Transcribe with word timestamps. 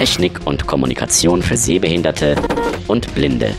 Technik 0.00 0.46
und 0.46 0.66
Kommunikation 0.66 1.42
für 1.42 1.58
Sehbehinderte 1.58 2.34
und 2.88 3.14
Blinde. 3.14 3.54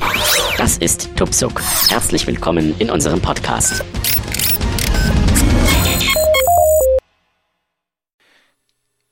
Das 0.57 0.79
ist 0.79 1.15
Tupsuk. 1.15 1.61
Herzlich 1.87 2.25
willkommen 2.25 2.73
in 2.79 2.89
unserem 2.89 3.21
Podcast. 3.21 3.85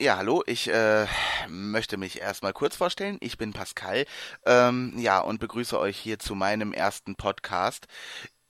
Ja, 0.02 0.18
hallo, 0.18 0.41
ich 0.48 0.71
äh, 0.73 1.05
möchte 1.48 1.98
mich 1.98 2.20
erstmal 2.20 2.54
kurz 2.54 2.76
vorstellen. 2.76 3.18
Ich 3.21 3.38
bin 3.38 3.54
Pascal, 3.54 4.07
ähm, 4.48 4.96
ja, 4.98 5.20
und 5.20 5.39
begrüße 5.39 5.80
euch 5.80 6.00
hier 6.00 6.18
zu 6.18 6.34
meinem 6.34 6.73
ersten 6.73 7.16
Podcast, 7.16 7.86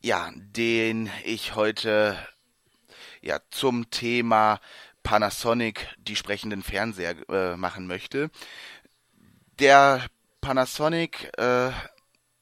ja, 0.01 0.29
den 0.37 1.09
ich 1.25 1.53
heute 1.55 2.17
ja 3.21 3.39
zum 3.51 3.89
Thema 3.89 4.61
Panasonic 5.09 5.87
die 5.97 6.15
sprechenden 6.15 6.61
Fernseher 6.61 7.15
äh, 7.29 7.57
machen 7.57 7.87
möchte. 7.87 8.29
Der 9.57 10.05
Panasonic 10.39 11.31
äh, 11.39 11.71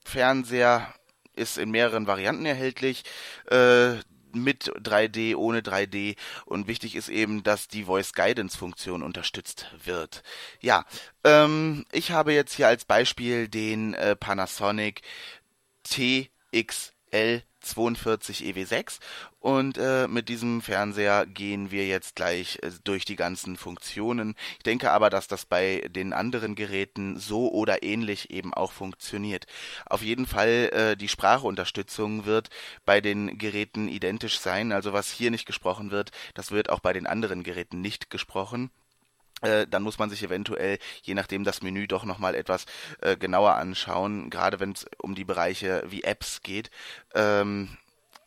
Fernseher 0.03 0.93
ist 1.33 1.57
in 1.57 1.71
mehreren 1.71 2.07
Varianten 2.07 2.45
erhältlich. 2.45 3.05
Äh, 3.49 3.95
mit 4.33 4.65
3D, 4.65 5.37
ohne 5.37 5.61
3D 5.61 6.17
und 6.45 6.67
wichtig 6.67 6.97
ist 6.97 7.07
eben, 7.07 7.41
dass 7.41 7.69
die 7.69 7.85
Voice 7.85 8.11
Guidance 8.11 8.57
Funktion 8.57 9.01
unterstützt 9.01 9.67
wird. 9.85 10.21
Ja, 10.59 10.83
ähm, 11.23 11.85
ich 11.93 12.11
habe 12.11 12.33
jetzt 12.33 12.53
hier 12.53 12.67
als 12.67 12.83
Beispiel 12.83 13.47
den 13.47 13.93
äh, 13.93 14.17
Panasonic 14.17 15.03
TXL 15.83 17.43
42 17.67 18.41
EW6 18.41 18.99
und 19.39 19.77
äh, 19.77 20.07
mit 20.07 20.29
diesem 20.29 20.61
Fernseher 20.61 21.25
gehen 21.25 21.71
wir 21.71 21.87
jetzt 21.87 22.15
gleich 22.15 22.59
äh, 22.63 22.71
durch 22.83 23.05
die 23.05 23.15
ganzen 23.15 23.55
Funktionen. 23.57 24.35
Ich 24.57 24.63
denke 24.63 24.91
aber, 24.91 25.09
dass 25.09 25.27
das 25.27 25.45
bei 25.45 25.87
den 25.89 26.13
anderen 26.13 26.55
Geräten 26.55 27.17
so 27.17 27.51
oder 27.51 27.83
ähnlich 27.83 28.29
eben 28.29 28.53
auch 28.53 28.71
funktioniert. 28.71 29.45
Auf 29.85 30.01
jeden 30.01 30.25
Fall 30.25 30.69
äh, 30.73 30.97
die 30.97 31.07
Sprachunterstützung 31.07 32.25
wird 32.25 32.49
bei 32.85 33.01
den 33.01 33.37
Geräten 33.37 33.87
identisch 33.87 34.39
sein. 34.39 34.71
Also 34.71 34.93
was 34.93 35.11
hier 35.11 35.31
nicht 35.31 35.45
gesprochen 35.45 35.91
wird, 35.91 36.11
das 36.33 36.51
wird 36.51 36.69
auch 36.69 36.79
bei 36.79 36.93
den 36.93 37.07
anderen 37.07 37.43
Geräten 37.43 37.81
nicht 37.81 38.09
gesprochen 38.09 38.71
äh, 39.41 39.67
dann 39.67 39.83
muss 39.83 39.99
man 39.99 40.09
sich 40.09 40.23
eventuell, 40.23 40.79
je 41.03 41.13
nachdem 41.13 41.43
das 41.43 41.61
Menü 41.61 41.87
doch 41.87 42.05
nochmal 42.05 42.35
etwas 42.35 42.65
äh, 43.01 43.15
genauer 43.17 43.55
anschauen, 43.55 44.29
gerade 44.29 44.59
wenn 44.59 44.71
es 44.71 44.85
um 44.97 45.15
die 45.15 45.25
Bereiche 45.25 45.83
wie 45.87 46.03
Apps 46.03 46.41
geht. 46.41 46.71
Ähm, 47.13 47.77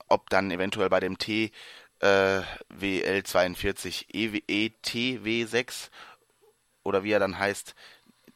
ob 0.08 0.30
dann 0.30 0.50
eventuell 0.50 0.88
bei 0.88 1.00
dem 1.00 1.18
T 1.18 1.52
äh, 2.00 2.40
WL42 2.72 4.06
ETW6 4.12 5.90
oder 6.82 7.04
wie 7.04 7.12
er 7.12 7.20
dann 7.20 7.38
heißt, 7.38 7.74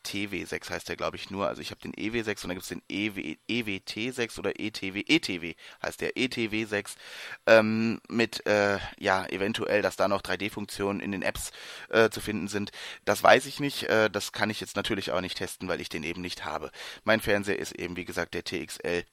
TW6 0.04 0.70
heißt 0.70 0.88
der, 0.88 0.96
glaube 0.96 1.16
ich, 1.16 1.30
nur. 1.30 1.48
Also 1.48 1.62
ich 1.62 1.70
habe 1.70 1.80
den 1.80 1.94
EW6 1.94 2.42
und 2.42 2.48
dann 2.48 2.56
gibt 2.56 2.62
es 2.62 2.68
den 2.68 2.82
EW, 2.88 3.36
EWT6 3.48 4.38
oder 4.38 4.58
ETW, 4.58 5.04
ETW 5.06 5.54
heißt 5.82 6.00
der 6.00 6.16
ETW6 6.16 6.90
ähm, 7.46 8.00
mit, 8.08 8.46
äh, 8.46 8.78
ja, 8.98 9.26
eventuell, 9.26 9.82
dass 9.82 9.96
da 9.96 10.08
noch 10.08 10.22
3D-Funktionen 10.22 11.00
in 11.00 11.12
den 11.12 11.22
Apps 11.22 11.50
äh, 11.88 12.10
zu 12.10 12.20
finden 12.20 12.48
sind. 12.48 12.70
Das 13.04 13.22
weiß 13.22 13.46
ich 13.46 13.60
nicht. 13.60 13.84
Äh, 13.84 14.10
das 14.10 14.32
kann 14.32 14.50
ich 14.50 14.60
jetzt 14.60 14.76
natürlich 14.76 15.10
auch 15.10 15.20
nicht 15.20 15.38
testen, 15.38 15.68
weil 15.68 15.80
ich 15.80 15.88
den 15.88 16.04
eben 16.04 16.20
nicht 16.20 16.44
habe. 16.44 16.70
Mein 17.04 17.20
Fernseher 17.20 17.58
ist 17.58 17.72
eben, 17.72 17.96
wie 17.96 18.04
gesagt, 18.04 18.34
der 18.34 18.44
TXL 18.44 19.04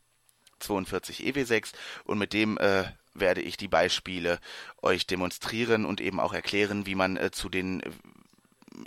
42 0.60 1.22
EW6 1.22 1.72
und 2.06 2.18
mit 2.18 2.34
dem 2.34 2.58
äh, 2.58 2.86
werde 3.14 3.42
ich 3.42 3.58
die 3.58 3.68
Beispiele 3.68 4.40
euch 4.82 5.06
demonstrieren 5.08 5.86
und 5.86 6.02
eben 6.02 6.20
auch 6.20 6.34
erklären, 6.34 6.86
wie 6.86 6.96
man 6.96 7.18
äh, 7.18 7.32
zu 7.32 7.50
den 7.50 7.82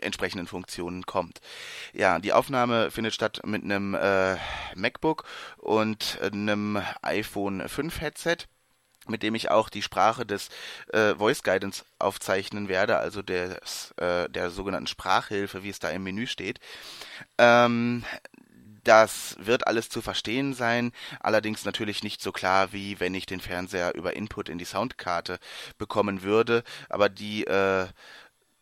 entsprechenden 0.04 0.46
Funktionen 0.46 1.06
kommt. 1.06 1.40
Ja, 1.92 2.18
die 2.18 2.32
Aufnahme 2.32 2.90
findet 2.90 3.14
statt 3.14 3.40
mit 3.44 3.64
einem 3.64 3.94
äh, 3.94 4.36
MacBook 4.74 5.24
und 5.58 6.18
einem 6.22 6.82
iPhone 7.02 7.68
5 7.68 8.00
Headset 8.00 8.36
mit 9.06 9.22
dem 9.22 9.34
ich 9.34 9.50
auch 9.50 9.68
die 9.68 9.82
Sprache 9.82 10.24
des 10.24 10.48
äh, 10.92 11.14
Voice 11.14 11.42
Guidance 11.42 11.84
aufzeichnen 11.98 12.68
werde, 12.68 12.96
also 12.96 13.22
des, 13.22 13.92
äh, 13.98 14.28
der 14.30 14.50
sogenannten 14.50 14.86
Sprachhilfe, 14.86 15.62
wie 15.62 15.68
es 15.68 15.78
da 15.78 15.90
im 15.90 16.04
Menü 16.04 16.26
steht. 16.26 16.58
Ähm, 17.38 18.04
das 18.84 19.36
wird 19.38 19.66
alles 19.66 19.88
zu 19.88 20.02
verstehen 20.02 20.54
sein, 20.54 20.92
allerdings 21.20 21.64
natürlich 21.64 22.02
nicht 22.02 22.20
so 22.20 22.32
klar, 22.32 22.72
wie 22.72 23.00
wenn 23.00 23.14
ich 23.14 23.26
den 23.26 23.40
Fernseher 23.40 23.94
über 23.94 24.14
Input 24.14 24.48
in 24.48 24.58
die 24.58 24.66
Soundkarte 24.66 25.38
bekommen 25.78 26.22
würde, 26.22 26.62
aber 26.90 27.08
die 27.08 27.46
äh, 27.46 27.86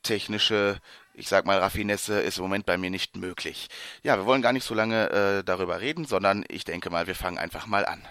technische 0.02 0.78
ich 1.14 1.28
sag 1.28 1.46
mal, 1.46 1.58
Raffinesse 1.58 2.20
ist 2.20 2.38
im 2.38 2.44
Moment 2.44 2.66
bei 2.66 2.78
mir 2.78 2.90
nicht 2.90 3.16
möglich. 3.16 3.68
Ja, 4.02 4.16
wir 4.16 4.26
wollen 4.26 4.42
gar 4.42 4.52
nicht 4.52 4.64
so 4.64 4.74
lange 4.74 5.10
äh, 5.10 5.44
darüber 5.44 5.80
reden, 5.80 6.04
sondern 6.04 6.44
ich 6.48 6.64
denke 6.64 6.90
mal, 6.90 7.06
wir 7.06 7.14
fangen 7.14 7.38
einfach 7.38 7.66
mal 7.66 7.84
an. 7.84 8.02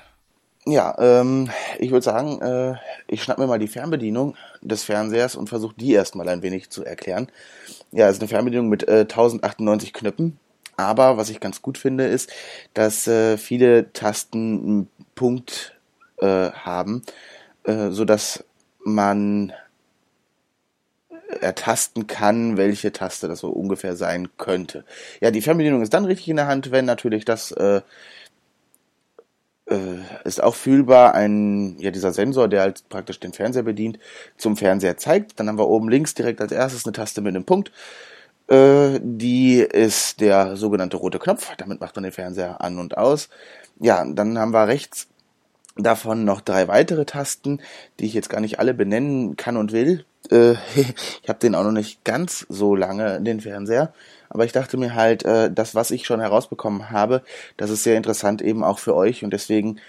Ja, 0.65 0.95
ähm, 0.99 1.49
ich 1.79 1.89
würde 1.89 2.03
sagen, 2.03 2.39
äh, 2.41 2.75
ich 3.07 3.23
schnapp 3.23 3.39
mir 3.39 3.47
mal 3.47 3.57
die 3.57 3.67
Fernbedienung 3.67 4.35
des 4.61 4.83
Fernsehers 4.83 5.35
und 5.35 5.49
versuche 5.49 5.73
die 5.75 5.93
erstmal 5.93 6.29
ein 6.29 6.43
wenig 6.43 6.69
zu 6.69 6.85
erklären. 6.85 7.27
Ja, 7.91 8.07
es 8.07 8.17
ist 8.17 8.21
eine 8.21 8.29
Fernbedienung 8.29 8.69
mit 8.69 8.87
äh, 8.87 9.01
1098 9.01 9.91
Knöpfen 9.91 10.39
aber 10.81 11.17
was 11.17 11.29
ich 11.29 11.39
ganz 11.39 11.61
gut 11.61 11.77
finde, 11.77 12.05
ist, 12.05 12.31
dass 12.73 13.07
äh, 13.07 13.37
viele 13.37 13.93
Tasten 13.93 14.59
einen 14.59 14.87
Punkt 15.15 15.77
äh, 16.17 16.51
haben, 16.51 17.03
äh, 17.63 17.89
so 17.89 18.05
dass 18.05 18.43
man 18.83 19.53
ertasten 21.39 22.07
kann, 22.07 22.57
welche 22.57 22.91
Taste 22.91 23.27
das 23.27 23.39
so 23.39 23.49
ungefähr 23.49 23.95
sein 23.95 24.29
könnte. 24.37 24.85
Ja, 25.21 25.31
die 25.31 25.41
Fernbedienung 25.41 25.81
ist 25.81 25.93
dann 25.93 26.05
richtig 26.05 26.29
in 26.29 26.35
der 26.35 26.47
Hand, 26.47 26.71
wenn 26.71 26.85
natürlich 26.85 27.25
das 27.25 27.51
äh, 27.51 27.81
äh, 29.71 29.75
ist 30.23 30.43
auch 30.43 30.55
fühlbar 30.55 31.15
ein 31.15 31.77
ja 31.79 31.91
dieser 31.91 32.11
Sensor, 32.11 32.47
der 32.47 32.61
halt 32.61 32.87
praktisch 32.89 33.19
den 33.19 33.33
Fernseher 33.33 33.63
bedient, 33.63 33.99
zum 34.37 34.57
Fernseher 34.57 34.97
zeigt. 34.97 35.39
Dann 35.39 35.47
haben 35.47 35.57
wir 35.57 35.67
oben 35.67 35.89
links 35.89 36.13
direkt 36.13 36.41
als 36.41 36.51
erstes 36.51 36.85
eine 36.85 36.93
Taste 36.93 37.21
mit 37.21 37.35
einem 37.35 37.45
Punkt. 37.45 37.71
Äh, 38.47 38.99
die 39.01 39.59
ist 39.59 40.19
der 40.19 40.57
sogenannte 40.57 40.97
rote 40.97 41.19
Knopf. 41.19 41.51
Damit 41.57 41.79
macht 41.79 41.95
man 41.95 42.03
den 42.03 42.11
Fernseher 42.11 42.61
an 42.61 42.79
und 42.79 42.97
aus. 42.97 43.29
Ja, 43.79 44.05
dann 44.05 44.37
haben 44.37 44.53
wir 44.53 44.67
rechts 44.67 45.07
davon 45.75 46.25
noch 46.25 46.41
drei 46.41 46.67
weitere 46.67 47.05
Tasten, 47.05 47.61
die 47.99 48.05
ich 48.05 48.13
jetzt 48.13 48.29
gar 48.29 48.41
nicht 48.41 48.59
alle 48.59 48.73
benennen 48.73 49.37
kann 49.37 49.57
und 49.57 49.71
will. 49.71 50.05
Äh, 50.29 50.53
ich 50.75 51.29
habe 51.29 51.39
den 51.39 51.55
auch 51.55 51.63
noch 51.63 51.71
nicht 51.71 52.03
ganz 52.03 52.45
so 52.49 52.75
lange, 52.75 53.21
den 53.21 53.41
Fernseher. 53.41 53.93
Aber 54.29 54.45
ich 54.45 54.51
dachte 54.51 54.77
mir 54.77 54.95
halt, 54.95 55.25
äh, 55.25 55.51
das, 55.51 55.75
was 55.75 55.91
ich 55.91 56.05
schon 56.05 56.19
herausbekommen 56.19 56.89
habe, 56.89 57.21
das 57.57 57.69
ist 57.69 57.83
sehr 57.83 57.97
interessant 57.97 58.41
eben 58.41 58.63
auch 58.63 58.79
für 58.79 58.95
euch. 58.95 59.23
Und 59.23 59.31
deswegen 59.31 59.79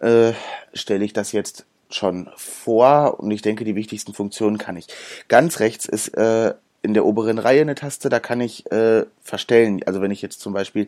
äh, 0.00 0.32
stelle 0.74 1.04
ich 1.04 1.12
das 1.12 1.32
jetzt 1.32 1.64
schon 1.88 2.28
vor. 2.36 3.20
Und 3.20 3.30
ich 3.30 3.42
denke, 3.42 3.64
die 3.64 3.76
wichtigsten 3.76 4.12
Funktionen 4.12 4.58
kann 4.58 4.76
ich. 4.76 4.86
Ganz 5.28 5.60
rechts 5.60 5.86
ist 5.86 6.08
äh, 6.16 6.54
in 6.82 6.94
der 6.94 7.04
oberen 7.04 7.38
Reihe 7.38 7.62
eine 7.62 7.74
Taste, 7.74 8.08
da 8.08 8.20
kann 8.20 8.40
ich 8.40 8.70
äh, 8.70 9.04
verstellen. 9.22 9.80
Also 9.86 10.00
wenn 10.00 10.10
ich 10.10 10.22
jetzt 10.22 10.40
zum 10.40 10.52
Beispiel, 10.52 10.86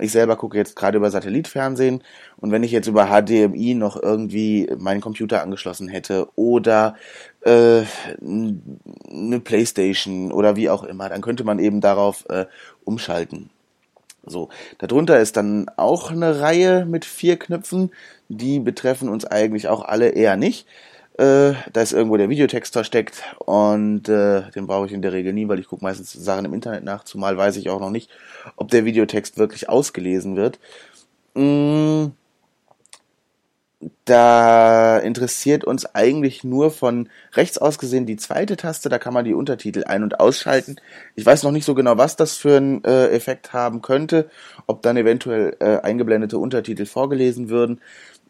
ich 0.00 0.10
selber 0.10 0.36
gucke 0.36 0.56
jetzt 0.56 0.74
gerade 0.74 0.98
über 0.98 1.10
Satellitfernsehen 1.10 2.02
und 2.36 2.50
wenn 2.50 2.64
ich 2.64 2.72
jetzt 2.72 2.88
über 2.88 3.06
HDMI 3.06 3.74
noch 3.74 4.00
irgendwie 4.00 4.68
meinen 4.78 5.00
Computer 5.00 5.42
angeschlossen 5.42 5.88
hätte 5.88 6.28
oder 6.34 6.96
äh, 7.42 7.82
eine 8.20 9.40
Playstation 9.40 10.32
oder 10.32 10.56
wie 10.56 10.68
auch 10.68 10.82
immer, 10.82 11.08
dann 11.08 11.20
könnte 11.20 11.44
man 11.44 11.58
eben 11.58 11.80
darauf 11.80 12.28
äh, 12.28 12.46
umschalten. 12.84 13.50
So, 14.26 14.48
darunter 14.78 15.20
ist 15.20 15.36
dann 15.36 15.70
auch 15.76 16.10
eine 16.10 16.40
Reihe 16.40 16.86
mit 16.86 17.04
vier 17.04 17.38
Knöpfen, 17.38 17.90
die 18.28 18.58
betreffen 18.58 19.08
uns 19.08 19.24
eigentlich 19.24 19.68
auch 19.68 19.84
alle 19.84 20.08
eher 20.08 20.36
nicht. 20.36 20.66
Äh, 21.16 21.54
da 21.72 21.80
ist 21.80 21.92
irgendwo 21.92 22.16
der 22.16 22.28
Videotext 22.28 22.72
versteckt 22.72 23.22
und 23.38 24.08
äh, 24.08 24.50
den 24.50 24.66
brauche 24.66 24.86
ich 24.86 24.92
in 24.92 25.00
der 25.00 25.12
Regel 25.12 25.32
nie, 25.32 25.46
weil 25.46 25.60
ich 25.60 25.68
gucke 25.68 25.84
meistens 25.84 26.12
Sachen 26.12 26.44
im 26.44 26.54
Internet 26.54 26.82
nach, 26.82 27.04
zumal 27.04 27.36
weiß 27.36 27.56
ich 27.56 27.70
auch 27.70 27.78
noch 27.78 27.90
nicht, 27.90 28.10
ob 28.56 28.68
der 28.70 28.84
Videotext 28.84 29.38
wirklich 29.38 29.68
ausgelesen 29.68 30.34
wird. 30.34 30.58
Mm, 31.34 32.06
da 34.04 34.98
interessiert 34.98 35.64
uns 35.64 35.86
eigentlich 35.94 36.44
nur 36.44 36.70
von 36.70 37.08
rechts 37.34 37.58
aus 37.58 37.78
gesehen 37.78 38.06
die 38.06 38.16
zweite 38.16 38.56
Taste, 38.56 38.88
da 38.88 38.98
kann 38.98 39.14
man 39.14 39.24
die 39.24 39.34
Untertitel 39.34 39.84
ein- 39.84 40.02
und 40.02 40.20
ausschalten. 40.20 40.76
Ich 41.14 41.24
weiß 41.24 41.42
noch 41.42 41.50
nicht 41.50 41.64
so 41.64 41.74
genau, 41.74 41.96
was 41.96 42.16
das 42.16 42.36
für 42.36 42.56
einen 42.56 42.84
äh, 42.84 43.08
Effekt 43.08 43.52
haben 43.52 43.82
könnte, 43.82 44.30
ob 44.66 44.82
dann 44.82 44.96
eventuell 44.96 45.56
äh, 45.60 45.78
eingeblendete 45.78 46.38
Untertitel 46.38 46.86
vorgelesen 46.86 47.48
würden. 47.48 47.80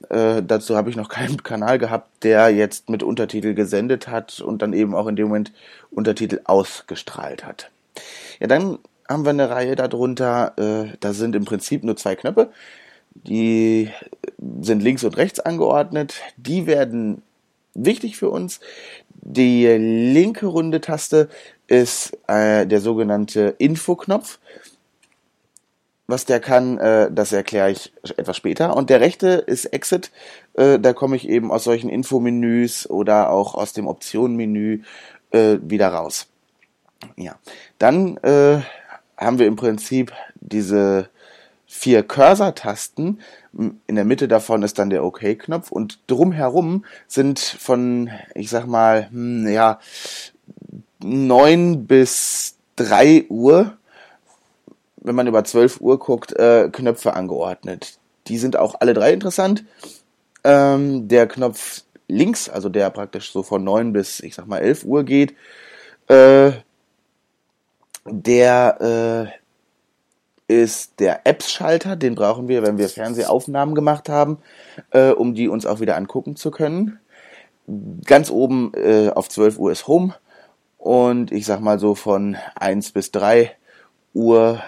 Äh, 0.08 0.42
dazu 0.42 0.76
habe 0.76 0.90
ich 0.90 0.96
noch 0.96 1.08
keinen 1.10 1.42
Kanal 1.42 1.78
gehabt, 1.78 2.24
der 2.24 2.50
jetzt 2.50 2.88
mit 2.88 3.02
Untertitel 3.02 3.54
gesendet 3.54 4.08
hat 4.08 4.40
und 4.40 4.62
dann 4.62 4.72
eben 4.72 4.94
auch 4.94 5.06
in 5.06 5.16
dem 5.16 5.28
Moment 5.28 5.52
Untertitel 5.90 6.40
ausgestrahlt 6.44 7.44
hat. 7.44 7.70
Ja, 8.40 8.46
dann 8.46 8.78
haben 9.08 9.24
wir 9.24 9.30
eine 9.30 9.50
Reihe 9.50 9.76
darunter, 9.76 10.54
äh, 10.56 10.96
da 11.00 11.12
sind 11.12 11.36
im 11.36 11.44
Prinzip 11.44 11.84
nur 11.84 11.96
zwei 11.96 12.16
Knöpfe. 12.16 12.50
Die 13.14 13.90
sind 14.60 14.82
links 14.82 15.04
und 15.04 15.16
rechts 15.16 15.40
angeordnet. 15.40 16.20
Die 16.36 16.66
werden 16.66 17.22
wichtig 17.74 18.16
für 18.16 18.30
uns. 18.30 18.60
Die 19.10 19.66
linke 19.66 20.46
runde 20.46 20.80
Taste 20.80 21.28
ist 21.66 22.16
äh, 22.26 22.66
der 22.66 22.80
sogenannte 22.80 23.54
Infoknopf. 23.58 24.38
Was 26.06 26.26
der 26.26 26.40
kann, 26.40 26.76
äh, 26.78 27.10
das 27.10 27.32
erkläre 27.32 27.70
ich 27.70 27.92
etwas 28.16 28.36
später. 28.36 28.76
Und 28.76 28.90
der 28.90 29.00
rechte 29.00 29.28
ist 29.28 29.64
Exit. 29.66 30.10
Äh, 30.52 30.78
da 30.78 30.92
komme 30.92 31.16
ich 31.16 31.28
eben 31.28 31.50
aus 31.50 31.64
solchen 31.64 31.88
Infomenüs 31.88 32.88
oder 32.90 33.30
auch 33.30 33.54
aus 33.54 33.72
dem 33.72 33.86
Optionenmenü 33.86 34.82
äh, 35.30 35.56
wieder 35.62 35.88
raus. 35.88 36.26
Ja, 37.16 37.36
dann 37.78 38.18
äh, 38.18 38.60
haben 39.16 39.38
wir 39.38 39.46
im 39.46 39.56
Prinzip 39.56 40.12
diese 40.40 41.08
vier 41.66 42.02
Cursor-Tasten. 42.02 43.20
In 43.86 43.94
der 43.94 44.04
Mitte 44.04 44.28
davon 44.28 44.62
ist 44.62 44.78
dann 44.78 44.90
der 44.90 45.04
OK-Knopf 45.04 45.70
und 45.70 45.98
drumherum 46.06 46.84
sind 47.06 47.38
von, 47.38 48.10
ich 48.34 48.50
sag 48.50 48.66
mal, 48.66 49.08
hm, 49.10 49.48
ja, 49.48 49.78
neun 51.02 51.86
bis 51.86 52.56
drei 52.76 53.26
Uhr, 53.28 53.76
wenn 54.96 55.14
man 55.14 55.26
über 55.26 55.44
12 55.44 55.80
Uhr 55.80 55.98
guckt, 55.98 56.32
äh, 56.32 56.68
Knöpfe 56.70 57.14
angeordnet. 57.14 57.98
Die 58.26 58.38
sind 58.38 58.56
auch 58.56 58.76
alle 58.80 58.94
drei 58.94 59.12
interessant. 59.12 59.64
Ähm, 60.44 61.08
der 61.08 61.26
Knopf 61.26 61.82
links, 62.08 62.48
also 62.48 62.68
der 62.68 62.90
praktisch 62.90 63.32
so 63.32 63.42
von 63.42 63.64
9 63.64 63.92
bis, 63.92 64.20
ich 64.20 64.34
sag 64.34 64.46
mal, 64.46 64.58
11 64.58 64.84
Uhr 64.84 65.04
geht, 65.04 65.34
äh, 66.08 66.52
der 68.06 69.30
äh, 69.30 69.43
ist 70.46 71.00
der 71.00 71.26
Apps-Schalter, 71.26 71.96
den 71.96 72.14
brauchen 72.14 72.48
wir, 72.48 72.62
wenn 72.62 72.78
wir 72.78 72.88
Fernsehaufnahmen 72.88 73.74
gemacht 73.74 74.08
haben, 74.08 74.38
äh, 74.90 75.10
um 75.10 75.34
die 75.34 75.48
uns 75.48 75.66
auch 75.66 75.80
wieder 75.80 75.96
angucken 75.96 76.36
zu 76.36 76.50
können. 76.50 76.98
Ganz 78.04 78.30
oben 78.30 78.72
äh, 78.74 79.10
auf 79.10 79.28
12 79.28 79.58
Uhr 79.58 79.72
ist 79.72 79.88
Home 79.88 80.14
und 80.76 81.32
ich 81.32 81.46
sag 81.46 81.60
mal 81.60 81.78
so 81.78 81.94
von 81.94 82.36
1 82.56 82.92
bis 82.92 83.10
3 83.10 83.52
Uhr, 84.12 84.62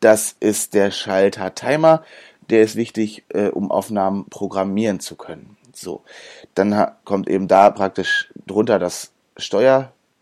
das 0.00 0.36
ist 0.38 0.74
der 0.74 0.90
Schalter 0.90 1.54
Timer. 1.54 2.04
Der 2.50 2.62
ist 2.62 2.76
wichtig, 2.76 3.24
äh, 3.28 3.48
um 3.48 3.70
Aufnahmen 3.70 4.26
programmieren 4.28 5.00
zu 5.00 5.16
können. 5.16 5.56
So, 5.72 6.02
dann 6.54 6.90
kommt 7.04 7.28
eben 7.28 7.48
da 7.48 7.70
praktisch 7.70 8.30
drunter 8.46 8.78
das 8.78 9.12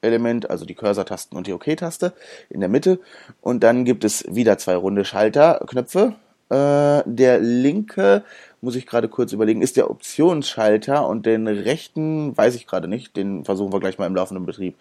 Steuerelement, 0.00 0.48
also 0.48 0.64
die 0.64 0.74
Cursor-Tasten 0.74 1.36
und 1.36 1.46
die 1.46 1.52
OK-Taste 1.52 2.14
in 2.48 2.60
der 2.60 2.70
Mitte. 2.70 3.00
Und 3.42 3.62
dann 3.62 3.84
gibt 3.84 4.04
es 4.04 4.24
wieder 4.34 4.56
zwei 4.56 4.74
runde 4.74 5.04
Schalterknöpfe. 5.04 6.14
Äh, 6.48 7.02
der 7.04 7.38
linke 7.38 8.24
muss 8.62 8.76
ich 8.76 8.86
gerade 8.86 9.08
kurz 9.08 9.32
überlegen, 9.32 9.60
ist 9.60 9.76
der 9.76 9.90
Optionsschalter 9.90 11.06
und 11.06 11.26
den 11.26 11.46
rechten 11.46 12.36
weiß 12.36 12.54
ich 12.54 12.66
gerade 12.66 12.88
nicht. 12.88 13.14
Den 13.16 13.44
versuchen 13.44 13.72
wir 13.74 13.80
gleich 13.80 13.98
mal 13.98 14.06
im 14.06 14.14
laufenden 14.14 14.46
Betrieb 14.46 14.76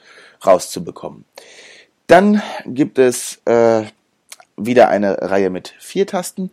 rauszubekommen. 0.46 1.26
Dann 2.08 2.42
gibt 2.66 2.98
es 2.98 3.42
äh, 3.46 3.84
wieder 4.56 4.88
eine 4.88 5.22
Reihe 5.22 5.50
mit 5.50 5.74
vier 5.80 6.08
Tasten, 6.08 6.50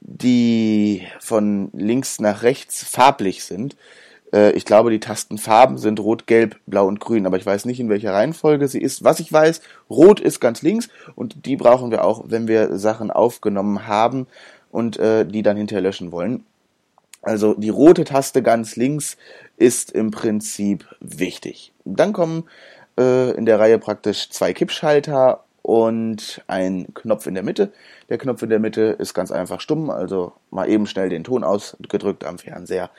die 0.00 1.06
von 1.20 1.70
links 1.72 2.18
nach 2.20 2.42
rechts 2.42 2.84
farblich 2.84 3.44
sind. 3.44 3.76
Äh, 4.32 4.52
ich 4.52 4.64
glaube, 4.64 4.90
die 4.90 5.00
Tastenfarben 5.00 5.78
sind 5.78 6.00
rot, 6.00 6.26
gelb, 6.26 6.56
blau 6.66 6.86
und 6.86 7.00
grün, 7.00 7.26
aber 7.26 7.36
ich 7.36 7.46
weiß 7.46 7.64
nicht, 7.64 7.80
in 7.80 7.88
welcher 7.88 8.12
Reihenfolge 8.12 8.68
sie 8.68 8.80
ist. 8.80 9.04
Was 9.04 9.20
ich 9.20 9.32
weiß, 9.32 9.60
rot 9.88 10.20
ist 10.20 10.40
ganz 10.40 10.62
links 10.62 10.88
und 11.14 11.46
die 11.46 11.56
brauchen 11.56 11.90
wir 11.90 12.04
auch, 12.04 12.24
wenn 12.26 12.48
wir 12.48 12.78
Sachen 12.78 13.10
aufgenommen 13.10 13.86
haben 13.86 14.26
und 14.70 14.98
äh, 14.98 15.26
die 15.26 15.42
dann 15.42 15.56
hinterher 15.56 15.82
löschen 15.82 16.12
wollen. 16.12 16.44
Also 17.22 17.54
die 17.54 17.68
rote 17.68 18.04
Taste 18.04 18.42
ganz 18.42 18.76
links 18.76 19.16
ist 19.56 19.92
im 19.92 20.10
Prinzip 20.10 20.86
wichtig. 21.00 21.72
Dann 21.84 22.12
kommen 22.12 22.44
äh, 22.98 23.32
in 23.32 23.44
der 23.44 23.58
Reihe 23.58 23.78
praktisch 23.78 24.30
zwei 24.30 24.54
Kippschalter 24.54 25.44
und 25.62 26.42
ein 26.46 26.94
Knopf 26.94 27.26
in 27.26 27.34
der 27.34 27.42
Mitte. 27.42 27.72
Der 28.08 28.16
Knopf 28.16 28.42
in 28.42 28.48
der 28.48 28.58
Mitte 28.58 28.96
ist 28.98 29.12
ganz 29.12 29.30
einfach 29.30 29.60
stumm, 29.60 29.90
also 29.90 30.32
mal 30.50 30.68
eben 30.68 30.86
schnell 30.86 31.10
den 31.10 31.24
Ton 31.24 31.44
ausgedrückt 31.44 32.24
am 32.24 32.38
Fernseher. 32.38 32.90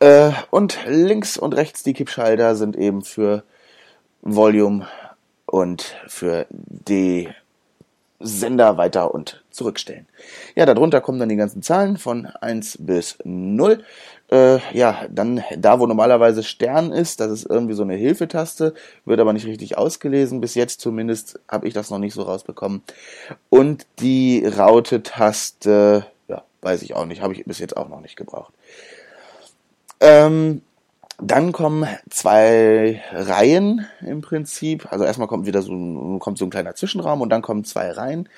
Äh, 0.00 0.32
und 0.50 0.78
links 0.86 1.36
und 1.36 1.54
rechts 1.54 1.82
die 1.82 1.94
Kippschalter 1.94 2.56
sind 2.56 2.76
eben 2.76 3.02
für 3.02 3.44
Volume 4.22 4.86
und 5.46 5.94
für 6.08 6.46
die 6.50 7.28
Sender 8.20 8.76
weiter 8.78 9.14
und 9.14 9.44
zurückstellen. 9.50 10.06
Ja, 10.54 10.66
darunter 10.66 11.00
kommen 11.00 11.18
dann 11.18 11.28
die 11.28 11.36
ganzen 11.36 11.62
Zahlen 11.62 11.98
von 11.98 12.26
1 12.26 12.78
bis 12.80 13.18
0. 13.24 13.84
Äh, 14.30 14.58
ja, 14.72 15.06
dann 15.10 15.42
da, 15.58 15.78
wo 15.78 15.86
normalerweise 15.86 16.42
Stern 16.42 16.90
ist, 16.90 17.20
das 17.20 17.30
ist 17.30 17.46
irgendwie 17.50 17.74
so 17.74 17.82
eine 17.82 17.94
Hilfetaste, 17.94 18.74
wird 19.04 19.20
aber 19.20 19.32
nicht 19.32 19.46
richtig 19.46 19.76
ausgelesen. 19.76 20.40
Bis 20.40 20.54
jetzt 20.54 20.80
zumindest 20.80 21.38
habe 21.48 21.68
ich 21.68 21.74
das 21.74 21.90
noch 21.90 21.98
nicht 21.98 22.14
so 22.14 22.22
rausbekommen. 22.22 22.82
Und 23.50 23.86
die 24.00 24.44
Raute-Taste, 24.46 26.06
ja, 26.28 26.42
weiß 26.62 26.82
ich 26.82 26.94
auch 26.94 27.04
nicht, 27.04 27.20
habe 27.20 27.34
ich 27.34 27.44
bis 27.44 27.58
jetzt 27.58 27.76
auch 27.76 27.88
noch 27.88 28.00
nicht 28.00 28.16
gebraucht. 28.16 28.54
Ähm, 30.00 30.62
dann 31.18 31.52
kommen 31.52 31.86
zwei 32.10 33.02
Reihen 33.12 33.86
im 34.00 34.20
Prinzip. 34.20 34.90
Also 34.92 35.04
erstmal 35.04 35.28
kommt 35.28 35.46
wieder 35.46 35.62
so, 35.62 36.18
kommt 36.18 36.38
so 36.38 36.44
ein 36.44 36.50
kleiner 36.50 36.74
Zwischenraum 36.74 37.20
und 37.20 37.30
dann 37.30 37.42
kommen 37.42 37.64
zwei 37.64 37.90
Reihen 37.90 38.28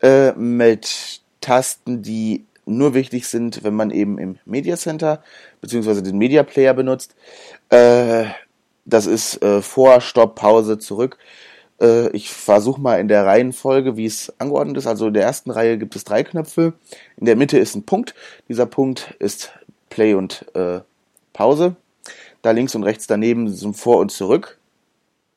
äh, 0.00 0.32
mit 0.32 1.20
Tasten, 1.40 2.02
die 2.02 2.46
nur 2.64 2.94
wichtig 2.94 3.26
sind, 3.26 3.64
wenn 3.64 3.74
man 3.74 3.90
eben 3.90 4.18
im 4.18 4.38
Media 4.44 4.76
Center 4.76 5.22
beziehungsweise 5.60 6.02
den 6.02 6.16
Media 6.16 6.42
Player 6.42 6.74
benutzt. 6.74 7.14
Äh, 7.68 8.24
das 8.84 9.06
ist 9.06 9.42
äh, 9.42 9.60
vor, 9.62 10.00
Stopp, 10.00 10.36
Pause, 10.36 10.78
zurück. 10.78 11.18
Äh, 11.80 12.08
ich 12.10 12.30
versuche 12.30 12.80
mal 12.80 12.98
in 13.00 13.08
der 13.08 13.26
Reihenfolge, 13.26 13.96
wie 13.96 14.06
es 14.06 14.32
angeordnet 14.38 14.78
ist. 14.78 14.86
Also 14.86 15.08
in 15.08 15.14
der 15.14 15.24
ersten 15.24 15.50
Reihe 15.50 15.76
gibt 15.76 15.96
es 15.96 16.04
drei 16.04 16.22
Knöpfe. 16.22 16.74
In 17.16 17.26
der 17.26 17.36
Mitte 17.36 17.58
ist 17.58 17.74
ein 17.74 17.84
Punkt. 17.84 18.14
Dieser 18.48 18.66
Punkt 18.66 19.14
ist 19.18 19.52
Play 19.90 20.14
und 20.14 20.46
äh, 20.54 20.80
Pause. 21.32 21.76
Da 22.42 22.50
links 22.50 22.74
und 22.74 22.82
rechts 22.82 23.06
daneben 23.06 23.48
sind 23.48 23.76
vor 23.76 23.98
und 23.98 24.10
zurück. 24.10 24.58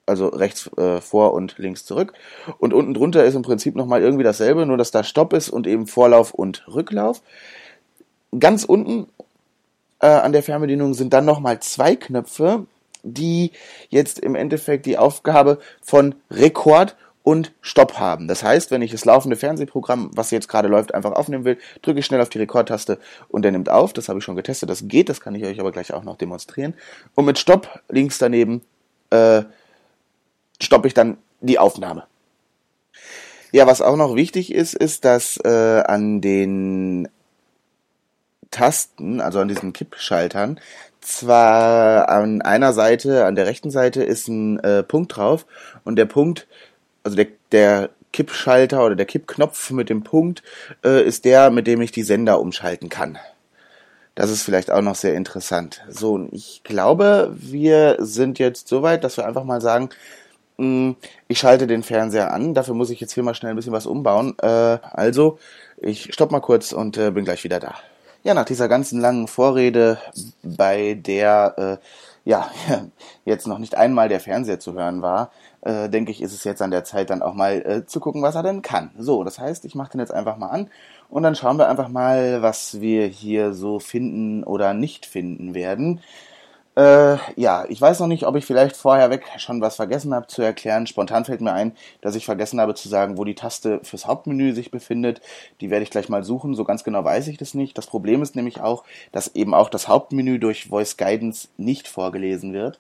Also 0.08 0.28
rechts 0.28 0.70
äh, 0.78 1.02
vor 1.02 1.34
und 1.34 1.58
links 1.58 1.86
zurück. 1.86 2.14
Und 2.60 2.74
unten 2.74 2.94
drunter 2.94 3.24
ist 3.24 3.36
im 3.36 3.42
Prinzip 3.42 3.76
nochmal 3.76 4.02
irgendwie 4.02 4.24
dasselbe, 4.24 4.66
nur 4.66 4.78
dass 4.78 4.92
da 4.92 5.04
Stopp 5.04 5.34
ist 5.34 5.50
und 5.50 5.68
eben 5.68 5.88
Vorlauf 5.88 6.34
und 6.34 6.68
Rücklauf. 6.68 7.22
Ganz 8.38 8.64
unten 8.64 9.08
äh, 10.00 10.08
an 10.08 10.34
der 10.34 10.44
Fernbedienung 10.44 10.94
sind 10.94 11.14
dann 11.14 11.26
nochmal 11.26 11.60
zwei 11.60 11.96
Knöpfe, 11.96 12.66
die 13.04 13.52
jetzt 13.90 14.20
im 14.20 14.36
Endeffekt 14.36 14.86
die 14.86 14.98
Aufgabe 14.98 15.60
von 15.82 16.16
Rekord 16.30 16.96
und 17.26 17.54
Stopp 17.60 17.98
haben. 17.98 18.28
Das 18.28 18.44
heißt, 18.44 18.70
wenn 18.70 18.84
ich 18.84 18.92
das 18.92 19.04
laufende 19.04 19.36
Fernsehprogramm, 19.36 20.12
was 20.14 20.30
jetzt 20.30 20.48
gerade 20.48 20.68
läuft, 20.68 20.94
einfach 20.94 21.12
aufnehmen 21.14 21.44
will, 21.44 21.58
drücke 21.82 22.00
ich 22.00 22.06
schnell 22.06 22.22
auf 22.22 22.30
die 22.30 22.38
Rekordtaste 22.38 23.00
und 23.30 23.42
der 23.42 23.52
nimmt 23.52 23.68
auf. 23.68 23.94
Das 23.94 24.08
habe 24.10 24.20
ich 24.20 24.24
schon 24.24 24.36
getestet, 24.36 24.70
das 24.70 24.88
geht, 24.88 25.10
das 25.10 25.22
kann 25.22 25.34
ich 25.34 25.44
euch 25.44 25.60
aber 25.60 25.72
gleich 25.72 25.92
auch 25.92 26.04
noch 26.04 26.18
demonstrieren. 26.18 26.76
Und 27.16 27.26
mit 27.26 27.40
Stopp 27.40 27.82
links 27.90 28.20
daneben 28.20 28.62
äh, 29.10 29.42
stoppe 30.62 30.88
ich 30.88 30.94
dann 30.94 31.18
die 31.42 31.58
Aufnahme. 31.58 32.04
Ja, 33.52 33.66
was 33.66 33.82
auch 33.82 33.98
noch 33.98 34.16
wichtig 34.16 34.54
ist, 34.54 34.76
ist, 34.76 35.04
dass 35.04 35.38
äh, 35.44 35.82
an 35.84 36.22
den 36.22 37.08
Tasten, 38.52 39.20
also 39.20 39.40
an 39.40 39.48
diesen 39.48 39.74
Kippschaltern, 39.74 40.60
zwar 41.02 42.08
an 42.08 42.44
einer 42.44 42.72
Seite, 42.72 43.26
an 43.26 43.34
der 43.34 43.48
rechten 43.48 43.72
Seite 43.72 44.04
ist 44.04 44.28
ein 44.28 44.60
äh, 44.60 44.84
Punkt 44.84 45.18
drauf 45.18 45.48
und 45.84 45.96
der 45.96 46.06
Punkt 46.06 46.48
also 47.06 47.16
der, 47.16 47.28
der 47.52 47.90
Kippschalter 48.12 48.84
oder 48.84 48.96
der 48.96 49.06
Kippknopf 49.06 49.72
mit 49.72 49.90
dem 49.90 50.04
Punkt 50.04 50.42
äh, 50.84 51.04
ist 51.04 51.24
der, 51.24 51.52
mit 51.52 51.68
dem 51.68 51.82
ich 51.82 51.92
die 51.92 52.04
Sender 52.04 52.40
umschalten 52.40 52.90
kann. 52.90 53.18
Das 54.16 54.30
ist 54.30 54.44
vielleicht 54.44 54.72
auch 54.72 54.82
noch 54.82 54.96
sehr 54.96 55.14
interessant. 55.14 55.84
So, 55.90 56.14
und 56.14 56.34
ich 56.34 56.62
glaube, 56.64 57.36
wir 57.38 57.98
sind 58.00 58.40
jetzt 58.40 58.68
so 58.68 58.82
weit, 58.82 59.04
dass 59.04 59.18
wir 59.18 59.26
einfach 59.26 59.44
mal 59.44 59.62
sagen, 59.62 59.90
mh, 60.58 60.66
hm, 60.66 60.96
ich 61.28 61.40
schalte 61.40 61.68
den 61.68 61.84
Fernseher 61.84 62.34
an. 62.34 62.54
Dafür 62.54 62.74
muss 62.74 62.90
ich 62.90 63.00
jetzt 63.02 63.14
hier 63.14 63.24
mal 63.24 63.36
schnell 63.36 63.52
ein 63.52 63.58
bisschen 63.58 63.74
was 63.74 63.86
umbauen. 63.86 64.36
Äh, 64.42 64.48
also, 64.48 65.38
ich 65.78 66.14
stopp 66.14 66.32
mal 66.32 66.40
kurz 66.40 66.72
und 66.72 66.98
äh, 66.98 67.12
bin 67.12 67.26
gleich 67.26 67.44
wieder 67.44 67.60
da. 67.60 67.76
Ja, 68.24 68.34
nach 68.34 68.46
dieser 68.46 68.68
ganzen 68.68 69.00
langen 69.02 69.28
Vorrede, 69.28 70.00
bei 70.42 70.96
der 70.96 71.80
äh, 71.82 71.86
ja 72.26 72.50
jetzt 73.26 73.48
noch 73.48 73.60
nicht 73.60 73.76
einmal 73.76 74.10
der 74.10 74.20
Fernseher 74.20 74.60
zu 74.60 74.74
hören 74.74 75.02
war, 75.02 75.32
äh, 75.66 75.90
denke 75.90 76.12
ich, 76.12 76.22
ist 76.22 76.34
es 76.34 76.44
jetzt 76.44 76.62
an 76.62 76.72
der 76.72 76.84
Zeit, 76.84 77.10
dann 77.10 77.22
auch 77.22 77.34
mal 77.34 77.62
äh, 77.66 77.86
zu 77.86 78.00
gucken, 78.00 78.22
was 78.22 78.36
er 78.36 78.44
denn 78.44 78.62
kann. 78.62 78.92
So, 78.98 79.24
das 79.24 79.40
heißt, 79.40 79.66
ich 79.66 79.76
mache 79.76 79.92
den 79.92 80.00
jetzt 80.00 80.14
einfach 80.14 80.38
mal 80.38 80.50
an 80.50 80.70
und 81.10 81.24
dann 81.24 81.36
schauen 81.36 81.58
wir 81.58 81.68
einfach 81.68 81.90
mal, 81.90 82.42
was 82.42 82.80
wir 82.80 83.08
hier 83.08 83.54
so 83.54 83.80
finden 83.80 84.44
oder 84.44 84.74
nicht 84.74 85.06
finden 85.06 85.54
werden. 85.54 86.02
Äh, 86.76 87.18
ja, 87.38 87.66
ich 87.70 87.80
weiß 87.80 88.02
noch 88.02 88.08
nicht, 88.08 88.26
ob 88.26 88.36
ich 88.36 88.46
vielleicht 88.46 88.76
vorher 88.76 89.10
weg 89.10 89.24
schon 89.38 89.62
was 89.62 89.78
vergessen 89.78 90.14
habe 90.14 90.28
zu 90.28 90.42
erklären. 90.42 90.88
Spontan 90.88 91.24
fällt 91.24 91.40
mir 91.40 91.54
ein, 91.54 91.72
dass 92.02 92.16
ich 92.16 92.26
vergessen 92.26 92.60
habe 92.60 92.76
zu 92.76 92.90
sagen, 92.90 93.18
wo 93.18 93.24
die 93.24 93.36
Taste 93.36 93.80
fürs 93.84 94.08
Hauptmenü 94.08 94.52
sich 94.54 94.72
befindet. 94.72 95.22
Die 95.62 95.70
werde 95.70 95.84
ich 95.84 95.90
gleich 95.90 96.10
mal 96.10 96.24
suchen. 96.24 96.54
So 96.54 96.66
ganz 96.66 96.84
genau 96.84 97.04
weiß 97.04 97.28
ich 97.30 97.38
das 97.38 97.54
nicht. 97.54 97.78
Das 97.78 97.88
Problem 97.88 98.22
ist 98.22 98.36
nämlich 98.36 98.60
auch, 98.60 98.84
dass 99.14 99.36
eben 99.36 99.54
auch 99.54 99.70
das 99.70 99.88
Hauptmenü 99.88 100.38
durch 100.38 100.68
Voice 100.68 100.98
Guidance 100.98 101.48
nicht 101.58 101.88
vorgelesen 101.88 102.52
wird. 102.52 102.78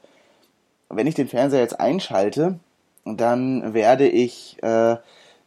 Wenn 0.89 1.07
ich 1.07 1.15
den 1.15 1.29
Fernseher 1.29 1.61
jetzt 1.61 1.79
einschalte, 1.79 2.59
dann 3.05 3.73
werde 3.73 4.07
ich 4.07 4.57
äh, 4.63 4.97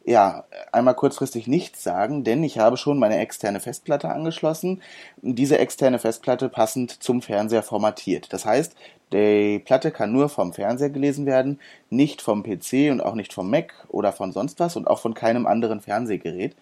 ja 0.05 0.45
einmal 0.71 0.95
kurzfristig 0.95 1.47
nichts 1.47 1.83
sagen, 1.83 2.23
denn 2.23 2.43
ich 2.43 2.57
habe 2.57 2.77
schon 2.77 2.97
meine 2.97 3.17
externe 3.19 3.59
Festplatte 3.59 4.09
angeschlossen. 4.09 4.81
Diese 5.21 5.59
externe 5.59 5.99
Festplatte 5.99 6.49
passend 6.49 7.03
zum 7.03 7.21
Fernseher 7.21 7.63
formatiert. 7.63 8.33
Das 8.33 8.45
heißt, 8.45 8.75
die 9.13 9.59
Platte 9.59 9.91
kann 9.91 10.11
nur 10.11 10.29
vom 10.29 10.53
Fernseher 10.53 10.89
gelesen 10.89 11.25
werden, 11.25 11.59
nicht 11.89 12.21
vom 12.21 12.43
PC 12.43 12.91
und 12.91 13.01
auch 13.01 13.15
nicht 13.15 13.33
vom 13.33 13.49
Mac 13.49 13.73
oder 13.89 14.13
von 14.13 14.31
sonst 14.31 14.59
was 14.59 14.75
und 14.75 14.87
auch 14.87 14.99
von 14.99 15.13
keinem 15.13 15.45
anderen 15.45 15.81
Fernsehgerät. 15.81 16.55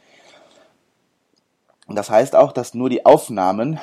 Das 1.89 2.09
heißt 2.09 2.35
auch, 2.35 2.51
dass 2.51 2.73
nur 2.73 2.89
die 2.89 3.05
Aufnahmen 3.05 3.79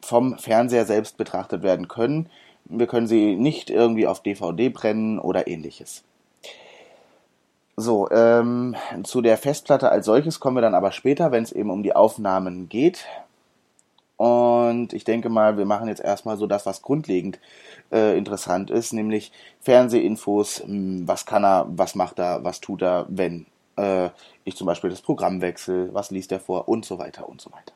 vom 0.00 0.38
Fernseher 0.38 0.84
selbst 0.84 1.16
betrachtet 1.16 1.62
werden 1.62 1.86
können. 1.86 2.28
Wir 2.64 2.88
können 2.88 3.06
sie 3.06 3.36
nicht 3.36 3.70
irgendwie 3.70 4.06
auf 4.06 4.20
DVD 4.20 4.68
brennen 4.68 5.20
oder 5.20 5.46
ähnliches. 5.46 6.02
So, 7.78 8.08
ähm, 8.10 8.74
zu 9.04 9.20
der 9.20 9.36
Festplatte 9.36 9.90
als 9.90 10.06
solches 10.06 10.40
kommen 10.40 10.56
wir 10.56 10.62
dann 10.62 10.74
aber 10.74 10.92
später, 10.92 11.30
wenn 11.30 11.42
es 11.42 11.52
eben 11.52 11.70
um 11.70 11.82
die 11.82 11.94
Aufnahmen 11.94 12.70
geht. 12.70 13.04
Und 14.16 14.94
ich 14.94 15.04
denke 15.04 15.28
mal, 15.28 15.58
wir 15.58 15.66
machen 15.66 15.88
jetzt 15.88 16.00
erstmal 16.00 16.38
so 16.38 16.46
das, 16.46 16.64
was 16.64 16.80
grundlegend 16.80 17.38
äh, 17.92 18.16
interessant 18.16 18.70
ist, 18.70 18.94
nämlich 18.94 19.30
Fernsehinfos, 19.60 20.62
hm, 20.64 21.06
was 21.06 21.26
kann 21.26 21.44
er, 21.44 21.66
was 21.68 21.94
macht 21.94 22.18
er, 22.18 22.42
was 22.42 22.60
tut 22.62 22.80
er, 22.80 23.04
wenn 23.10 23.44
äh, 23.76 24.08
ich 24.44 24.56
zum 24.56 24.66
Beispiel 24.66 24.88
das 24.88 25.02
Programm 25.02 25.42
wechsle, 25.42 25.92
was 25.92 26.10
liest 26.10 26.32
er 26.32 26.40
vor 26.40 26.68
und 26.68 26.86
so 26.86 26.98
weiter 26.98 27.28
und 27.28 27.42
so 27.42 27.52
weiter. 27.52 27.74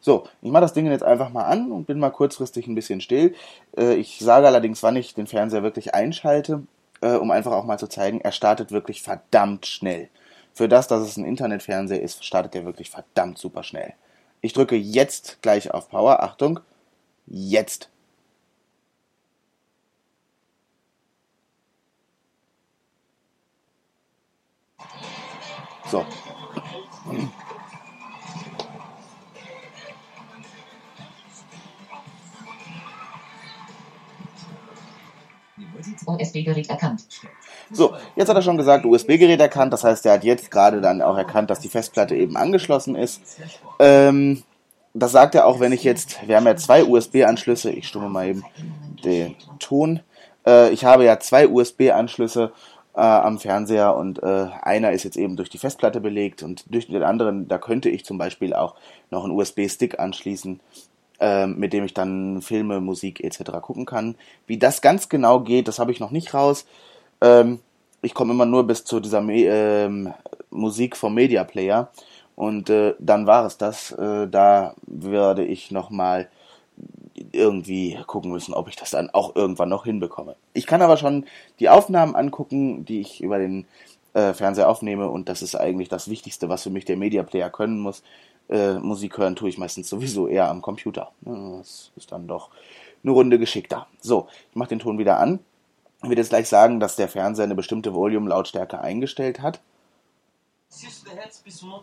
So, 0.00 0.28
ich 0.42 0.50
mache 0.52 0.62
das 0.62 0.74
Ding 0.74 0.86
jetzt 0.86 1.02
einfach 1.02 1.30
mal 1.30 1.44
an 1.44 1.72
und 1.72 1.86
bin 1.86 1.98
mal 1.98 2.10
kurzfristig 2.10 2.68
ein 2.68 2.76
bisschen 2.76 3.00
still. 3.00 3.34
Äh, 3.76 3.94
ich 3.94 4.20
sage 4.20 4.46
allerdings, 4.46 4.84
wann 4.84 4.94
ich 4.94 5.14
den 5.14 5.26
Fernseher 5.26 5.64
wirklich 5.64 5.92
einschalte 5.92 6.62
äh, 7.04 7.16
um 7.16 7.30
einfach 7.30 7.52
auch 7.52 7.64
mal 7.64 7.78
zu 7.78 7.86
zeigen, 7.86 8.20
er 8.22 8.32
startet 8.32 8.72
wirklich 8.72 9.02
verdammt 9.02 9.66
schnell. 9.66 10.08
Für 10.54 10.68
das, 10.68 10.88
dass 10.88 11.02
es 11.02 11.16
ein 11.16 11.24
Internetfernseher 11.24 12.00
ist, 12.00 12.24
startet 12.24 12.54
er 12.54 12.64
wirklich 12.64 12.90
verdammt 12.90 13.38
super 13.38 13.62
schnell. 13.62 13.94
Ich 14.40 14.52
drücke 14.52 14.76
jetzt 14.76 15.42
gleich 15.42 15.72
auf 15.72 15.88
Power. 15.90 16.22
Achtung, 16.22 16.60
jetzt. 17.26 17.90
So. 25.90 26.04
USB-Gerät 36.06 36.68
erkannt. 36.70 37.06
So, 37.72 37.94
jetzt 38.16 38.28
hat 38.28 38.36
er 38.36 38.42
schon 38.42 38.56
gesagt, 38.56 38.84
USB-Gerät 38.84 39.40
erkannt. 39.40 39.72
Das 39.72 39.84
heißt, 39.84 40.06
er 40.06 40.14
hat 40.14 40.24
jetzt 40.24 40.50
gerade 40.50 40.80
dann 40.80 41.02
auch 41.02 41.16
erkannt, 41.16 41.50
dass 41.50 41.60
die 41.60 41.68
Festplatte 41.68 42.14
eben 42.14 42.36
angeschlossen 42.36 42.94
ist. 42.94 43.22
Ähm, 43.78 44.42
das 44.92 45.12
sagt 45.12 45.34
er 45.34 45.46
auch, 45.46 45.60
wenn 45.60 45.72
ich 45.72 45.82
jetzt, 45.82 46.26
wir 46.26 46.36
haben 46.36 46.46
ja 46.46 46.56
zwei 46.56 46.84
USB-Anschlüsse. 46.84 47.70
Ich 47.70 47.88
stumme 47.88 48.08
mal 48.08 48.28
eben 48.28 48.44
den 49.04 49.34
Ton. 49.58 50.00
Äh, 50.46 50.70
ich 50.70 50.84
habe 50.84 51.04
ja 51.04 51.18
zwei 51.18 51.48
USB-Anschlüsse 51.48 52.52
äh, 52.94 53.00
am 53.00 53.38
Fernseher 53.38 53.96
und 53.96 54.22
äh, 54.22 54.46
einer 54.62 54.92
ist 54.92 55.02
jetzt 55.02 55.16
eben 55.16 55.36
durch 55.36 55.50
die 55.50 55.58
Festplatte 55.58 56.00
belegt 56.00 56.42
und 56.42 56.64
durch 56.72 56.86
den 56.86 57.02
anderen, 57.02 57.48
da 57.48 57.58
könnte 57.58 57.88
ich 57.88 58.04
zum 58.04 58.18
Beispiel 58.18 58.54
auch 58.54 58.76
noch 59.10 59.24
einen 59.24 59.32
USB-Stick 59.32 59.98
anschließen 59.98 60.60
ähm, 61.24 61.58
mit 61.58 61.72
dem 61.72 61.86
ich 61.86 61.94
dann 61.94 62.42
Filme, 62.42 62.82
Musik 62.82 63.24
etc. 63.24 63.52
gucken 63.62 63.86
kann. 63.86 64.14
Wie 64.46 64.58
das 64.58 64.82
ganz 64.82 65.08
genau 65.08 65.40
geht, 65.40 65.68
das 65.68 65.78
habe 65.78 65.90
ich 65.90 65.98
noch 65.98 66.10
nicht 66.10 66.34
raus. 66.34 66.66
Ähm, 67.22 67.60
ich 68.02 68.12
komme 68.12 68.34
immer 68.34 68.44
nur 68.44 68.66
bis 68.66 68.84
zu 68.84 69.00
dieser 69.00 69.22
Me 69.22 69.46
ähm, 69.46 70.12
Musik 70.50 70.98
vom 70.98 71.14
Media 71.14 71.44
Player 71.44 71.90
und 72.36 72.68
äh, 72.68 72.94
dann 72.98 73.26
war 73.26 73.46
es 73.46 73.56
das. 73.56 73.92
Äh, 73.92 74.28
da 74.28 74.74
werde 74.86 75.46
ich 75.46 75.70
nochmal 75.70 76.28
irgendwie 77.32 77.98
gucken 78.06 78.30
müssen, 78.30 78.52
ob 78.52 78.68
ich 78.68 78.76
das 78.76 78.90
dann 78.90 79.08
auch 79.08 79.34
irgendwann 79.34 79.70
noch 79.70 79.84
hinbekomme. 79.84 80.36
Ich 80.52 80.66
kann 80.66 80.82
aber 80.82 80.98
schon 80.98 81.24
die 81.58 81.70
Aufnahmen 81.70 82.16
angucken, 82.16 82.84
die 82.84 83.00
ich 83.00 83.22
über 83.22 83.38
den 83.38 83.64
äh, 84.12 84.34
Fernseher 84.34 84.68
aufnehme 84.68 85.08
und 85.08 85.30
das 85.30 85.40
ist 85.40 85.54
eigentlich 85.54 85.88
das 85.88 86.10
Wichtigste, 86.10 86.50
was 86.50 86.64
für 86.64 86.70
mich 86.70 86.84
der 86.84 86.98
Media 86.98 87.22
Player 87.22 87.48
können 87.48 87.78
muss 87.78 88.02
äh, 88.48 88.74
Musik 88.74 89.18
hören 89.18 89.36
tue 89.36 89.48
ich 89.48 89.58
meistens 89.58 89.88
sowieso 89.88 90.28
eher 90.28 90.48
am 90.48 90.62
Computer. 90.62 91.12
Das 91.22 91.90
ist 91.96 92.12
dann 92.12 92.26
doch 92.26 92.50
eine 93.02 93.12
Runde 93.12 93.38
geschickter. 93.38 93.86
So, 94.00 94.28
ich 94.50 94.56
mache 94.56 94.70
den 94.70 94.78
Ton 94.78 94.98
wieder 94.98 95.18
an. 95.18 95.40
Ich 96.02 96.10
will 96.10 96.18
jetzt 96.18 96.30
gleich 96.30 96.48
sagen, 96.48 96.80
dass 96.80 96.96
der 96.96 97.08
Fernseher 97.08 97.44
eine 97.44 97.54
bestimmte 97.54 97.94
Volume-Lautstärke 97.94 98.80
eingestellt 98.80 99.40
hat. 99.40 99.60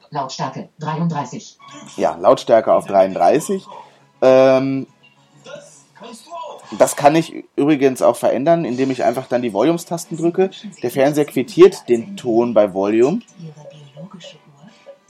Lautstärke 0.10 0.70
33. 0.80 1.58
Ja, 1.98 2.16
Lautstärke 2.18 2.74
auf 2.74 2.86
33. 2.86 3.66
Ähm, 4.22 4.86
das 6.78 6.96
kann 6.96 7.16
ich 7.16 7.46
übrigens 7.56 8.02
auch 8.02 8.16
verändern, 8.16 8.66
indem 8.66 8.92
ich 8.92 9.04
einfach 9.04 9.28
dann 9.28 9.42
die 9.42 9.54
Volumes-Tasten 9.54 10.18
drücke. 10.18 10.52
Der 10.84 10.92
Fernseher 10.92 11.26
quittiert 11.26 11.88
den 11.90 12.18
Ton 12.18 12.54
bei 12.54 12.74
Volume 12.74 13.22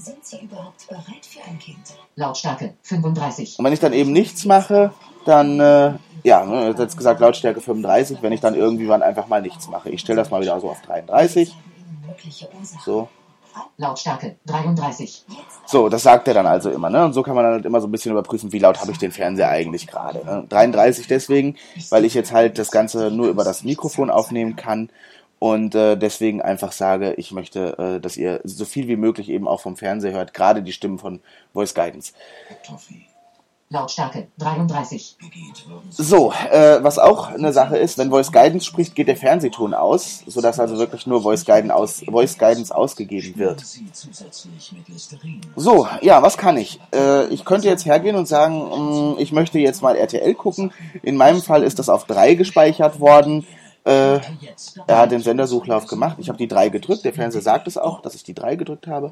sind 0.03 0.25
Sie 0.25 0.39
überhaupt 0.39 0.87
bereit 0.87 1.25
für 1.25 1.43
ein 1.43 1.59
Kind? 1.59 1.77
Lautstärke 2.15 2.73
35. 2.83 3.59
Und 3.59 3.65
wenn 3.65 3.73
ich 3.73 3.79
dann 3.79 3.93
eben 3.93 4.11
nichts 4.11 4.45
mache, 4.45 4.93
dann, 5.25 5.59
äh, 5.59 5.93
ja, 6.23 6.45
ne, 6.45 6.75
jetzt 6.77 6.97
gesagt 6.97 7.19
Lautstärke 7.19 7.61
35, 7.61 8.21
wenn 8.21 8.33
ich 8.33 8.41
dann 8.41 8.55
irgendwann 8.55 9.03
einfach 9.03 9.27
mal 9.27 9.41
nichts 9.41 9.67
mache. 9.67 9.89
Ich 9.89 10.01
stelle 10.01 10.17
das 10.17 10.31
mal 10.31 10.41
wieder 10.41 10.59
so 10.59 10.69
auf 10.69 10.81
33. 10.81 11.55
So. 12.83 13.09
Lautstärke 13.77 14.37
33. 14.45 15.25
So, 15.65 15.89
das 15.89 16.03
sagt 16.03 16.27
er 16.27 16.33
dann 16.33 16.47
also 16.47 16.69
immer, 16.71 16.89
ne? 16.89 17.03
Und 17.03 17.13
so 17.13 17.21
kann 17.21 17.35
man 17.35 17.43
dann 17.43 17.53
halt 17.53 17.65
immer 17.65 17.81
so 17.81 17.87
ein 17.87 17.91
bisschen 17.91 18.11
überprüfen, 18.11 18.51
wie 18.53 18.59
laut 18.59 18.79
habe 18.79 18.91
ich 18.91 18.97
den 18.97 19.11
Fernseher 19.11 19.49
eigentlich 19.49 19.87
gerade. 19.87 20.25
Ne? 20.25 20.45
33 20.47 21.07
deswegen, 21.07 21.57
weil 21.89 22.05
ich 22.05 22.13
jetzt 22.13 22.31
halt 22.31 22.57
das 22.57 22.71
Ganze 22.71 23.11
nur 23.11 23.27
über 23.27 23.43
das 23.43 23.63
Mikrofon 23.63 24.09
aufnehmen 24.09 24.55
kann 24.55 24.89
und 25.41 25.73
äh, 25.73 25.97
deswegen 25.97 26.39
einfach 26.39 26.71
sage, 26.71 27.15
ich 27.15 27.31
möchte, 27.31 27.75
äh, 27.79 27.99
dass 27.99 28.15
ihr 28.15 28.41
so 28.43 28.63
viel 28.63 28.87
wie 28.87 28.95
möglich 28.95 29.27
eben 29.27 29.47
auch 29.47 29.59
vom 29.59 29.75
Fernseher 29.75 30.11
hört, 30.11 30.35
gerade 30.35 30.61
die 30.61 30.71
Stimmen 30.71 30.99
von 30.99 31.19
Voice 31.51 31.73
Guidance. 31.73 32.13
Lautstärke 33.71 34.27
33. 34.37 35.17
So, 35.89 36.31
äh, 36.51 36.83
was 36.83 36.99
auch 36.99 37.31
eine 37.31 37.53
Sache 37.53 37.77
ist, 37.77 37.97
wenn 37.97 38.11
Voice 38.11 38.31
Guidance 38.31 38.67
spricht, 38.67 38.93
geht 38.93 39.07
der 39.07 39.17
Fernsehton 39.17 39.73
aus, 39.73 40.23
sodass 40.27 40.59
also 40.59 40.77
wirklich 40.77 41.07
nur 41.07 41.23
Voice 41.23 41.43
Guidance, 41.43 41.73
aus, 41.73 42.03
Voice 42.07 42.37
Guidance 42.37 42.75
ausgegeben 42.75 43.33
wird. 43.37 43.63
So, 45.55 45.87
ja, 46.01 46.21
was 46.21 46.37
kann 46.37 46.57
ich? 46.57 46.79
Äh, 46.93 47.29
ich 47.29 47.45
könnte 47.45 47.67
jetzt 47.67 47.85
hergehen 47.87 48.15
und 48.15 48.27
sagen, 48.27 48.59
mh, 48.59 48.77
mm, 48.77 49.15
ich 49.17 49.31
möchte 49.31 49.57
jetzt 49.57 49.81
mal 49.81 49.95
RTL 49.95 50.35
gucken. 50.35 50.71
In 51.01 51.15
meinem 51.15 51.41
Fall 51.41 51.63
ist 51.63 51.79
das 51.79 51.89
auf 51.89 52.05
3 52.05 52.35
gespeichert 52.35 52.99
worden. 52.99 53.47
Äh, 53.83 54.19
er 54.87 54.97
hat 54.97 55.11
den 55.11 55.21
Sendersuchlauf 55.21 55.87
gemacht. 55.87 56.17
Ich 56.19 56.29
habe 56.29 56.37
die 56.37 56.47
3 56.47 56.69
gedrückt. 56.69 57.03
Der 57.03 57.13
Fernseher 57.13 57.41
sagt 57.41 57.67
es 57.67 57.77
auch, 57.77 58.01
dass 58.01 58.15
ich 58.15 58.23
die 58.23 58.35
3 58.35 58.55
gedrückt 58.55 58.87
habe. 58.87 59.11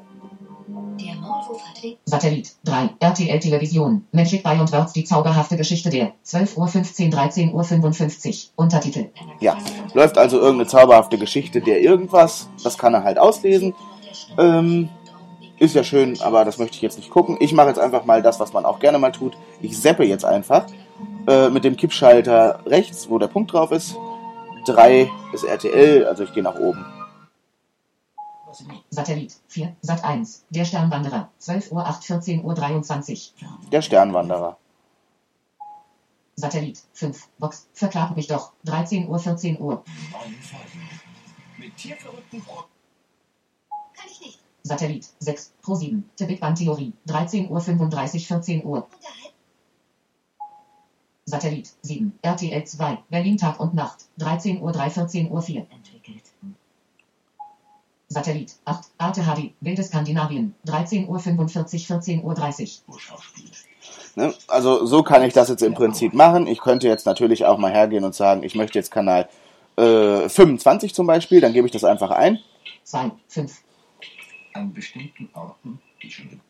Satellit 2.04 2.54
3, 2.64 2.90
RTL 3.00 3.40
Television, 3.40 4.06
Magic 4.12 4.42
by 4.42 4.58
und 4.60 4.70
Words, 4.72 4.92
die 4.92 5.04
zauberhafte 5.04 5.56
Geschichte 5.56 5.90
der 5.90 6.12
12 6.22 6.56
Uhr 6.56 6.68
15, 6.68 7.10
13 7.10 7.54
Uhr 7.54 7.64
55, 7.64 8.52
Untertitel. 8.56 9.06
Ja, 9.40 9.56
läuft 9.94 10.18
also 10.18 10.38
irgendeine 10.38 10.68
zauberhafte 10.68 11.18
Geschichte 11.18 11.60
der 11.60 11.80
irgendwas, 11.80 12.48
das 12.62 12.78
kann 12.78 12.94
er 12.94 13.04
halt 13.04 13.18
auslesen. 13.18 13.74
Ähm, 14.38 14.88
ist 15.58 15.74
ja 15.74 15.84
schön, 15.84 16.20
aber 16.22 16.44
das 16.44 16.58
möchte 16.58 16.76
ich 16.76 16.82
jetzt 16.82 16.96
nicht 16.96 17.10
gucken. 17.10 17.36
Ich 17.40 17.52
mache 17.52 17.68
jetzt 17.68 17.78
einfach 17.78 18.04
mal 18.04 18.22
das, 18.22 18.40
was 18.40 18.52
man 18.52 18.64
auch 18.64 18.78
gerne 18.78 18.98
mal 18.98 19.12
tut. 19.12 19.36
Ich 19.60 19.78
seppe 19.78 20.04
jetzt 20.04 20.24
einfach 20.24 20.66
äh, 21.26 21.48
mit 21.48 21.64
dem 21.64 21.76
Kippschalter 21.76 22.60
rechts, 22.66 23.10
wo 23.10 23.18
der 23.18 23.28
Punkt 23.28 23.52
drauf 23.52 23.70
ist, 23.72 23.96
3 24.64 25.10
ist 25.32 25.44
RTL, 25.44 26.06
also 26.06 26.24
ich 26.24 26.32
gehe 26.32 26.42
nach 26.42 26.56
oben. 26.56 26.84
Satellit 28.90 29.36
4, 29.48 29.76
Sat 29.80 30.04
1, 30.04 30.44
der 30.50 30.64
Sternwanderer, 30.64 31.30
12 31.38 31.72
Uhr 31.72 31.86
8, 31.86 32.04
14 32.04 32.44
Uhr 32.44 32.54
23. 32.54 33.34
Der 33.70 33.82
Sternwanderer. 33.82 34.56
Satellit 36.34 36.82
5, 36.94 37.28
Box, 37.38 37.68
verklag 37.72 38.16
mich 38.16 38.26
doch, 38.26 38.52
13 38.64 39.08
Uhr 39.08 39.18
14 39.18 39.60
Uhr. 39.60 39.84
Mit 41.58 41.76
tierverrückten 41.76 42.42
Kann 42.44 44.06
ich 44.10 44.20
nicht. 44.20 44.38
Satellit 44.62 45.06
6, 45.18 45.52
Pro 45.62 45.74
7, 45.74 46.08
Big 46.18 46.40
Theorie, 46.56 46.92
13 47.06 47.50
Uhr 47.50 47.60
35, 47.60 48.26
14 48.26 48.64
Uhr. 48.64 48.86
Satellit 51.30 51.70
7, 51.82 52.18
RTL 52.22 52.64
2, 52.64 52.98
Berlin 53.08 53.36
Tag 53.36 53.60
und 53.60 53.72
Nacht, 53.72 54.06
13 54.18 54.60
Uhr 54.60 54.72
3, 54.72 54.90
14 54.90 55.30
Uhr 55.30 55.40
4. 55.40 55.66
Entwickelt. 55.70 56.24
Satellit 58.08 58.56
8, 58.64 58.88
Arte 58.98 59.22
HD, 59.22 59.52
Wilde 59.60 59.84
Skandinavien, 59.84 60.56
13 60.64 61.08
Uhr 61.08 61.20
45, 61.20 61.86
14 61.86 62.24
Uhr 62.24 62.34
30. 62.34 62.82
Ne? 64.16 64.34
Also 64.48 64.84
so 64.86 65.04
kann 65.04 65.22
ich 65.22 65.32
das 65.32 65.48
jetzt 65.48 65.62
im 65.62 65.74
Prinzip 65.74 66.14
machen. 66.14 66.48
Ich 66.48 66.60
könnte 66.60 66.88
jetzt 66.88 67.06
natürlich 67.06 67.44
auch 67.44 67.58
mal 67.58 67.70
hergehen 67.70 68.02
und 68.02 68.16
sagen, 68.16 68.42
ich 68.42 68.56
möchte 68.56 68.80
jetzt 68.80 68.90
Kanal 68.90 69.28
äh, 69.76 70.28
25 70.28 70.92
zum 70.92 71.06
Beispiel, 71.06 71.40
dann 71.40 71.52
gebe 71.52 71.66
ich 71.66 71.72
das 71.72 71.84
einfach 71.84 72.10
ein. 72.10 72.40
2, 72.82 73.12
5. 73.28 73.62
An 74.54 74.72
bestimmten 74.72 75.30
Orten, 75.32 75.80
die 76.02 76.10
schon 76.10 76.40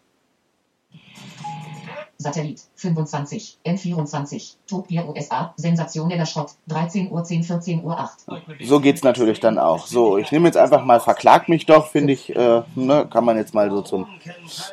Satellit 2.21 2.61
25, 2.77 3.59
N24, 3.65 4.57
Tokio 4.67 5.11
USA, 5.11 5.55
sensationeller 5.57 6.27
Schrott, 6.27 6.51
13 6.69 7.11
Uhr 7.11 7.25
10, 7.25 7.45
14 7.45 7.83
Uhr 7.83 7.99
8. 7.99 8.27
So 8.63 8.79
geht's 8.79 9.03
natürlich 9.03 9.41
dann 9.41 9.59
auch. 9.59 9.87
So, 9.87 10.19
ich 10.19 10.31
nehme 10.31 10.47
jetzt 10.47 10.59
einfach 10.59 10.85
mal 10.85 11.01
Verklag 11.01 11.49
mich 11.49 11.65
doch, 11.65 11.89
finde 11.89 12.13
ich, 12.13 12.37
äh, 12.37 12.63
ne, 12.75 13.09
kann 13.11 13.25
man 13.25 13.39
jetzt 13.39 13.55
mal 13.55 13.71
so 13.71 13.81
zum 13.81 14.07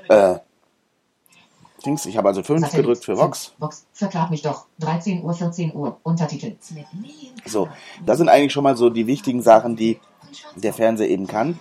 äh, 0.10 0.36
Dings, 1.86 2.06
ich 2.06 2.18
habe 2.18 2.28
also 2.28 2.44
5 2.44 2.60
Satellit, 2.60 2.84
gedrückt 2.84 3.06
für 3.06 3.18
Vox. 3.18 3.54
Vox, 3.60 3.86
verklag 3.94 4.30
mich 4.30 4.42
doch, 4.42 4.66
13 4.80 5.24
Uhr 5.24 5.34
14 5.34 5.74
Uhr, 5.74 5.98
Untertitel. 6.04 6.56
So, 7.46 7.70
das 8.06 8.18
sind 8.18 8.28
eigentlich 8.28 8.52
schon 8.52 8.64
mal 8.64 8.76
so 8.76 8.90
die 8.90 9.08
wichtigen 9.08 9.42
Sachen, 9.42 9.78
die 9.78 10.00
der 10.56 10.74
Fernseher 10.74 11.10
eben 11.10 11.28
kann 11.28 11.58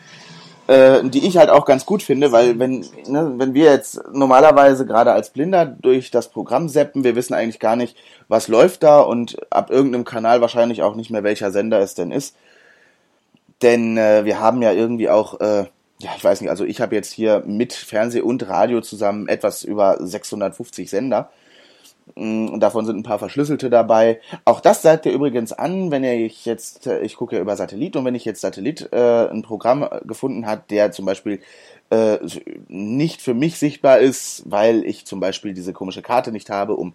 äh, 0.67 1.05
die 1.05 1.27
ich 1.27 1.37
halt 1.37 1.51
auch 1.51 1.65
ganz 1.65 1.87
gut 1.87 2.03
finde, 2.03 2.33
weil 2.33 2.59
wenn, 2.59 2.85
ne, 3.07 3.35
wenn 3.37 3.55
wir 3.55 3.71
jetzt 3.71 4.01
normalerweise 4.13 4.87
gerade 4.87 5.13
als 5.13 5.31
Blinder 5.31 5.65
durch 5.67 6.11
das 6.11 6.29
Programm 6.29 6.69
seppen, 6.69 7.05
wir 7.05 7.15
wissen 7.15 7.35
eigentlich 7.35 7.61
gar 7.61 7.77
nicht, 7.77 7.97
was 8.29 8.49
läuft 8.49 8.83
da 8.83 9.01
und 9.01 9.37
ab 9.51 9.71
irgendeinem 9.71 10.05
Kanal 10.05 10.41
wahrscheinlich 10.41 10.83
auch 10.83 10.97
nicht 10.97 11.11
mehr, 11.11 11.23
welcher 11.23 11.53
Sender 11.53 11.81
es 11.81 11.95
denn 11.95 12.11
ist. 12.11 12.37
Denn 13.63 13.97
äh, 13.97 14.25
wir 14.25 14.41
haben 14.41 14.61
ja 14.61 14.73
irgendwie 14.73 15.09
auch, 15.09 15.41
äh, 15.41 15.67
ja, 15.99 16.11
ich 16.17 16.25
weiß 16.25 16.41
nicht, 16.41 16.51
also 16.51 16.65
ich 16.65 16.81
habe 16.81 16.95
jetzt 16.95 17.13
hier 17.13 17.43
mit 17.47 17.73
Fernseh 17.73 18.21
und 18.21 18.49
Radio 18.49 18.81
zusammen 18.81 19.29
etwas 19.29 19.63
über 19.63 19.97
650 20.01 20.91
Sender. 20.91 21.31
Mm, 22.15 22.61
davon 22.61 22.87
sind 22.87 22.97
ein 22.97 23.03
paar 23.03 23.19
verschlüsselte 23.19 23.69
dabei. 23.69 24.21
Auch 24.45 24.61
das 24.61 24.83
seid 24.83 25.05
ihr 25.07 25.13
übrigens 25.13 25.53
an, 25.53 25.91
wenn 25.91 26.05
ihr 26.05 26.27
jetzt, 26.27 26.87
äh, 26.87 27.01
ich 27.01 27.17
gucke 27.17 27.37
ja 27.37 27.43
über 27.43 27.57
Satellit 27.57 27.97
und 27.97 28.05
wenn 28.05 28.15
ich 28.15 28.25
jetzt 28.25 28.41
Satellit 28.41 28.89
äh, 28.93 29.29
ein 29.29 29.43
Programm 29.43 29.89
gefunden 30.05 30.47
hat, 30.47 30.71
der 30.71 30.93
zum 30.93 31.05
Beispiel 31.05 31.41
äh, 31.91 32.19
nicht 32.69 33.21
für 33.23 33.35
mich 33.35 33.59
sichtbar 33.59 33.99
ist, 33.99 34.45
weil 34.47 34.85
ich 34.85 35.05
zum 35.05 35.21
Beispiel 35.21 35.53
diese 35.53 35.73
komische 35.73 36.03
Karte 36.03 36.33
nicht 36.33 36.49
habe, 36.49 36.75
um 36.77 36.95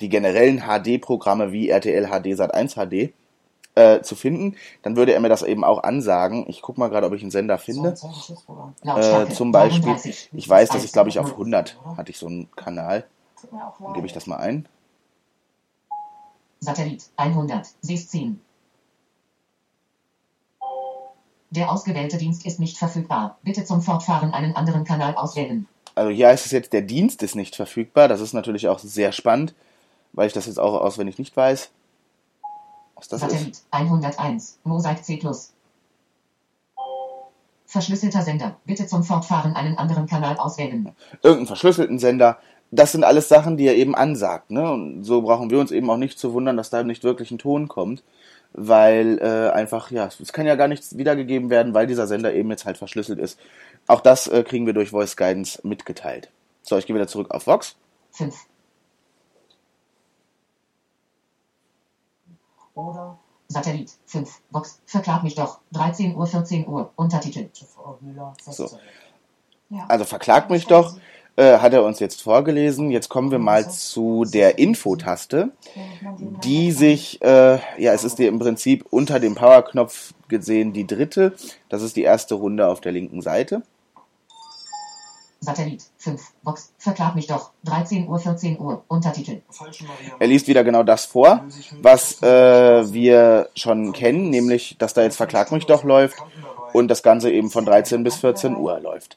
die 0.00 0.08
generellen 0.08 0.62
HD-Programme 0.62 1.52
wie 1.52 1.68
RTL 1.68 2.06
HD 2.06 2.26
Sat1 2.38 2.74
HD 2.74 3.12
äh, 3.76 4.02
zu 4.02 4.14
finden, 4.14 4.56
dann 4.82 4.96
würde 4.96 5.12
er 5.12 5.20
mir 5.20 5.28
das 5.28 5.42
eben 5.42 5.64
auch 5.64 5.82
ansagen. 5.82 6.46
Ich 6.48 6.62
gucke 6.62 6.78
mal 6.80 6.88
gerade, 6.88 7.06
ob 7.06 7.12
ich 7.12 7.22
einen 7.22 7.30
Sender 7.30 7.58
finde. 7.58 7.94
Äh, 8.84 9.28
zum 9.32 9.52
Beispiel, 9.52 9.96
ich 10.32 10.48
weiß, 10.48 10.68
dass 10.70 10.84
ich 10.84 10.92
glaube 10.92 11.08
ich 11.08 11.18
auf 11.18 11.32
100 11.32 11.76
hatte 11.96 12.10
ich 12.10 12.18
so 12.18 12.26
einen 12.26 12.48
Kanal. 12.56 13.04
Dann 13.50 13.92
gebe 13.94 14.06
ich 14.06 14.12
das 14.12 14.26
mal 14.26 14.36
ein. 14.36 14.68
Satellit 16.60 17.04
100, 17.16 17.68
siehst 17.80 18.10
10. 18.10 18.40
Der 21.50 21.70
ausgewählte 21.70 22.16
Dienst 22.16 22.44
ist 22.46 22.58
nicht 22.58 22.78
verfügbar. 22.78 23.38
Bitte 23.42 23.64
zum 23.64 23.80
Fortfahren 23.80 24.32
einen 24.32 24.56
anderen 24.56 24.84
Kanal 24.84 25.14
auswählen. 25.14 25.68
Also 25.94 26.10
hier 26.10 26.28
heißt 26.28 26.46
es 26.46 26.52
jetzt, 26.52 26.72
der 26.72 26.82
Dienst 26.82 27.22
ist 27.22 27.36
nicht 27.36 27.54
verfügbar. 27.54 28.08
Das 28.08 28.20
ist 28.20 28.32
natürlich 28.32 28.66
auch 28.66 28.80
sehr 28.80 29.12
spannend, 29.12 29.54
weil 30.12 30.26
ich 30.26 30.32
das 30.32 30.46
jetzt 30.46 30.58
auch 30.58 30.80
auswendig 30.80 31.18
nicht 31.18 31.36
weiß. 31.36 31.70
Was 32.96 33.08
das 33.08 33.20
Satellit 33.20 33.50
ist. 33.50 33.66
101, 33.70 34.58
Mosaik 34.64 35.04
C+. 35.04 35.20
Verschlüsselter 37.66 38.22
Sender. 38.22 38.56
Bitte 38.64 38.86
zum 38.86 39.04
Fortfahren 39.04 39.54
einen 39.54 39.76
anderen 39.78 40.06
Kanal 40.06 40.36
auswählen. 40.36 40.92
Irgendeinen 41.22 41.46
verschlüsselten 41.46 41.98
Sender 41.98 42.38
das 42.74 42.92
sind 42.92 43.04
alles 43.04 43.28
Sachen, 43.28 43.56
die 43.56 43.66
er 43.66 43.76
eben 43.76 43.94
ansagt. 43.94 44.50
Ne? 44.50 44.70
Und 44.70 45.04
so 45.04 45.22
brauchen 45.22 45.50
wir 45.50 45.60
uns 45.60 45.70
eben 45.70 45.88
auch 45.90 45.96
nicht 45.96 46.18
zu 46.18 46.32
wundern, 46.32 46.56
dass 46.56 46.70
da 46.70 46.82
nicht 46.82 47.04
wirklich 47.04 47.30
ein 47.30 47.38
Ton 47.38 47.68
kommt, 47.68 48.02
weil 48.52 49.18
äh, 49.20 49.50
einfach, 49.50 49.90
ja, 49.90 50.06
es 50.06 50.32
kann 50.32 50.46
ja 50.46 50.56
gar 50.56 50.68
nichts 50.68 50.96
wiedergegeben 50.96 51.50
werden, 51.50 51.74
weil 51.74 51.86
dieser 51.86 52.06
Sender 52.06 52.34
eben 52.34 52.50
jetzt 52.50 52.64
halt 52.64 52.76
verschlüsselt 52.76 53.18
ist. 53.18 53.38
Auch 53.86 54.00
das 54.00 54.26
äh, 54.26 54.42
kriegen 54.42 54.66
wir 54.66 54.72
durch 54.72 54.90
Voice 54.90 55.16
Guidance 55.16 55.60
mitgeteilt. 55.62 56.30
So, 56.62 56.76
ich 56.76 56.86
gehe 56.86 56.96
wieder 56.96 57.06
zurück 57.06 57.30
auf 57.30 57.46
Vox. 57.46 57.76
5. 58.12 58.34
Oder 62.74 63.18
Satellit 63.48 63.92
5. 64.06 64.40
Vox. 64.50 64.80
Verklag 64.86 65.22
mich 65.22 65.36
doch. 65.36 65.60
13 65.72 66.16
Uhr, 66.16 66.26
14 66.26 66.66
Uhr. 66.66 66.90
Untertitel. 66.96 67.48
So. 68.50 68.78
Also 69.88 70.04
verklagt 70.04 70.50
mich 70.50 70.66
doch 70.66 70.96
äh, 71.36 71.58
hat 71.58 71.72
er 71.72 71.84
uns 71.84 72.00
jetzt 72.00 72.22
vorgelesen. 72.22 72.90
Jetzt 72.90 73.08
kommen 73.08 73.30
wir 73.30 73.38
mal 73.38 73.68
zu 73.70 74.24
der 74.24 74.58
Info-Taste, 74.58 75.50
die 76.42 76.72
sich, 76.72 77.20
äh, 77.22 77.58
ja, 77.78 77.92
es 77.92 78.04
ist 78.04 78.18
dir 78.18 78.28
im 78.28 78.38
Prinzip 78.38 78.86
unter 78.90 79.20
dem 79.20 79.34
Power-Knopf 79.34 80.14
gesehen 80.28 80.72
die 80.72 80.86
dritte. 80.86 81.32
Das 81.68 81.82
ist 81.82 81.96
die 81.96 82.02
erste 82.02 82.34
Runde 82.34 82.68
auf 82.68 82.80
der 82.80 82.92
linken 82.92 83.20
Seite. 83.20 83.62
Satellit 85.44 85.84
5, 85.98 86.22
Box, 86.42 86.72
verklag 86.78 87.14
mich 87.14 87.26
doch, 87.26 87.50
13 87.64 88.08
Uhr, 88.08 88.18
14 88.18 88.58
Uhr, 88.58 88.82
Untertitel. 88.88 89.42
Er 90.18 90.26
liest 90.26 90.48
wieder 90.48 90.64
genau 90.64 90.82
das 90.82 91.04
vor, 91.04 91.44
was 91.82 92.22
äh, 92.22 92.92
wir 92.92 93.48
schon 93.54 93.92
kennen, 93.92 94.30
nämlich, 94.30 94.76
dass 94.78 94.94
da 94.94 95.02
jetzt 95.02 95.16
Verklag 95.16 95.52
mich 95.52 95.66
doch 95.66 95.84
läuft 95.84 96.16
und 96.72 96.88
das 96.88 97.02
Ganze 97.02 97.30
eben 97.30 97.50
von 97.50 97.64
13 97.64 98.02
bis 98.02 98.16
14 98.16 98.56
Uhr 98.56 98.80
läuft. 98.80 99.16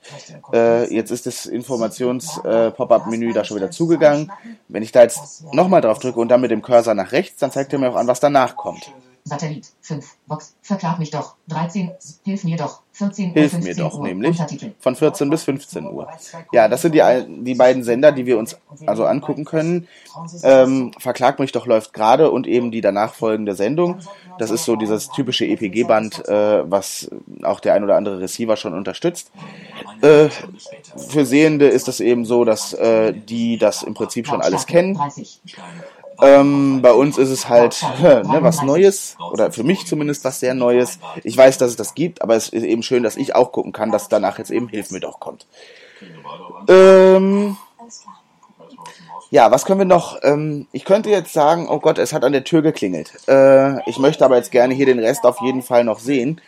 Äh, 0.54 0.94
jetzt 0.94 1.12
ist 1.12 1.26
das 1.26 1.46
Informations-Pop-Up-Menü 1.46 3.32
äh, 3.32 3.34
da 3.34 3.44
schon 3.44 3.58
wieder 3.58 3.72
zugegangen. 3.72 4.32
Wenn 4.68 4.84
ich 4.84 4.92
da 4.92 5.02
jetzt 5.02 5.52
nochmal 5.54 5.82
drauf 5.82 6.00
drücke 6.00 6.20
und 6.20 6.30
dann 6.30 6.42
mit 6.42 6.52
dem 6.52 6.62
Cursor 6.62 6.94
nach 6.94 7.12
rechts, 7.12 7.40
dann 7.40 7.52
zeigt 7.52 7.74
er 7.74 7.80
mir 7.80 7.90
auch 7.90 7.96
an, 7.96 8.08
was 8.08 8.20
danach 8.20 8.56
kommt. 8.56 8.92
Satellit 9.28 9.68
5, 9.82 10.18
Box, 10.26 10.56
verklag 10.62 11.00
mich 11.00 11.12
doch, 11.12 11.36
13, 11.50 11.92
hilf 12.24 12.44
mir 12.44 12.58
doch, 12.58 12.82
14 12.94 13.34
Hilf 13.34 13.54
mir 13.60 13.76
doch, 13.76 14.00
Uhr, 14.00 14.04
nämlich 14.08 14.42
von 14.80 14.96
14 14.96 15.30
bis 15.30 15.44
15 15.44 15.86
Uhr. 15.86 16.08
Ja, 16.52 16.68
das 16.68 16.82
sind 16.82 16.96
die, 16.96 17.04
die 17.44 17.54
beiden 17.54 17.84
Sender, 17.84 18.12
die 18.12 18.26
wir 18.26 18.40
uns 18.40 18.58
also 18.86 19.06
angucken 19.06 19.46
können. 19.46 19.88
Ähm, 20.44 20.92
verklag 20.98 21.40
mich 21.40 21.52
doch 21.52 21.68
läuft 21.68 21.94
gerade 21.94 22.32
und 22.32 22.48
eben 22.48 22.72
die 22.72 22.82
danach 22.82 23.14
folgende 23.14 23.54
Sendung. 23.54 24.00
Das 24.40 24.50
ist 24.50 24.66
so 24.66 24.76
dieses 24.76 25.10
typische 25.10 25.46
EPG-Band, 25.46 26.28
äh, 26.28 26.70
was 26.70 27.10
auch 27.44 27.60
der 27.60 27.76
ein 27.76 27.84
oder 27.84 27.98
andere 27.98 28.20
Receiver 28.20 28.56
schon 28.56 28.74
unterstützt. 28.74 29.32
Äh, 30.02 30.30
für 30.96 31.26
Sehende 31.26 31.68
ist 31.68 31.88
es 31.88 32.00
eben 32.00 32.26
so, 32.26 32.46
dass 32.46 32.74
äh, 32.74 33.14
die 33.14 33.58
das 33.58 33.84
im 33.84 33.94
Prinzip 33.94 34.28
schon 34.28 34.42
alles 34.42 34.66
kennen. 34.66 35.00
Ähm, 36.22 36.82
bei 36.82 36.92
uns 36.92 37.18
ist 37.18 37.30
es 37.30 37.48
halt 37.48 37.84
ne, 38.02 38.40
was 38.42 38.64
Neues, 38.64 39.16
oder 39.32 39.52
für 39.52 39.64
mich 39.64 39.86
zumindest 39.86 40.24
was 40.24 40.40
sehr 40.40 40.54
Neues. 40.54 41.00
Ich 41.24 41.38
weiß, 41.38 41.58
dass 41.58 41.72
es 41.72 41.76
das 41.76 41.94
gibt, 41.94 42.22
aber 42.22 42.36
es 42.36 42.50
ist 42.50 42.64
eben 42.64 42.84
schön, 42.84 43.04
dass 43.04 43.18
ich 43.18 43.36
auch 43.36 43.52
gucken 43.52 43.72
kann, 43.72 43.92
dass 43.92 44.10
danach 44.10 44.38
jetzt 44.40 44.52
eben 44.52 44.68
Hilf 44.68 44.92
mir 44.92 45.00
doch 45.00 45.20
kommt. 45.20 45.46
Ähm, 46.68 47.58
ja, 49.30 49.52
was 49.52 49.66
können 49.66 49.80
wir 49.80 49.86
noch? 49.86 50.20
Ähm, 50.24 50.68
ich 50.72 50.86
könnte 50.86 51.10
jetzt 51.10 51.34
sagen, 51.34 51.68
oh 51.70 51.80
Gott, 51.80 51.98
es 51.98 52.14
hat 52.14 52.24
an 52.24 52.32
der 52.32 52.44
Tür 52.44 52.62
geklingelt. 52.62 53.12
Äh, 53.28 53.88
ich 53.90 54.00
möchte 54.00 54.24
aber 54.24 54.38
jetzt 54.38 54.52
gerne 54.52 54.74
hier 54.74 54.86
den 54.86 55.00
Rest 55.00 55.26
auf 55.26 55.42
jeden 55.42 55.62
Fall 55.62 55.84
noch 55.84 56.00
sehen. 56.00 56.42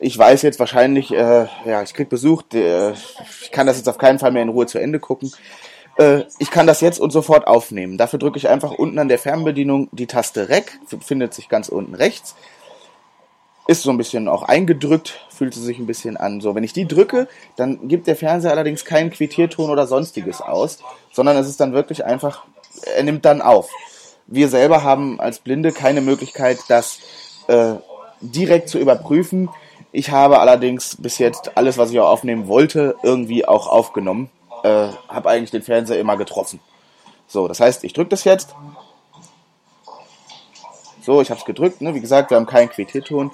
Ich 0.00 0.18
weiß 0.18 0.42
jetzt 0.42 0.58
wahrscheinlich, 0.58 1.12
äh, 1.12 1.46
ja, 1.64 1.82
ich 1.82 1.94
krieg 1.94 2.08
Besuch, 2.08 2.42
äh, 2.52 2.90
ich 2.92 3.50
kann 3.52 3.66
das 3.66 3.76
jetzt 3.76 3.88
auf 3.88 3.98
keinen 3.98 4.18
Fall 4.18 4.32
mehr 4.32 4.42
in 4.42 4.48
Ruhe 4.48 4.66
zu 4.66 4.78
Ende 4.78 4.98
gucken. 4.98 5.32
Äh, 5.96 6.24
ich 6.38 6.50
kann 6.50 6.66
das 6.66 6.80
jetzt 6.80 7.00
und 7.00 7.10
sofort 7.10 7.46
aufnehmen. 7.46 7.98
Dafür 7.98 8.18
drücke 8.18 8.38
ich 8.38 8.48
einfach 8.48 8.72
unten 8.72 8.98
an 8.98 9.08
der 9.08 9.18
Fernbedienung 9.18 9.88
die 9.92 10.06
Taste 10.06 10.48
Rec, 10.48 10.78
findet 11.00 11.34
sich 11.34 11.48
ganz 11.48 11.68
unten 11.68 11.94
rechts. 11.94 12.34
Ist 13.66 13.82
so 13.82 13.90
ein 13.90 13.96
bisschen 13.96 14.28
auch 14.28 14.42
eingedrückt, 14.42 15.24
fühlt 15.30 15.54
sich 15.54 15.78
ein 15.78 15.86
bisschen 15.86 16.18
an. 16.18 16.42
So, 16.42 16.54
wenn 16.54 16.64
ich 16.64 16.74
die 16.74 16.86
drücke, 16.86 17.28
dann 17.56 17.88
gibt 17.88 18.06
der 18.06 18.16
Fernseher 18.16 18.50
allerdings 18.50 18.84
keinen 18.84 19.10
Quittierton 19.10 19.70
oder 19.70 19.86
sonstiges 19.86 20.42
aus, 20.42 20.80
sondern 21.12 21.36
es 21.38 21.48
ist 21.48 21.60
dann 21.60 21.72
wirklich 21.72 22.04
einfach, 22.04 22.44
er 22.94 23.04
nimmt 23.04 23.24
dann 23.24 23.40
auf. 23.40 23.70
Wir 24.26 24.48
selber 24.48 24.82
haben 24.82 25.18
als 25.18 25.38
Blinde 25.38 25.72
keine 25.72 26.02
Möglichkeit, 26.02 26.58
das 26.68 26.98
äh, 27.46 27.74
direkt 28.20 28.68
zu 28.68 28.78
überprüfen. 28.78 29.48
Ich 29.92 30.10
habe 30.10 30.40
allerdings 30.40 30.96
bis 30.96 31.18
jetzt 31.18 31.56
alles, 31.56 31.78
was 31.78 31.90
ich 31.90 32.00
auch 32.00 32.08
aufnehmen 32.08 32.48
wollte, 32.48 32.96
irgendwie 33.02 33.46
auch 33.46 33.68
aufgenommen. 33.68 34.28
Äh, 34.64 34.88
habe 35.08 35.28
eigentlich 35.28 35.52
den 35.52 35.62
Fernseher 35.62 36.00
immer 36.00 36.16
getroffen. 36.16 36.58
So, 37.28 37.46
das 37.46 37.60
heißt, 37.60 37.84
ich 37.84 37.92
drücke 37.92 38.10
das 38.10 38.24
jetzt. 38.24 38.56
So, 41.00 41.20
ich 41.20 41.30
habe 41.30 41.38
es 41.38 41.46
gedrückt. 41.46 41.80
Ne? 41.80 41.94
Wie 41.94 42.00
gesagt, 42.00 42.30
wir 42.30 42.36
haben 42.36 42.46
keinen 42.46 42.68
Quittierton 42.68 43.30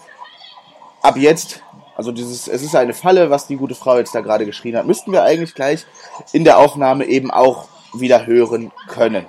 ab 1.03 1.17
jetzt, 1.17 1.63
also 1.97 2.13
dieses, 2.13 2.49
es 2.49 2.63
ist 2.63 2.75
eine 2.75 2.95
Falle, 2.95 3.31
was 3.31 3.47
die 3.47 3.57
gute 3.57 3.75
Frau 3.75 3.97
jetzt 3.97 4.15
da 4.15 4.21
gerade 4.21 4.47
geschrien 4.47 4.77
hat, 4.77 4.87
müssten 4.87 5.13
wir 5.13 5.23
eigentlich 5.23 5.55
gleich 5.55 5.87
in 6.33 6.45
der 6.45 6.59
Aufnahme 6.59 7.07
eben 7.07 7.31
auch 7.31 7.69
wieder 7.93 8.27
hören 8.27 8.73
können. 8.89 9.27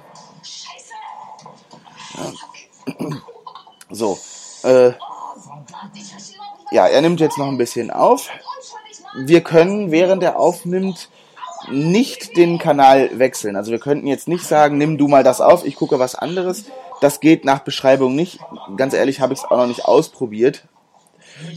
So, 3.89 4.17
äh, 4.63 4.91
ja, 6.71 6.87
er 6.87 7.01
nimmt 7.01 7.19
jetzt 7.19 7.37
noch 7.37 7.47
ein 7.47 7.57
bisschen 7.57 7.91
auf. 7.91 8.29
Wir 9.15 9.41
können, 9.41 9.91
während 9.91 10.23
er 10.23 10.39
aufnimmt, 10.39 11.09
nicht 11.69 12.38
den 12.38 12.58
Kanal 12.58 13.17
wechseln. 13.19 13.56
Also 13.56 13.71
wir 13.71 13.80
könnten 13.80 14.08
jetzt 14.08 14.28
nicht 14.28 14.45
sagen, 14.45 14.78
nimm 14.78 14.97
du 14.97 15.08
mal 15.08 15.24
das 15.24 15.41
auf, 15.41 15.65
ich 15.65 15.76
gucke 15.76 16.00
was 16.00 16.15
anderes. 16.15 16.65
Das 17.02 17.19
geht 17.19 17.45
nach 17.45 17.60
Beschreibung 17.60 18.15
nicht. 18.15 18.39
Ganz 18.78 18.93
ehrlich 18.93 19.21
habe 19.21 19.34
ich 19.34 19.39
es 19.39 19.45
auch 19.45 19.58
noch 19.58 19.67
nicht 19.67 19.86
ausprobiert. 19.86 20.63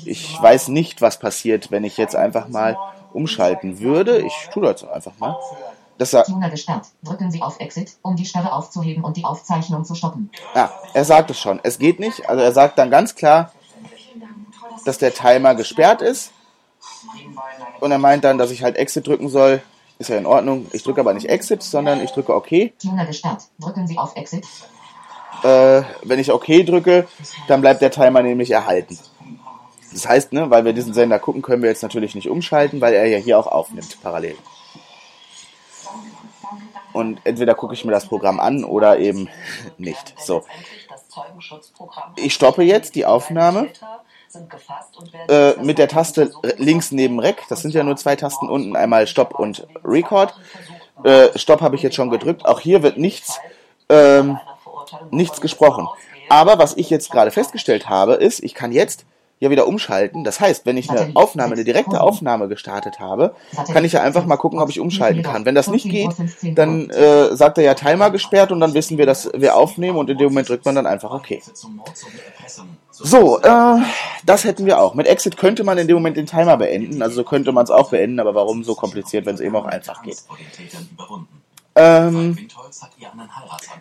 Ich 0.04 0.40
weiß 0.40 0.68
nicht, 0.68 1.02
was 1.02 1.18
passiert, 1.18 1.70
wenn 1.70 1.84
ich 1.84 1.96
jetzt 1.96 2.16
einfach 2.16 2.48
mal 2.48 2.78
umschalten 3.12 3.80
würde. 3.80 4.20
Ich 4.22 4.48
tue 4.52 4.62
das 4.62 4.84
einfach 4.84 5.12
mal. 5.18 5.36
Das 5.98 6.10
sagt, 6.10 6.28
Tuner 6.28 6.50
gesperrt. 6.50 6.86
Drücken 7.02 7.30
Sie 7.30 7.40
auf 7.42 7.60
Exit, 7.60 7.92
um 8.02 8.16
die 8.16 8.24
Sperre 8.24 8.52
aufzuheben 8.52 9.04
und 9.04 9.16
die 9.16 9.24
Aufzeichnung 9.24 9.84
zu 9.84 9.94
stoppen. 9.94 10.30
Ja, 10.54 10.72
er 10.92 11.04
sagt 11.04 11.30
es 11.30 11.38
schon. 11.38 11.60
Es 11.62 11.78
geht 11.78 12.00
nicht. 12.00 12.28
Also 12.28 12.42
er 12.42 12.52
sagt 12.52 12.78
dann 12.78 12.90
ganz 12.90 13.14
klar, 13.14 13.52
dass 14.84 14.98
der 14.98 15.14
Timer 15.14 15.54
gesperrt 15.54 16.02
ist. 16.02 16.32
Und 17.80 17.92
er 17.92 17.98
meint 17.98 18.24
dann, 18.24 18.38
dass 18.38 18.50
ich 18.50 18.62
halt 18.62 18.76
Exit 18.76 19.06
drücken 19.06 19.28
soll. 19.28 19.62
Ist 20.04 20.10
ja 20.10 20.18
in 20.18 20.26
Ordnung. 20.26 20.66
Ich 20.74 20.82
drücke 20.82 21.00
aber 21.00 21.14
nicht 21.14 21.30
Exit, 21.30 21.62
sondern 21.62 22.02
ich 22.02 22.10
drücke 22.10 22.34
OK. 22.34 22.78
Tuner 22.78 23.06
gesperrt. 23.06 23.44
Drücken 23.58 23.86
Sie 23.86 23.96
auf 23.96 24.14
Exit. 24.16 24.44
Äh, 25.42 25.80
wenn 26.02 26.18
ich 26.18 26.30
OK 26.30 26.44
drücke, 26.44 27.08
dann 27.48 27.62
bleibt 27.62 27.80
der 27.80 27.90
Timer 27.90 28.22
nämlich 28.22 28.50
erhalten. 28.50 28.98
Das 29.94 30.06
heißt, 30.06 30.34
ne, 30.34 30.50
weil 30.50 30.66
wir 30.66 30.74
diesen 30.74 30.92
Sender 30.92 31.18
gucken, 31.18 31.40
können 31.40 31.62
wir 31.62 31.70
jetzt 31.70 31.82
natürlich 31.82 32.14
nicht 32.14 32.28
umschalten, 32.28 32.82
weil 32.82 32.92
er 32.92 33.06
ja 33.06 33.16
hier 33.16 33.38
auch 33.38 33.46
aufnimmt, 33.46 33.96
parallel. 34.02 34.36
Und 36.92 37.22
entweder 37.24 37.54
gucke 37.54 37.72
ich 37.72 37.86
mir 37.86 37.92
das 37.92 38.06
Programm 38.06 38.40
an 38.40 38.62
oder 38.62 38.98
eben 38.98 39.30
nicht. 39.78 40.16
So. 40.20 40.44
Ich 42.16 42.34
stoppe 42.34 42.62
jetzt 42.62 42.94
die 42.94 43.06
Aufnahme 43.06 43.70
äh, 45.28 45.52
mit 45.62 45.78
der 45.78 45.88
Taste 45.88 46.32
links 46.56 46.92
neben 46.92 47.20
Rec. 47.20 47.42
Das 47.48 47.62
sind 47.62 47.74
ja 47.74 47.82
nur 47.82 47.96
zwei 47.96 48.16
Tasten 48.16 48.48
unten, 48.48 48.76
einmal 48.76 49.06
Stopp 49.06 49.38
und 49.38 49.66
Record. 49.84 50.34
Äh, 51.02 51.36
Stopp 51.38 51.60
habe 51.60 51.76
ich 51.76 51.82
jetzt 51.82 51.96
schon 51.96 52.10
gedrückt. 52.10 52.44
Auch 52.46 52.60
hier 52.60 52.82
wird 52.82 52.98
nichts, 52.98 53.40
ähm, 53.88 54.38
nichts 55.10 55.40
gesprochen. 55.40 55.88
Aber 56.28 56.58
was 56.58 56.76
ich 56.76 56.90
jetzt 56.90 57.10
gerade 57.10 57.30
festgestellt 57.30 57.88
habe, 57.88 58.14
ist, 58.14 58.42
ich 58.42 58.54
kann 58.54 58.72
jetzt 58.72 59.04
ja 59.40 59.50
wieder 59.50 59.66
umschalten. 59.66 60.24
Das 60.24 60.40
heißt, 60.40 60.64
wenn 60.66 60.76
ich 60.76 60.90
eine 60.90 61.14
Aufnahme, 61.14 61.54
eine 61.54 61.64
direkte 61.64 62.00
Aufnahme 62.00 62.48
gestartet 62.48 63.00
habe, 63.00 63.34
kann 63.72 63.84
ich 63.84 63.92
ja 63.92 64.02
einfach 64.02 64.26
mal 64.26 64.36
gucken, 64.36 64.58
ob 64.58 64.70
ich 64.70 64.80
umschalten 64.80 65.22
kann. 65.22 65.44
Wenn 65.44 65.54
das 65.54 65.68
nicht 65.68 65.88
geht, 65.88 66.10
dann 66.54 66.90
äh, 66.90 67.34
sagt 67.36 67.58
er 67.58 67.64
ja 67.64 67.74
Timer 67.74 68.10
gesperrt 68.10 68.52
und 68.52 68.60
dann 68.60 68.74
wissen 68.74 68.98
wir, 68.98 69.06
dass 69.06 69.30
wir 69.34 69.56
aufnehmen 69.56 69.98
und 69.98 70.08
in 70.10 70.18
dem 70.18 70.28
Moment 70.28 70.48
drückt 70.48 70.64
man 70.64 70.74
dann 70.74 70.86
einfach 70.86 71.10
OK. 71.10 71.38
So, 72.90 73.40
äh, 73.40 73.82
das 74.24 74.44
hätten 74.44 74.66
wir 74.66 74.80
auch. 74.80 74.94
Mit 74.94 75.06
Exit 75.08 75.36
könnte 75.36 75.64
man 75.64 75.78
in 75.78 75.88
dem 75.88 75.96
Moment 75.96 76.16
den 76.16 76.26
Timer 76.26 76.56
beenden, 76.56 77.02
also 77.02 77.16
so 77.16 77.24
könnte 77.24 77.50
man 77.52 77.64
es 77.64 77.70
auch 77.70 77.90
beenden, 77.90 78.20
aber 78.20 78.34
warum 78.34 78.62
so 78.62 78.74
kompliziert, 78.74 79.26
wenn 79.26 79.34
es 79.34 79.40
eben 79.40 79.56
auch 79.56 79.66
einfach 79.66 80.02
geht? 80.02 80.22
Ähm, 81.76 82.38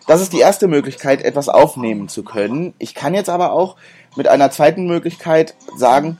das 0.06 0.20
ist 0.20 0.32
die 0.32 0.40
erste 0.40 0.66
Möglichkeit, 0.68 1.22
etwas 1.22 1.48
aufnehmen 1.48 2.08
zu 2.08 2.24
können. 2.24 2.74
Ich 2.78 2.94
kann 2.94 3.14
jetzt 3.14 3.30
aber 3.30 3.52
auch 3.52 3.76
mit 4.16 4.28
einer 4.28 4.50
zweiten 4.50 4.86
Möglichkeit 4.86 5.54
sagen, 5.76 6.18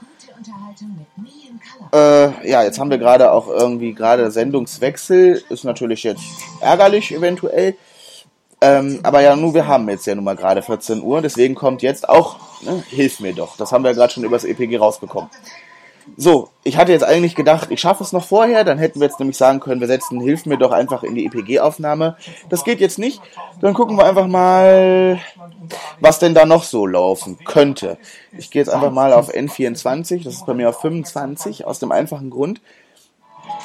äh, 1.92 2.48
ja, 2.48 2.62
jetzt 2.62 2.78
haben 2.78 2.90
wir 2.90 2.98
gerade 2.98 3.32
auch 3.32 3.48
irgendwie 3.48 3.92
gerade 3.92 4.30
Sendungswechsel, 4.30 5.44
ist 5.48 5.64
natürlich 5.64 6.02
jetzt 6.02 6.24
ärgerlich 6.60 7.12
eventuell. 7.12 7.76
Ähm, 8.60 9.00
aber 9.02 9.20
ja, 9.20 9.36
nur 9.36 9.52
wir 9.54 9.66
haben 9.66 9.88
jetzt 9.88 10.06
ja 10.06 10.14
nun 10.14 10.24
mal 10.24 10.36
gerade 10.36 10.62
14 10.62 11.02
Uhr, 11.02 11.20
deswegen 11.20 11.54
kommt 11.54 11.82
jetzt 11.82 12.08
auch, 12.08 12.36
ne, 12.62 12.82
hilf 12.88 13.20
mir 13.20 13.34
doch. 13.34 13.56
Das 13.56 13.72
haben 13.72 13.84
wir 13.84 13.94
gerade 13.94 14.12
schon 14.12 14.24
übers 14.24 14.44
EPG 14.44 14.78
rausbekommen. 14.78 15.28
So, 16.16 16.50
ich 16.62 16.76
hatte 16.76 16.92
jetzt 16.92 17.04
eigentlich 17.04 17.34
gedacht, 17.34 17.70
ich 17.70 17.80
schaffe 17.80 18.02
es 18.02 18.12
noch 18.12 18.24
vorher, 18.24 18.64
dann 18.64 18.78
hätten 18.78 19.00
wir 19.00 19.06
jetzt 19.06 19.18
nämlich 19.18 19.36
sagen 19.36 19.60
können, 19.60 19.80
wir 19.80 19.88
setzen 19.88 20.20
Hilf 20.20 20.46
mir 20.46 20.58
doch 20.58 20.70
einfach 20.70 21.02
in 21.02 21.14
die 21.14 21.26
EPG-Aufnahme. 21.26 22.16
Das 22.48 22.64
geht 22.64 22.80
jetzt 22.80 22.98
nicht. 22.98 23.20
Dann 23.60 23.74
gucken 23.74 23.96
wir 23.96 24.04
einfach 24.04 24.26
mal, 24.26 25.18
was 26.00 26.18
denn 26.18 26.34
da 26.34 26.44
noch 26.44 26.64
so 26.64 26.86
laufen 26.86 27.38
könnte. 27.44 27.98
Ich 28.36 28.50
gehe 28.50 28.60
jetzt 28.60 28.68
einfach 28.68 28.90
mal 28.90 29.12
auf 29.12 29.32
N24, 29.32 30.24
das 30.24 30.34
ist 30.34 30.46
bei 30.46 30.54
mir 30.54 30.68
auf 30.68 30.80
25, 30.80 31.66
aus 31.66 31.78
dem 31.78 31.92
einfachen 31.92 32.30
Grund. 32.30 32.60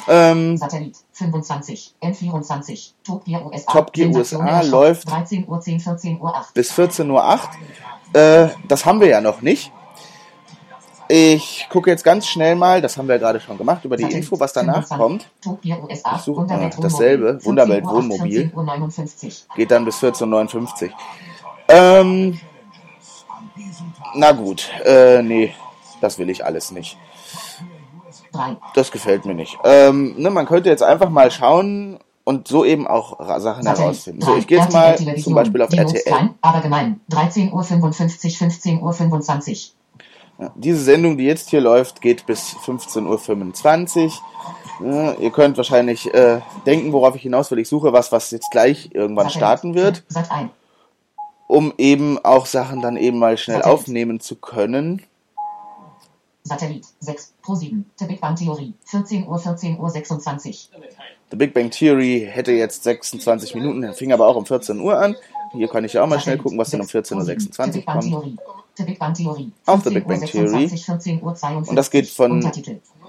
Ähm, 0.07 0.57
Satellit 0.57 0.97
25, 1.13 1.95
N24, 2.01 2.91
Top 3.03 3.25
Gear 3.25 3.45
USA, 3.45 3.71
Top 3.71 3.93
Gear 3.93 4.09
USA 4.09 4.61
läuft 4.61 5.09
13 5.09 5.47
Uhr 5.47 5.59
10, 5.59 5.79
14 5.79 6.19
Uhr 6.19 6.35
8. 6.35 6.53
bis 6.53 6.71
14 6.71 7.09
Uhr 7.09 7.23
8. 7.23 7.49
Äh, 8.13 8.47
das 8.67 8.85
haben 8.85 8.99
wir 8.99 9.07
ja 9.07 9.21
noch 9.21 9.41
nicht. 9.41 9.71
Ich 11.11 11.67
gucke 11.71 11.89
jetzt 11.89 12.03
ganz 12.03 12.27
schnell 12.27 12.55
mal, 12.55 12.83
das 12.83 12.95
haben 12.95 13.07
wir 13.07 13.15
ja 13.15 13.19
gerade 13.19 13.39
schon 13.39 13.57
gemacht, 13.57 13.83
über 13.83 13.97
die 13.97 14.03
Info, 14.03 14.39
was 14.39 14.53
danach 14.53 14.87
kommt. 14.87 15.27
Ich 15.63 15.73
suche 16.23 16.45
mal 16.45 16.69
dasselbe, 16.79 17.43
Wunderwelt 17.43 17.83
Wohnmobil. 17.83 18.51
Geht 19.55 19.71
dann 19.71 19.85
bis 19.85 19.97
14.59 19.97 20.83
Uhr. 20.83 20.89
Ähm, 21.67 22.39
na 24.13 24.31
gut, 24.33 24.69
äh, 24.85 25.23
nee, 25.23 25.55
das 25.99 26.19
will 26.19 26.29
ich 26.29 26.45
alles 26.45 26.69
nicht. 26.69 26.95
Das 28.75 28.91
gefällt 28.91 29.25
mir 29.25 29.33
nicht. 29.33 29.57
Ähm, 29.63 30.13
ne, 30.15 30.29
man 30.29 30.45
könnte 30.45 30.69
jetzt 30.69 30.83
einfach 30.83 31.09
mal 31.09 31.31
schauen 31.31 31.97
und 32.23 32.47
so 32.47 32.63
eben 32.63 32.85
auch 32.85 33.17
Sachen 33.39 33.65
herausfinden. 33.65 34.21
So, 34.21 34.35
ich 34.37 34.45
gehe 34.45 34.59
jetzt 34.59 34.71
mal 34.71 34.95
zum 35.17 35.33
Beispiel 35.33 35.63
auf 35.63 35.73
RTL. 35.73 36.29
Aber 36.41 36.61
gemein, 36.61 37.01
13.55 37.09 37.51
Uhr, 37.51 37.61
15.25 37.61 39.49
Uhr. 39.49 39.78
Ja, 40.39 40.53
diese 40.55 40.81
Sendung, 40.81 41.17
die 41.17 41.25
jetzt 41.25 41.49
hier 41.49 41.59
läuft, 41.59 41.99
geht 42.01 42.25
bis 42.25 42.55
15.25 42.65 44.05
Uhr. 44.05 44.11
Ja, 44.89 45.13
ihr 45.15 45.31
könnt 45.31 45.57
wahrscheinlich 45.57 46.13
äh, 46.13 46.39
denken, 46.65 46.93
worauf 46.93 47.13
ich 47.15 47.23
hinaus 47.23 47.51
will. 47.51 47.59
Ich 47.59 47.67
suche 47.67 47.91
was, 47.91 48.13
was 48.13 48.31
jetzt 48.31 48.49
gleich 48.49 48.89
irgendwann 48.93 49.29
starten 49.29 49.75
wird, 49.75 50.05
um 51.47 51.73
eben 51.77 52.23
auch 52.23 52.45
Sachen 52.45 52.81
dann 52.81 52.95
eben 52.95 53.19
mal 53.19 53.37
schnell 53.37 53.57
Satellit. 53.57 53.79
aufnehmen 53.79 54.19
zu 54.21 54.37
können. 54.37 55.03
Satellit 56.43 56.85
6 57.01 57.33
Pro 57.41 57.55
7. 57.55 57.85
The 57.97 58.05
Big 58.05 58.21
Bang 58.21 58.37
Theory 58.37 58.73
14 58.85 59.27
Uhr 59.27 59.37
14 59.37 59.77
Uhr 59.77 59.89
26. 59.89 60.69
The 61.31 61.35
Big 61.35 61.53
Bang 61.53 61.69
Theory 61.69 62.25
hätte 62.31 62.53
jetzt 62.53 62.83
26 62.83 63.55
Minuten, 63.55 63.93
fing 63.93 64.13
aber 64.13 64.25
auch 64.25 64.37
um 64.37 64.45
14 64.45 64.79
Uhr 64.79 64.97
an. 64.97 65.17
Hier 65.51 65.67
kann 65.67 65.83
ich 65.83 65.93
ja 65.93 66.03
auch 66.03 66.07
mal 66.07 66.19
schnell 66.21 66.37
gucken, 66.37 66.57
was 66.57 66.69
denn 66.69 66.79
um 66.79 66.87
14.26 66.87 67.77
Uhr 67.79 67.85
kommt. 67.85 68.39
The 68.79 68.85
Big 68.85 68.99
Bang 68.99 69.13
Theory. 69.13 69.51
Auch 69.65 69.81
The 69.83 69.89
Big 69.89 70.07
Bang 70.07 70.25
Theory. 70.25 70.71
Und 71.67 71.75
das 71.75 71.91
geht 71.91 72.07
von. 72.07 72.49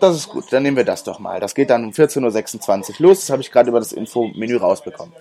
Das 0.00 0.16
ist 0.16 0.28
gut, 0.28 0.50
dann 0.50 0.62
nehmen 0.62 0.76
wir 0.76 0.84
das 0.84 1.04
doch 1.04 1.18
mal. 1.18 1.40
Das 1.40 1.54
geht 1.54 1.70
dann 1.70 1.84
um 1.84 1.90
14.26 1.90 3.00
Uhr 3.00 3.06
los. 3.06 3.20
Das 3.20 3.30
habe 3.30 3.42
ich 3.42 3.52
gerade 3.52 3.68
über 3.68 3.78
das 3.78 3.92
Info-Menü 3.92 4.56
rausbekommen. 4.56 5.14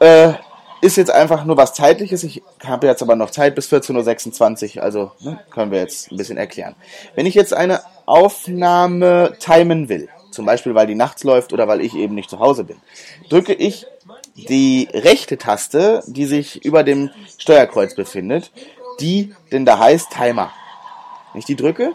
Äh, 0.00 0.34
ist 0.82 0.96
jetzt 0.96 1.10
einfach 1.10 1.44
nur 1.44 1.56
was 1.56 1.74
Zeitliches. 1.74 2.22
Ich 2.22 2.42
habe 2.64 2.86
jetzt 2.86 3.02
aber 3.02 3.16
noch 3.16 3.30
Zeit 3.30 3.54
bis 3.54 3.72
14.26 3.72 4.76
Uhr, 4.76 4.82
also 4.82 5.12
ne, 5.20 5.40
können 5.50 5.72
wir 5.72 5.80
jetzt 5.80 6.12
ein 6.12 6.16
bisschen 6.16 6.36
erklären. 6.36 6.74
Wenn 7.14 7.26
ich 7.26 7.34
jetzt 7.34 7.54
eine 7.54 7.80
Aufnahme 8.06 9.34
timen 9.40 9.88
will, 9.88 10.08
zum 10.30 10.46
Beispiel 10.46 10.74
weil 10.74 10.86
die 10.86 10.94
nachts 10.94 11.24
läuft 11.24 11.52
oder 11.52 11.66
weil 11.66 11.80
ich 11.80 11.94
eben 11.94 12.14
nicht 12.14 12.30
zu 12.30 12.38
Hause 12.38 12.64
bin, 12.64 12.76
drücke 13.28 13.54
ich 13.54 13.86
die 14.34 14.88
rechte 14.92 15.38
Taste, 15.38 16.02
die 16.06 16.26
sich 16.26 16.64
über 16.64 16.82
dem 16.82 17.10
Steuerkreuz 17.38 17.94
befindet, 17.94 18.52
die 19.00 19.34
denn 19.52 19.64
da 19.64 19.78
heißt 19.78 20.10
Timer. 20.10 20.50
Wenn 21.32 21.40
ich 21.40 21.44
die 21.44 21.56
drücke, 21.56 21.94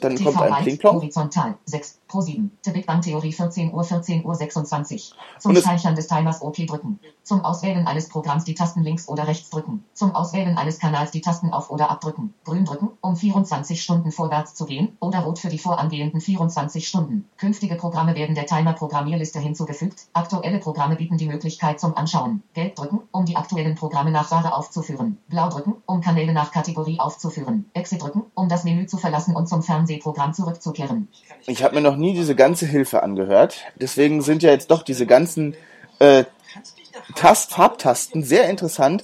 dann 0.00 0.22
kommt 0.22 0.40
ein 0.40 0.62
Pling-Plong. 0.62 0.96
Horizontal 0.96 1.54
6 1.66 1.98
Pro 2.12 2.20
7. 2.20 2.58
The 2.62 2.72
Big 2.72 2.84
Bang 2.84 3.00
Theorie 3.00 3.32
14 3.32 3.72
Uhr 3.72 3.82
14 3.84 4.26
Uhr 4.26 4.34
26. 4.34 5.14
Zum 5.38 5.56
Speichern 5.56 5.94
des 5.94 6.08
Timers 6.08 6.42
OK 6.42 6.66
drücken. 6.66 7.00
Zum 7.22 7.42
Auswählen 7.42 7.86
eines 7.86 8.10
Programms 8.10 8.44
die 8.44 8.54
Tasten 8.54 8.82
links 8.82 9.08
oder 9.08 9.26
rechts 9.26 9.48
drücken. 9.48 9.82
Zum 9.94 10.14
Auswählen 10.14 10.58
eines 10.58 10.78
Kanals 10.78 11.10
die 11.10 11.22
Tasten 11.22 11.54
auf 11.54 11.70
oder 11.70 11.90
abdrücken. 11.90 12.34
Grün 12.44 12.66
drücken, 12.66 12.90
um 13.00 13.16
24 13.16 13.82
Stunden 13.82 14.12
vorwärts 14.12 14.54
zu 14.54 14.66
gehen. 14.66 14.94
Oder 15.00 15.20
rot 15.20 15.38
für 15.38 15.48
die 15.48 15.56
vorangehenden 15.56 16.20
24 16.20 16.86
Stunden. 16.86 17.24
Künftige 17.38 17.76
Programme 17.76 18.14
werden 18.14 18.34
der 18.34 18.44
Timer-Programmierliste 18.44 19.38
hinzugefügt. 19.38 20.08
Aktuelle 20.12 20.58
Programme 20.58 20.96
bieten 20.96 21.16
die 21.16 21.28
Möglichkeit 21.28 21.80
zum 21.80 21.96
Anschauen. 21.96 22.42
Gelb 22.52 22.76
drücken, 22.76 23.00
um 23.10 23.24
die 23.24 23.36
aktuellen 23.36 23.74
Programme 23.74 24.10
nach 24.10 24.30
Ware 24.30 24.54
aufzuführen. 24.54 25.16
Blau 25.28 25.48
drücken, 25.48 25.76
um 25.86 26.02
Kanäle 26.02 26.34
nach 26.34 26.52
Kategorie 26.52 27.00
aufzuführen. 27.00 27.70
Exit 27.72 28.02
drücken, 28.02 28.24
um 28.34 28.50
das 28.50 28.64
Menü 28.64 28.84
zu 28.84 28.98
verlassen 28.98 29.34
und 29.34 29.48
zum 29.48 29.62
Fernsehprogramm 29.62 30.34
zurückzukehren. 30.34 31.08
Ich 31.46 31.64
habe 31.64 31.76
mir 31.76 31.80
noch 31.80 32.01
nie 32.02 32.12
diese 32.12 32.34
ganze 32.34 32.66
Hilfe 32.66 33.02
angehört. 33.02 33.64
Deswegen 33.76 34.20
sind 34.20 34.42
ja 34.42 34.50
jetzt 34.50 34.70
doch 34.70 34.82
diese 34.82 35.06
ganzen 35.06 35.54
äh, 35.98 36.24
Tast 37.14 37.50
Farbtasten 37.50 38.22
sehr 38.22 38.50
interessant. 38.50 39.02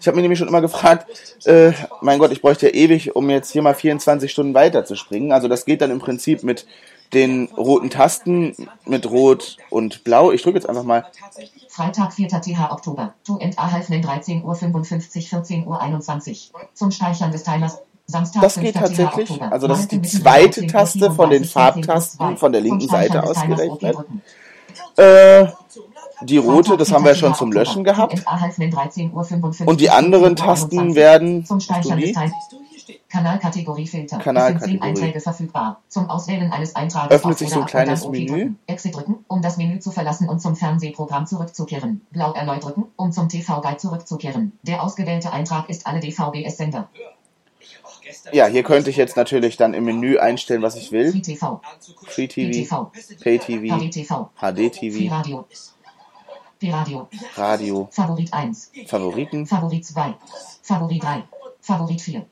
Ich 0.00 0.06
habe 0.06 0.16
mir 0.16 0.22
nämlich 0.22 0.38
schon 0.38 0.48
immer 0.48 0.60
gefragt, 0.60 1.06
äh, 1.44 1.72
mein 2.00 2.18
Gott, 2.18 2.32
ich 2.32 2.42
bräuchte 2.42 2.66
ja 2.66 2.74
ewig, 2.74 3.16
um 3.16 3.28
jetzt 3.30 3.52
hier 3.52 3.62
mal 3.62 3.74
24 3.74 4.30
Stunden 4.30 4.54
weiterzuspringen. 4.54 5.32
Also 5.32 5.48
das 5.48 5.64
geht 5.64 5.80
dann 5.80 5.90
im 5.90 5.98
Prinzip 5.98 6.42
mit 6.42 6.66
den 7.12 7.48
roten 7.56 7.90
Tasten, 7.90 8.54
mit 8.86 9.10
Rot 9.10 9.56
und 9.68 10.04
Blau. 10.04 10.32
Ich 10.32 10.42
drücke 10.42 10.58
jetzt 10.58 10.68
einfach 10.68 10.84
mal. 10.84 11.06
Freitag, 11.68 12.12
4. 12.12 12.28
TH 12.28 12.70
Oktober. 12.70 13.14
To 13.24 13.38
end 13.38 13.58
a 13.58 13.70
half 13.70 13.88
13 13.88 14.44
Uhr 14.44 14.54
55, 14.54 15.28
14 15.28 15.66
Uhr 15.66 15.80
21. 15.80 16.52
Zum 16.74 16.90
Speichern 16.90 17.32
des 17.32 17.42
Timers 17.42 17.82
das 18.10 18.60
geht 18.60 18.76
tatsächlich. 18.76 19.40
Also 19.42 19.68
das 19.68 19.80
ist 19.80 19.92
die 19.92 20.02
zweite 20.02 20.66
Taste 20.66 21.10
von 21.10 21.30
den 21.30 21.44
Farbtasten 21.44 22.36
von 22.36 22.52
der 22.52 22.60
linken 22.60 22.88
Seite 22.88 23.22
ausgerechnet. 23.22 23.96
Äh, 24.96 25.46
die 26.22 26.36
rote, 26.36 26.76
das 26.76 26.92
haben 26.92 27.04
wir 27.04 27.14
schon 27.14 27.34
zum 27.34 27.50
Löschen 27.52 27.84
gehabt. 27.84 28.22
Und 29.64 29.80
die 29.80 29.90
anderen 29.90 30.36
Tasten 30.36 30.94
werden 30.94 31.46
zum 31.46 31.60
Speichern 31.60 31.98
des 31.98 32.14
Kanalkategorie 33.08 33.86
Filter. 33.86 34.18
Kanalkategorie. 34.18 34.74
Es 34.74 34.80
sind 34.80 34.82
Einträge 34.82 35.20
verfügbar. 35.20 35.80
Zum 35.88 36.08
Auswählen 36.08 36.52
eines 36.52 36.76
Eintrages 36.76 37.10
Öffnet 37.10 37.38
sich 37.38 37.50
so 37.50 37.60
ein 37.60 37.66
kleines 37.66 38.06
Menü. 38.08 38.54
Exit 38.66 38.94
drücken, 38.94 39.24
um 39.26 39.42
das 39.42 39.56
Menü 39.56 39.80
zu 39.80 39.90
verlassen 39.90 40.28
und 40.28 40.40
zum 40.40 40.54
Fernsehprogramm 40.54 41.26
zurückzukehren. 41.26 42.06
Blau 42.10 42.32
erneut 42.32 42.64
drücken, 42.64 42.84
um 42.96 43.10
zum 43.10 43.28
TV-Guide 43.28 43.78
zurückzukehren. 43.78 44.52
Der 44.62 44.82
ausgewählte 44.82 45.32
Eintrag 45.32 45.68
ist 45.68 45.86
alle 45.86 46.00
DVB-S-Sender. 46.00 46.88
Ja, 46.94 47.06
hier 48.48 48.62
könnte 48.62 48.90
ich 48.90 48.96
jetzt 48.96 49.16
natürlich 49.16 49.56
dann 49.56 49.74
im 49.74 49.84
Menü 49.84 50.18
einstellen, 50.18 50.62
was 50.62 50.76
ich 50.76 50.92
will. 50.92 51.12
Free 52.06 52.28
TV, 52.28 52.92
Pay 53.22 53.38
TV, 53.38 53.78
HD 54.36 54.72
TV, 54.72 55.46
Radio, 57.36 57.88
Favorit 57.90 58.32
1, 58.32 58.72
Favoriten. 58.86 59.46
Favorit 59.46 59.86
2, 59.86 60.14
Favorit 60.62 61.02
3, 61.02 61.22
Favorit 61.60 62.00
4, 62.00 62.26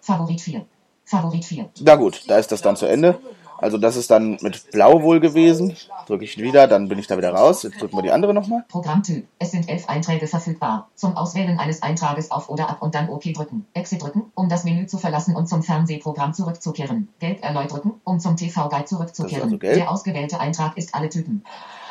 Favorit 0.00 0.40
4, 0.40 0.66
Favorit 1.04 1.44
4. 1.44 1.70
Na 1.80 1.94
gut, 1.94 2.24
da 2.26 2.38
ist 2.38 2.50
das 2.50 2.60
dann 2.60 2.76
zu 2.76 2.86
Ende. 2.86 3.20
Also 3.58 3.76
das 3.76 3.96
ist 3.96 4.10
dann 4.10 4.38
mit 4.40 4.70
Blau 4.70 5.02
wohl 5.02 5.20
gewesen. 5.20 5.76
Drücke 6.06 6.24
ich 6.24 6.38
wieder, 6.38 6.68
dann 6.68 6.88
bin 6.88 6.98
ich 6.98 7.08
da 7.08 7.16
wieder 7.16 7.30
raus. 7.30 7.64
Jetzt 7.64 7.80
drücken 7.80 7.96
wir 7.96 8.02
die 8.02 8.12
andere 8.12 8.32
nochmal. 8.32 8.64
Programmtyp. 8.68 9.26
Es 9.38 9.50
sind 9.50 9.68
elf 9.68 9.88
Einträge 9.88 10.26
verfügbar. 10.28 10.88
Zum 10.94 11.16
Auswählen 11.16 11.58
eines 11.58 11.82
Eintrages 11.82 12.30
auf 12.30 12.48
oder 12.48 12.70
ab 12.70 12.78
und 12.80 12.94
dann 12.94 13.08
OK 13.08 13.24
drücken. 13.34 13.66
Exit 13.74 14.02
drücken, 14.02 14.30
um 14.34 14.48
das 14.48 14.64
Menü 14.64 14.86
zu 14.86 14.98
verlassen 14.98 15.34
und 15.34 15.48
zum 15.48 15.62
Fernsehprogramm 15.62 16.34
zurückzukehren. 16.34 17.08
Gelb 17.18 17.44
erneut 17.44 17.72
drücken, 17.72 18.00
um 18.04 18.20
zum 18.20 18.36
TV-Guide 18.36 18.84
zurückzukehren. 18.84 19.42
also. 19.42 19.56
Der 19.56 19.90
ausgewählte 19.90 20.38
Eintrag 20.38 20.76
ist 20.76 20.94
alle 20.94 21.08
Typen. 21.08 21.44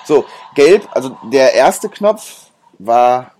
So, 0.05 0.23
gelb, 0.55 0.87
also 0.91 1.17
der 1.31 1.53
erste 1.53 1.89
Knopf 1.89 2.49
war 2.79 3.31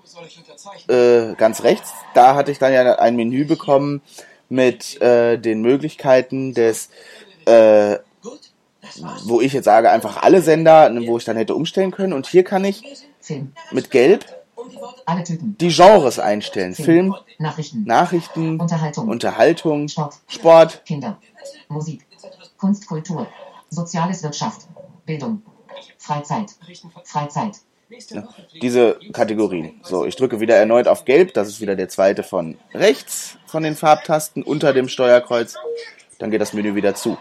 äh, 0.88 1.34
ganz 1.36 1.64
rechts. 1.64 1.94
Da 2.14 2.36
hatte 2.36 2.52
ich 2.52 2.60
dann 2.60 2.74
ja 2.74 3.00
ein 3.00 3.16
Menü 3.16 3.46
bekommen 3.46 4.02
mit 4.50 5.02
äh, 5.02 5.38
den 5.38 5.62
Möglichkeiten 5.62 6.54
des, 6.54 6.90
äh, 7.46 7.98
wo 9.26 9.42
ich 9.42 9.54
jetzt 9.54 9.66
sage, 9.66 9.90
einfach 9.90 10.24
alle 10.24 10.42
Sender, 10.42 10.92
wo 11.06 11.18
ich 11.18 11.26
dann 11.26 11.38
hätte 11.38 11.56
umstellen 11.56 11.92
können. 11.92 12.14
Und 12.14 12.28
hier 12.28 12.44
kann 12.44 12.66
ich 12.66 12.84
Film. 13.20 13.54
mit 13.72 13.92
gelb 13.92 14.26
die 15.60 15.70
Genres 15.70 16.20
einstellen. 16.20 16.74
Film, 16.74 17.16
Nachrichten. 17.38 17.84
Nachrichten, 17.84 18.60
Unterhaltung. 18.60 19.08
Unterhaltung, 19.08 19.88
Sport. 19.88 20.16
Sport, 20.28 20.86
Kinder. 20.86 21.18
Musik. 21.70 22.06
Kunst, 22.58 22.88
Kultur. 22.88 23.28
Soziales 23.70 24.24
Wirtschaft. 24.24 24.68
Bildung. 25.06 25.42
Freizeit. 25.98 26.56
Freizeit. 27.04 27.56
diese 28.62 29.00
Kategorien. 29.14 29.80
So, 29.84 30.06
ich 30.06 30.16
drücke 30.16 30.40
wieder 30.40 30.56
erneut 30.56 30.88
auf 30.88 31.06
Gelb. 31.06 31.34
Das 31.34 31.48
ist 31.48 31.62
wieder 31.62 31.76
der 31.76 31.88
zweite 31.90 32.24
von 32.24 32.58
rechts 32.74 33.38
von 33.46 33.64
den 33.64 33.76
Farbtasten 33.76 34.44
unter 34.44 34.74
dem 34.74 34.90
Steuerkreuz. 34.90 35.56
Dann 36.20 36.32
geht 36.32 36.42
das 36.42 36.54
Menü 36.54 36.76
wieder 36.76 36.96
zu. 36.96 37.18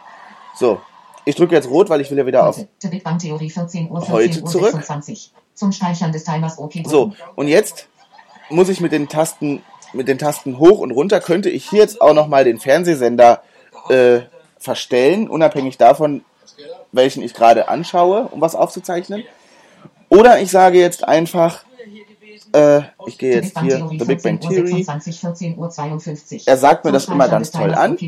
So, 0.55 0.81
ich 1.26 1.34
drücke 1.34 1.54
jetzt 1.54 1.68
Rot, 1.68 1.90
weil 1.90 2.00
ich 2.00 2.10
will 2.10 2.16
ja 2.16 2.24
wieder 2.24 2.46
auf. 2.46 2.56
Heute. 2.56 2.68
The 2.78 2.88
Big 2.88 3.04
Bang 3.04 3.18
Theorie 3.18 3.50
14 3.50 3.90
Uhr 3.90 4.00
14 4.00 4.14
Heute 4.14 4.42
Uhr 4.42 4.48
zurück. 4.48 4.70
26. 4.70 5.32
Zum 5.54 5.72
Speichern 5.72 6.12
des 6.12 6.24
Timers 6.24 6.58
OK. 6.58 6.74
So, 6.86 7.12
und 7.34 7.48
jetzt 7.48 7.88
muss 8.48 8.68
ich 8.68 8.80
mit 8.80 8.92
den 8.92 9.08
Tasten, 9.08 9.62
mit 9.92 10.06
den 10.06 10.18
Tasten 10.18 10.58
hoch 10.58 10.78
und 10.78 10.92
runter, 10.92 11.20
könnte 11.20 11.50
ich 11.50 11.68
hier 11.68 11.80
jetzt 11.80 12.00
auch 12.00 12.14
nochmal 12.14 12.44
den 12.44 12.60
Fernsehsender 12.60 13.42
äh, 13.88 14.20
verstellen, 14.58 15.28
unabhängig 15.28 15.76
davon, 15.78 16.24
welchen 16.92 17.22
ich 17.22 17.34
gerade 17.34 17.68
anschaue, 17.68 18.28
um 18.30 18.40
was 18.40 18.54
aufzuzeichnen. 18.54 19.24
Oder 20.08 20.40
ich 20.40 20.52
sage 20.52 20.78
jetzt 20.78 21.02
einfach, 21.02 21.64
äh, 22.52 22.82
ich 23.06 23.18
gehe 23.18 23.34
jetzt 23.34 23.58
hier, 23.58 23.88
The 23.90 24.04
Big 24.04 24.22
Bang 24.22 24.40
14 24.40 24.44
Uhr 24.44 24.48
Theory. 24.48 24.84
26, 24.84 25.20
14 25.20 25.58
Uhr 25.58 25.70
52. 25.70 26.46
Er 26.46 26.56
sagt 26.56 26.84
mir 26.84 26.92
das 26.92 27.06
immer 27.06 27.28
ganz 27.28 27.50
toll 27.50 27.74
an. 27.74 27.98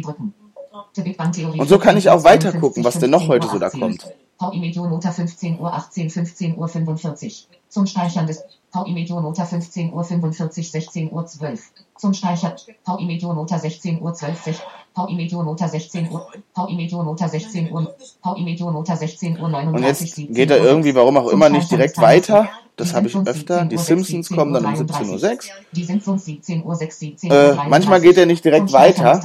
Und 1.59 1.69
so 1.69 1.79
kann 1.79 1.97
ich 1.97 2.09
auch 2.11 2.23
14 2.23 2.25
Uhr 2.25 2.25
weiter 2.25 2.59
gucken, 2.59 2.85
was 2.85 2.99
denn 2.99 3.11
noch 3.11 3.27
15 3.27 3.29
heute 3.29 3.49
so 3.49 3.59
da 3.59 3.67
18. 3.67 3.81
kommt. 3.81 4.15
VI 4.41 4.59
Medionota 4.59 5.11
15 5.11 5.59
Uhr 5.59 5.75
18, 5.75 6.11
15 6.11 6.57
Uhr 6.57 6.69
45. 6.69 7.49
Zum 7.69 7.87
Speichern 7.87 8.27
des 8.27 8.45
VI 8.73 8.93
Medionota 8.93 9.45
15 9.45 9.93
Uhr 9.93 10.05
45, 10.05 10.71
16 10.71 11.13
Uhr 11.13 11.27
12. 11.27 11.61
Zum 11.97 12.15
Speichern 12.15 12.53
VI 12.87 13.05
Medionota 13.05 13.59
16 13.59 14.01
Uhr 14.01 14.15
12, 14.15 14.43
6. 14.43 14.61
VI 14.95 15.15
Medionota 15.15 15.69
16 15.69 16.11
Uhr. 16.11 16.27
VI 16.55 16.75
Medionota 16.75 17.29
16 17.29 17.73
Uhr. 17.73 17.95
VI 18.23 18.43
Medionota 18.43 18.97
16 18.97 19.41
Uhr 19.41 19.49
39. 19.49 19.75
Und 19.75 19.83
jetzt 19.83 20.15
17 20.15 20.35
geht 20.35 20.51
er 20.51 20.59
irgendwie, 20.59 20.95
warum 20.95 21.17
auch 21.17 21.29
immer, 21.29 21.49
nicht 21.49 21.71
direkt 21.71 21.99
weiter. 21.99 22.49
Das 22.79 22.95
habe 22.95 23.09
ich 23.09 23.17
öfter. 23.17 23.61
17 23.63 23.69
Die 23.69 23.77
Simpsons 23.77 24.09
17 24.29 24.37
kommen 24.37 24.55
dann 24.55 24.65
um 24.65 24.73
17.06 24.75 24.81
Uhr. 25.11 25.19
33. 25.19 25.53
Die 25.73 25.85
Simpsons 25.85 26.25
17 26.25 26.65
Uhr 26.65 26.75
6, 26.77 26.99
17 26.99 27.31
Uhr 27.31 27.37
Äh, 27.37 27.41
33. 27.49 27.71
manchmal 27.71 28.01
geht 28.01 28.17
er 28.17 28.27
nicht 28.27 28.45
direkt 28.45 28.73
weiter. 28.73 29.21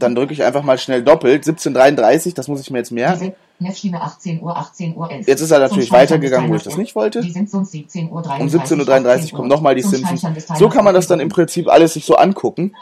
Dann 0.00 0.14
drücke 0.14 0.32
ich 0.32 0.42
einfach 0.42 0.62
mal 0.62 0.76
schnell 0.78 1.02
doppelt. 1.02 1.46
1733, 1.46 2.34
das 2.34 2.48
muss 2.48 2.60
ich 2.60 2.70
mir 2.70 2.78
jetzt 2.78 2.90
merken. 2.90 3.20
Diese 3.20 3.34
Nefschiene 3.60 4.00
18 4.02 4.42
Uhr, 4.42 4.56
18 4.56 4.96
Uhr 4.96 5.10
11. 5.10 5.28
Jetzt 5.28 5.40
ist 5.40 5.50
er 5.52 5.60
natürlich 5.60 5.92
weitergegangen, 5.92 6.50
wo 6.50 6.56
ich 6.56 6.64
das 6.64 6.76
nicht 6.76 6.94
wollte. 6.96 7.20
Die 7.20 7.30
Simpsons 7.30 7.70
17 7.70 8.10
Uhr 8.10 8.16
Um 8.16 8.48
33. 8.48 8.78
17.33 8.78 9.04
Uhr 9.04 9.10
18 9.12 9.36
kommen 9.36 9.48
nochmal 9.48 9.74
die 9.76 9.82
Simpsons. 9.82 10.26
So 10.58 10.68
kann 10.68 10.84
man 10.84 10.94
das 10.94 11.06
dann 11.06 11.20
im 11.20 11.28
Prinzip 11.28 11.68
alles 11.68 11.94
sich 11.94 12.04
so 12.04 12.16
angucken. 12.16 12.74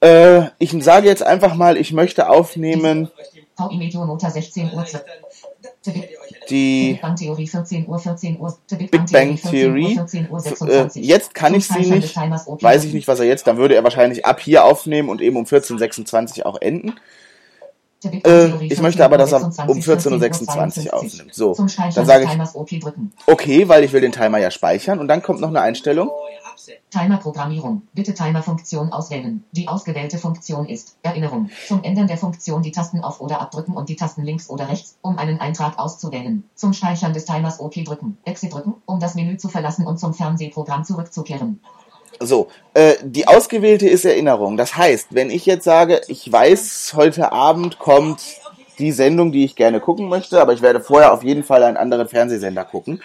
Äh, 0.00 0.48
ich 0.58 0.72
sage 0.84 1.06
jetzt 1.06 1.22
einfach 1.22 1.54
mal, 1.54 1.76
ich 1.76 1.92
möchte 1.92 2.28
aufnehmen 2.28 3.08
VI 3.56 3.76
Medionota 3.78 4.30
16 4.30 4.72
Uhr 4.74 4.84
12. 4.84 5.04
The 5.82 5.90
Big 5.92 6.08
die 6.50 6.92
Big 6.92 7.00
Bang 7.02 7.16
Theorie 7.16 7.46
14 7.46 7.86
Uhr, 7.88 7.98
14 7.98 8.38
Uhr. 8.40 8.56
The 8.68 8.76
Big 8.76 8.90
Bang 8.90 9.36
14 9.36 9.50
Theory. 9.50 9.84
Uhr, 9.84 9.90
14 10.08 10.30
Uhr 10.30 10.38
Äh, 10.38 10.42
26. 10.42 11.04
jetzt 11.06 11.34
kann 11.34 11.54
ich 11.54 11.66
sie 11.66 11.90
nicht. 11.90 12.16
Weiß 12.16 12.84
ich 12.84 12.92
nicht, 12.94 13.08
was 13.08 13.20
er 13.20 13.26
jetzt. 13.26 13.46
Dann 13.46 13.56
würde 13.56 13.74
er 13.74 13.84
wahrscheinlich 13.84 14.24
ab 14.26 14.40
hier 14.40 14.64
aufnehmen 14.64 15.08
und 15.08 15.20
eben 15.20 15.36
um 15.36 15.44
14.26 15.44 16.42
auch 16.44 16.60
enden. 16.60 16.94
Äh, 18.04 18.46
ich 18.46 18.68
14 18.68 18.82
möchte 18.82 19.04
aber, 19.04 19.18
dass 19.18 19.32
er 19.32 19.40
26, 19.40 19.68
um 19.68 19.78
14.26 19.78 20.58
14 20.58 20.86
Uhr 20.86 20.94
aufnimmt. 20.94 21.34
So, 21.34 21.54
dann 21.54 21.66
des 21.66 21.94
sage 21.94 22.24
ich 22.24 22.30
Timers 22.30 22.54
OK 22.54 22.68
drücken. 22.80 23.12
okay, 23.26 23.68
weil 23.68 23.84
ich 23.84 23.92
will 23.92 24.00
den 24.00 24.12
Timer 24.12 24.38
ja 24.38 24.50
speichern. 24.50 24.98
Und 24.98 25.08
dann 25.08 25.22
kommt 25.22 25.40
noch 25.40 25.48
eine 25.48 25.60
Einstellung. 25.60 26.10
Timer-Programmierung. 26.90 27.82
Bitte 27.92 28.14
Timer-Funktion 28.14 28.92
auswählen. 28.92 29.44
Die 29.52 29.68
ausgewählte 29.68 30.18
Funktion 30.18 30.66
ist 30.66 30.96
Erinnerung. 31.02 31.50
Zum 31.66 31.82
Ändern 31.82 32.06
der 32.06 32.18
Funktion 32.18 32.62
die 32.62 32.70
Tasten 32.70 33.00
auf 33.00 33.20
oder 33.20 33.40
abdrücken 33.40 33.74
und 33.74 33.88
die 33.88 33.96
Tasten 33.96 34.22
links 34.22 34.48
oder 34.50 34.68
rechts, 34.68 34.98
um 35.00 35.18
einen 35.18 35.40
Eintrag 35.40 35.78
auszuwählen. 35.78 36.44
Zum 36.54 36.72
Speichern 36.72 37.14
des 37.14 37.24
Timers 37.24 37.60
OK 37.60 37.84
drücken. 37.84 38.18
Exit 38.24 38.52
drücken, 38.52 38.74
um 38.86 39.00
das 39.00 39.14
Menü 39.14 39.38
zu 39.38 39.48
verlassen 39.48 39.86
und 39.86 39.98
zum 39.98 40.14
Fernsehprogramm 40.14 40.84
zurückzukehren. 40.84 41.60
So, 42.20 42.48
äh, 42.74 42.94
die 43.02 43.26
ausgewählte 43.26 43.88
ist 43.88 44.04
Erinnerung. 44.04 44.56
Das 44.56 44.76
heißt, 44.76 45.08
wenn 45.10 45.30
ich 45.30 45.46
jetzt 45.46 45.64
sage, 45.64 46.00
ich 46.08 46.30
weiß, 46.30 46.92
heute 46.94 47.32
Abend 47.32 47.78
kommt 47.78 48.20
die 48.78 48.92
Sendung, 48.92 49.32
die 49.32 49.44
ich 49.44 49.56
gerne 49.56 49.80
gucken 49.80 50.08
möchte, 50.08 50.40
aber 50.40 50.52
ich 50.52 50.62
werde 50.62 50.80
vorher 50.80 51.12
auf 51.12 51.22
jeden 51.22 51.44
Fall 51.44 51.62
einen 51.62 51.76
anderen 51.76 52.08
Fernsehsender 52.08 52.64
gucken, 52.64 53.02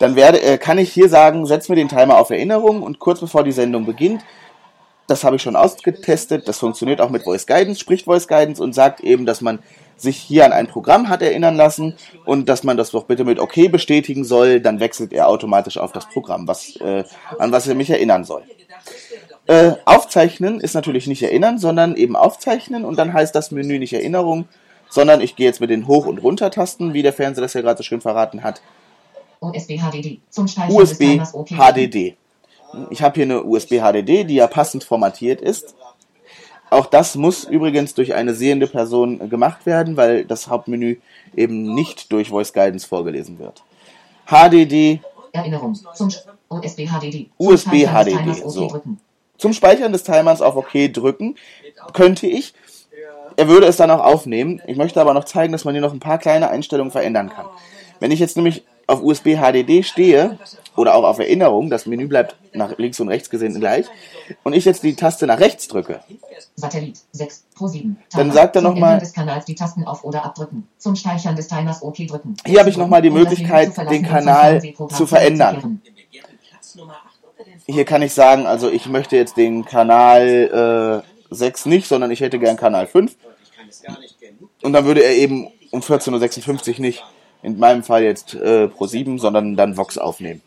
dann 0.00 0.16
werde, 0.16 0.42
äh, 0.42 0.58
kann 0.58 0.78
ich 0.78 0.92
hier 0.92 1.08
sagen, 1.08 1.46
setz 1.46 1.68
mir 1.68 1.76
den 1.76 1.88
Timer 1.88 2.18
auf 2.18 2.30
Erinnerung 2.30 2.82
und 2.82 2.98
kurz 2.98 3.20
bevor 3.20 3.44
die 3.44 3.52
Sendung 3.52 3.86
beginnt, 3.86 4.22
das 5.06 5.24
habe 5.24 5.36
ich 5.36 5.42
schon 5.42 5.56
ausgetestet, 5.56 6.48
das 6.48 6.58
funktioniert 6.58 7.00
auch 7.00 7.10
mit 7.10 7.24
Voice 7.24 7.46
Guidance, 7.46 7.80
spricht 7.80 8.06
Voice 8.06 8.26
Guidance 8.28 8.62
und 8.62 8.74
sagt 8.74 9.00
eben, 9.00 9.26
dass 9.26 9.40
man 9.40 9.58
sich 9.96 10.16
hier 10.16 10.44
an 10.44 10.52
ein 10.52 10.66
Programm 10.66 11.08
hat 11.08 11.22
erinnern 11.22 11.56
lassen 11.56 11.94
und 12.24 12.48
dass 12.48 12.64
man 12.64 12.76
das 12.76 12.90
doch 12.90 13.04
bitte 13.04 13.24
mit 13.24 13.38
OK 13.38 13.70
bestätigen 13.70 14.24
soll, 14.24 14.60
dann 14.60 14.80
wechselt 14.80 15.12
er 15.12 15.28
automatisch 15.28 15.78
auf 15.78 15.92
das 15.92 16.08
Programm, 16.08 16.48
was, 16.48 16.76
äh, 16.76 17.04
an 17.38 17.52
was 17.52 17.68
er 17.68 17.74
mich 17.74 17.90
erinnern 17.90 18.24
soll. 18.24 18.42
Äh, 19.46 19.72
aufzeichnen 19.84 20.60
ist 20.60 20.74
natürlich 20.74 21.06
nicht 21.06 21.22
erinnern, 21.22 21.58
sondern 21.58 21.96
eben 21.96 22.16
aufzeichnen 22.16 22.84
und 22.84 22.98
dann 22.98 23.12
heißt 23.12 23.34
das 23.34 23.50
Menü 23.50 23.78
nicht 23.78 23.92
Erinnerung, 23.92 24.48
sondern 24.88 25.20
ich 25.20 25.36
gehe 25.36 25.46
jetzt 25.46 25.60
mit 25.60 25.70
den 25.70 25.86
Hoch- 25.86 26.06
und 26.06 26.22
Runtertasten, 26.22 26.94
wie 26.94 27.02
der 27.02 27.12
Fernseher 27.12 27.42
das 27.42 27.54
ja 27.54 27.60
gerade 27.60 27.76
so 27.76 27.82
schön 27.82 28.00
verraten 28.00 28.42
hat, 28.42 28.62
USB 29.40 29.78
HDD. 29.78 30.20
Zum 30.30 30.46
USB. 30.68 31.20
HDD. 31.50 32.16
Ich 32.90 33.02
habe 33.02 33.14
hier 33.14 33.24
eine 33.24 33.44
USB 33.44 33.80
HDD, 33.80 34.24
die 34.24 34.36
ja 34.36 34.46
passend 34.46 34.84
formatiert 34.84 35.40
ist. 35.40 35.74
Auch 36.70 36.86
das 36.86 37.14
muss 37.14 37.44
übrigens 37.44 37.94
durch 37.94 38.14
eine 38.14 38.34
sehende 38.34 38.66
Person 38.66 39.28
gemacht 39.28 39.66
werden, 39.66 39.96
weil 39.96 40.24
das 40.24 40.48
Hauptmenü 40.48 40.96
eben 41.36 41.74
nicht 41.74 42.10
durch 42.10 42.30
Voice 42.30 42.52
Guidance 42.52 42.86
vorgelesen 42.86 43.38
wird. 43.38 43.62
HDD 44.26 45.00
Erinnerung. 45.34 45.74
Zum 45.94 46.10
USB 46.48 46.86
HDD. 46.86 47.30
USB 47.38 47.70
Zum 47.70 47.88
Speichern 47.88 48.26
des 48.26 48.38
HDD, 48.38 48.50
so. 48.50 48.82
Zum 49.36 49.52
Speichern 49.52 49.92
des 49.92 50.04
Timers 50.04 50.40
auf 50.40 50.56
OK 50.56 50.92
drücken 50.92 51.36
könnte 51.92 52.26
ich. 52.26 52.54
Er 53.36 53.48
würde 53.48 53.66
es 53.66 53.76
dann 53.76 53.90
auch 53.90 54.04
aufnehmen. 54.04 54.62
Ich 54.66 54.76
möchte 54.76 55.00
aber 55.00 55.12
noch 55.12 55.24
zeigen, 55.24 55.52
dass 55.52 55.64
man 55.64 55.74
hier 55.74 55.82
noch 55.82 55.92
ein 55.92 55.98
paar 55.98 56.18
kleine 56.18 56.50
Einstellungen 56.50 56.92
verändern 56.92 57.30
kann. 57.30 57.46
Wenn 57.98 58.12
ich 58.12 58.20
jetzt 58.20 58.36
nämlich 58.36 58.64
auf 58.86 59.02
USB 59.02 59.36
HDD 59.36 59.82
stehe, 59.82 60.38
oder 60.76 60.94
auch 60.94 61.04
auf 61.04 61.18
Erinnerung, 61.18 61.70
das 61.70 61.86
Menü 61.86 62.06
bleibt 62.06 62.36
nach 62.52 62.76
links 62.78 63.00
und 63.00 63.08
rechts 63.08 63.30
gesehen 63.30 63.58
gleich, 63.58 63.86
und 64.42 64.52
ich 64.54 64.64
jetzt 64.64 64.82
die 64.82 64.94
Taste 64.94 65.26
nach 65.26 65.40
rechts 65.40 65.68
drücke, 65.68 66.00
Satellit 66.56 66.98
6 67.12 67.44
Pro 67.54 67.66
7. 67.68 67.96
Dann 68.12 68.32
sagt 68.32 68.56
er 68.56 68.62
Zum 68.62 68.72
noch 68.74 68.80
mal- 68.80 68.92
Ende 68.94 69.04
des 69.04 69.12
Kanals 69.12 69.44
die 69.44 69.54
Tasten 69.54 69.84
auf 69.84 70.04
oder 70.04 70.24
abdrücken. 70.24 70.68
Zum 70.78 70.96
Speichern 70.96 71.36
des 71.36 71.48
Timers 71.48 71.82
OK 71.82 72.06
drücken. 72.06 72.36
Hier 72.46 72.60
habe 72.60 72.70
ich 72.70 72.76
noch 72.76 72.88
mal 72.88 73.02
die 73.02 73.10
Möglichkeit, 73.10 73.72
den 73.90 74.02
Kanal 74.04 74.60
zu 74.90 75.06
verändern. 75.06 75.80
hier 77.66 77.84
kann 77.84 78.02
ich 78.02 78.12
sagen, 78.12 78.46
also 78.46 78.70
ich 78.70 78.86
möchte 78.88 79.16
jetzt 79.16 79.36
den 79.36 79.64
Kanal 79.64 81.02
äh, 81.30 81.34
6 81.34 81.66
nicht, 81.66 81.88
sondern 81.88 82.10
ich 82.10 82.20
hätte 82.20 82.38
gern 82.38 82.56
Kanal 82.56 82.86
5. 82.86 83.16
Und 84.62 84.72
dann 84.72 84.84
würde 84.84 85.02
er 85.02 85.14
eben 85.14 85.48
um 85.70 85.80
14.56 85.80 86.74
Uhr 86.74 86.80
nicht, 86.80 87.04
in 87.44 87.58
meinem 87.58 87.82
Fall 87.82 88.02
jetzt 88.02 88.34
äh, 88.34 88.68
Pro 88.68 88.86
7, 88.86 89.18
sondern 89.18 89.56
dann 89.56 89.76
Vox 89.76 89.98
aufnehmen. 89.98 90.40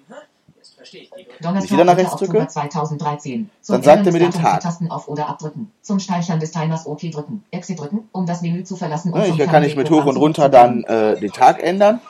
Donnerstag, 1.41 1.65
ich 1.65 1.71
wieder 1.71 1.83
nach 1.83 1.93
3. 1.93 2.01
rechts 2.01 2.15
drücke, 2.15 2.37
Oktober 2.37 2.47
2013. 2.47 3.49
dann 3.67 3.83
sagt 3.83 4.05
er 4.05 4.11
mir 4.11 4.19
den 4.19 4.31
Tag. 4.31 4.61
Tasten 4.61 4.89
auf 4.89 5.07
oder 5.07 5.27
abdrücken. 5.29 5.71
Zum 5.81 5.99
Speichern 5.99 6.39
des 6.39 6.51
Timers 6.51 6.87
OK 6.87 7.11
drücken. 7.11 7.43
Exit 7.51 7.79
drücken, 7.79 8.07
um 8.11 8.25
das 8.25 8.41
Menü 8.41 8.63
zu 8.63 8.75
verlassen 8.75 9.13
und 9.13 9.23
zum 9.23 9.35
Hier 9.35 9.47
kann 9.47 9.63
ich 9.63 9.75
mit 9.75 9.91
hoch 9.91 10.05
und 10.05 10.17
runter 10.17 10.49
dann 10.49 10.83
äh, 10.85 11.19
den 11.19 11.31
Tag 11.31 11.61
ändern. 11.61 12.01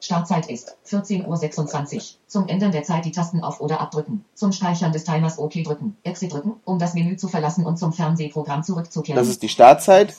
Startzeit 0.00 0.48
ist 0.48 0.76
14.26 0.88 1.96
Uhr. 1.96 2.02
Zum 2.28 2.46
Ändern 2.46 2.70
der 2.70 2.84
Zeit 2.84 3.04
die 3.04 3.10
Tasten 3.10 3.42
auf 3.42 3.60
oder 3.60 3.80
abdrücken. 3.80 4.24
Zum 4.34 4.52
Speichern 4.52 4.92
des 4.92 5.04
Timers 5.04 5.38
OK 5.38 5.64
drücken. 5.64 5.96
Exit 6.04 6.32
drücken, 6.32 6.54
um 6.64 6.78
das 6.78 6.94
Menü 6.94 7.16
zu 7.16 7.28
verlassen 7.28 7.66
und 7.66 7.78
zum 7.78 7.92
Fernsehprogramm 7.92 8.62
zurückzukehren. 8.62 9.18
Das 9.18 9.28
ist 9.28 9.42
die 9.42 9.48
Startzeit. 9.48 10.14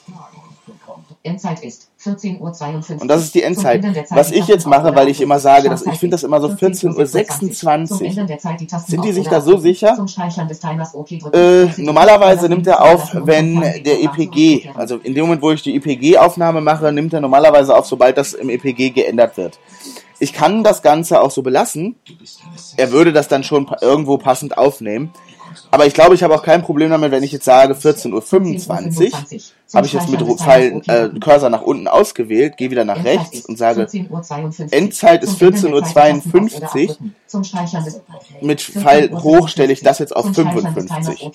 Endzeit 1.21 1.61
ist 1.63 1.89
14.52 2.01 2.39
Uhr. 2.39 3.01
Und 3.01 3.07
das 3.09 3.23
ist 3.23 3.35
die 3.35 3.43
Endzeit. 3.43 3.83
Was 4.11 4.31
ich 4.31 4.47
jetzt 4.47 4.65
mache, 4.65 4.95
weil 4.95 5.09
ich 5.09 5.19
immer 5.19 5.39
sage, 5.39 5.69
dass 5.69 5.85
ich 5.85 5.99
finde 5.99 6.13
das 6.13 6.23
immer 6.23 6.39
so 6.39 6.47
14.26 6.47 6.95
14.26 7.51 7.85
Zum 7.87 8.01
Ändern 8.05 8.27
der 8.27 8.37
Zeit 8.39 8.59
die 8.61 8.67
Tasten 8.67 8.91
Sind 8.91 9.03
die 9.03 9.11
sich 9.11 9.27
da 9.27 9.41
so 9.41 9.57
sicher? 9.57 9.97
Äh, 11.33 11.65
normalerweise 11.77 12.47
nimmt 12.47 12.67
er 12.67 12.81
auf, 12.81 13.11
wenn 13.13 13.59
der 13.59 14.01
EPG, 14.01 14.61
zurückzukehren. 14.61 14.77
also 14.77 14.95
in 14.97 15.13
dem 15.13 15.25
Moment, 15.25 15.41
wo 15.41 15.51
ich 15.51 15.61
die 15.61 15.75
EPG-Aufnahme 15.75 16.61
mache, 16.61 16.91
nimmt 16.93 17.13
er 17.13 17.19
normalerweise 17.19 17.75
auf, 17.75 17.85
sobald 17.85 18.17
das 18.17 18.33
im 18.33 18.49
EPG 18.49 18.91
geändert 18.91 19.35
wird. 19.35 19.59
Ich 20.19 20.33
kann 20.33 20.63
das 20.63 20.81
Ganze 20.81 21.21
auch 21.21 21.31
so 21.31 21.41
belassen. 21.41 21.95
Er 22.77 22.91
würde 22.91 23.13
das 23.13 23.27
dann 23.27 23.43
schon 23.43 23.69
irgendwo 23.81 24.17
passend 24.17 24.57
aufnehmen. 24.57 25.11
Aber 25.71 25.85
ich 25.85 25.93
glaube, 25.93 26.15
ich 26.15 26.23
habe 26.23 26.33
auch 26.35 26.43
kein 26.43 26.61
Problem 26.61 26.89
damit, 26.89 27.11
wenn 27.11 27.23
ich 27.23 27.31
jetzt 27.31 27.45
sage 27.45 27.73
14.25 27.73 29.11
Uhr, 29.11 29.39
habe 29.73 29.85
ich 29.85 29.93
jetzt 29.93 30.09
mit 30.09 30.21
Pfeil, 30.39 30.81
äh, 30.87 31.09
Cursor 31.19 31.49
nach 31.49 31.61
unten 31.61 31.87
ausgewählt, 31.87 32.57
gehe 32.57 32.71
wieder 32.71 32.85
nach 32.85 33.03
rechts 33.03 33.45
und 33.45 33.57
sage, 33.57 33.87
Endzeit 34.71 35.23
ist 35.23 35.39
14.52 35.41 36.89
Uhr. 36.89 36.97
mit 38.41 38.61
Pfeil 38.61 39.11
hoch 39.21 39.47
stelle 39.47 39.71
ich 39.73 39.81
das 39.81 39.99
jetzt 39.99 40.15
auf 40.15 40.33
55. 40.33 41.29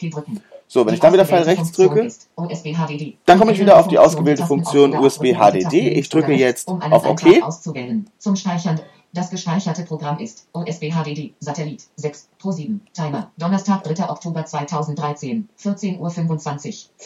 So, 0.66 0.84
wenn 0.86 0.94
ich 0.94 1.00
dann 1.00 1.12
wieder 1.12 1.26
Pfeil 1.26 1.42
rechts 1.42 1.72
drücke, 1.72 2.08
dann 3.26 3.38
komme 3.38 3.52
ich 3.52 3.60
wieder 3.60 3.78
auf 3.78 3.86
die 3.86 3.98
ausgewählte 3.98 4.46
Funktion 4.46 4.96
USB 4.96 5.34
HDD. 5.34 5.90
Ich 5.90 6.08
drücke 6.08 6.32
jetzt 6.32 6.68
auf 6.68 7.06
OK. 7.06 7.22
Das 9.14 9.30
gespeicherte 9.30 9.84
Programm 9.84 10.18
ist 10.18 10.48
USB 10.52 10.90
HDD, 10.90 11.34
Satellit, 11.38 11.84
6, 11.94 12.30
Pro 12.36 12.50
7, 12.50 12.80
Timer, 12.92 13.30
Donnerstag, 13.38 13.84
3. 13.84 14.10
Oktober 14.10 14.44
2013, 14.44 15.48
14.25 15.56 15.98
Uhr, 16.00 16.10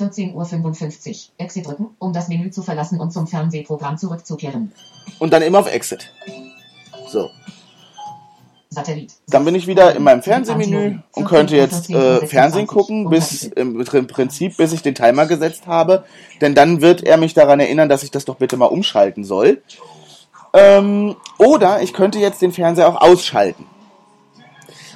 14.55 0.08 1.08
Uhr, 1.08 1.14
Exit 1.36 1.66
drücken, 1.66 1.90
um 1.98 2.14
das 2.14 2.28
Menü 2.28 2.50
zu 2.50 2.62
verlassen 2.62 2.98
und 2.98 3.12
zum 3.12 3.26
Fernsehprogramm 3.26 3.98
zurückzukehren. 3.98 4.72
Und 5.18 5.34
dann 5.34 5.42
immer 5.42 5.58
auf 5.58 5.70
Exit. 5.70 6.10
So, 7.08 7.28
Satellit. 8.70 9.12
dann 9.28 9.44
bin 9.44 9.54
ich 9.54 9.66
wieder 9.66 9.94
in 9.94 10.02
meinem 10.02 10.22
Fernsehmenü 10.22 10.98
und 11.12 11.24
könnte 11.26 11.56
jetzt 11.56 11.90
äh, 11.90 12.26
Fernsehen 12.26 12.66
gucken, 12.66 13.10
bis 13.10 13.44
im, 13.44 13.80
im 13.80 14.06
Prinzip, 14.06 14.56
bis 14.56 14.72
ich 14.72 14.80
den 14.80 14.94
Timer 14.94 15.26
gesetzt 15.26 15.66
habe. 15.66 16.04
Denn 16.40 16.54
dann 16.54 16.80
wird 16.80 17.02
er 17.02 17.18
mich 17.18 17.34
daran 17.34 17.60
erinnern, 17.60 17.90
dass 17.90 18.02
ich 18.02 18.10
das 18.10 18.24
doch 18.24 18.36
bitte 18.36 18.56
mal 18.56 18.66
umschalten 18.66 19.24
soll. 19.24 19.62
Ähm, 20.52 21.16
oder 21.38 21.82
ich 21.82 21.92
könnte 21.92 22.18
jetzt 22.18 22.42
den 22.42 22.52
Fernseher 22.52 22.88
auch 22.88 23.00
ausschalten. 23.00 23.66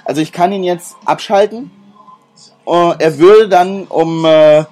Also 0.05 0.21
ich 0.21 0.33
kann 0.33 0.53
ihn 0.53 0.65
jetzt 0.65 0.97
abschalten. 1.05 1.71
Äh, 2.67 2.95
er 2.99 3.19
würde 3.19 3.49
dann 3.49 3.85
um 3.85 4.25
äh, 4.25 4.65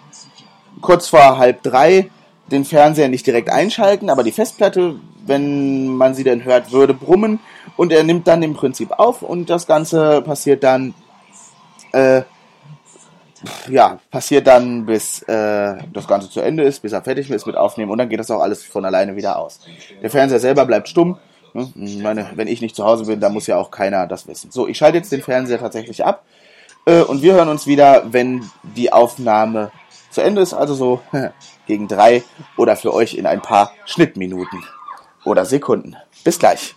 kurz 0.80 1.08
vor 1.08 1.38
halb 1.38 1.62
drei 1.62 2.10
den 2.50 2.64
Fernseher 2.64 3.08
nicht 3.08 3.26
direkt 3.26 3.50
einschalten, 3.50 4.10
aber 4.10 4.22
die 4.22 4.32
Festplatte, 4.32 4.96
wenn 5.26 5.86
man 5.88 6.14
sie 6.14 6.24
denn 6.24 6.44
hört, 6.44 6.72
würde 6.72 6.94
brummen 6.94 7.38
und 7.76 7.92
er 7.92 8.02
nimmt 8.02 8.26
dann 8.26 8.42
im 8.42 8.54
Prinzip 8.54 8.90
auf 8.92 9.22
und 9.22 9.50
das 9.50 9.66
Ganze 9.66 10.22
passiert 10.22 10.64
dann, 10.64 10.94
äh, 11.92 12.22
ja, 13.68 13.98
passiert 14.10 14.46
dann, 14.46 14.86
bis 14.86 15.22
äh, 15.22 15.78
das 15.92 16.06
Ganze 16.06 16.30
zu 16.30 16.40
Ende 16.40 16.62
ist, 16.62 16.80
bis 16.80 16.92
er 16.92 17.02
fertig 17.02 17.30
ist 17.30 17.46
mit 17.46 17.56
Aufnehmen 17.56 17.90
und 17.90 17.98
dann 17.98 18.08
geht 18.08 18.20
das 18.20 18.30
auch 18.30 18.40
alles 18.40 18.64
von 18.64 18.84
alleine 18.84 19.16
wieder 19.16 19.38
aus. 19.38 19.60
Der 20.02 20.10
Fernseher 20.10 20.40
selber 20.40 20.66
bleibt 20.66 20.88
stumm. 20.88 21.18
ne? 21.52 21.72
Ich 21.76 21.98
meine, 21.98 22.30
wenn 22.34 22.48
ich 22.48 22.60
nicht 22.60 22.76
zu 22.76 22.84
Hause 22.84 23.06
bin, 23.06 23.20
dann 23.20 23.32
muss 23.32 23.46
ja 23.46 23.56
auch 23.56 23.70
keiner 23.70 24.06
das 24.06 24.26
wissen. 24.26 24.50
So, 24.50 24.68
ich 24.68 24.76
schalte 24.76 24.98
jetzt 24.98 25.12
den 25.12 25.22
Fernseher 25.22 25.58
tatsächlich 25.58 26.04
ab 26.04 26.24
äh, 26.84 27.00
und 27.00 27.22
wir 27.22 27.34
hören 27.34 27.48
uns 27.48 27.66
wieder, 27.66 28.04
wenn 28.12 28.48
die 28.62 28.92
Aufnahme 28.92 29.70
zu 30.10 30.20
Ende 30.20 30.42
ist, 30.42 30.52
also 30.52 30.74
so 30.74 31.00
gegen 31.66 31.88
drei 31.88 32.22
oder 32.56 32.76
für 32.76 32.92
euch 32.92 33.14
in 33.14 33.26
ein 33.26 33.42
paar 33.42 33.72
Schnittminuten 33.86 34.64
oder 35.24 35.44
Sekunden. 35.44 35.96
Bis 36.24 36.38
gleich. 36.38 36.74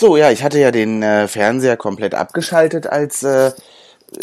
So, 0.00 0.16
ja, 0.16 0.30
ich 0.30 0.44
hatte 0.44 0.60
ja 0.60 0.70
den 0.70 1.02
äh, 1.02 1.26
Fernseher 1.26 1.76
komplett 1.76 2.14
abgeschaltet, 2.14 2.86
als 2.86 3.24
äh, 3.24 3.50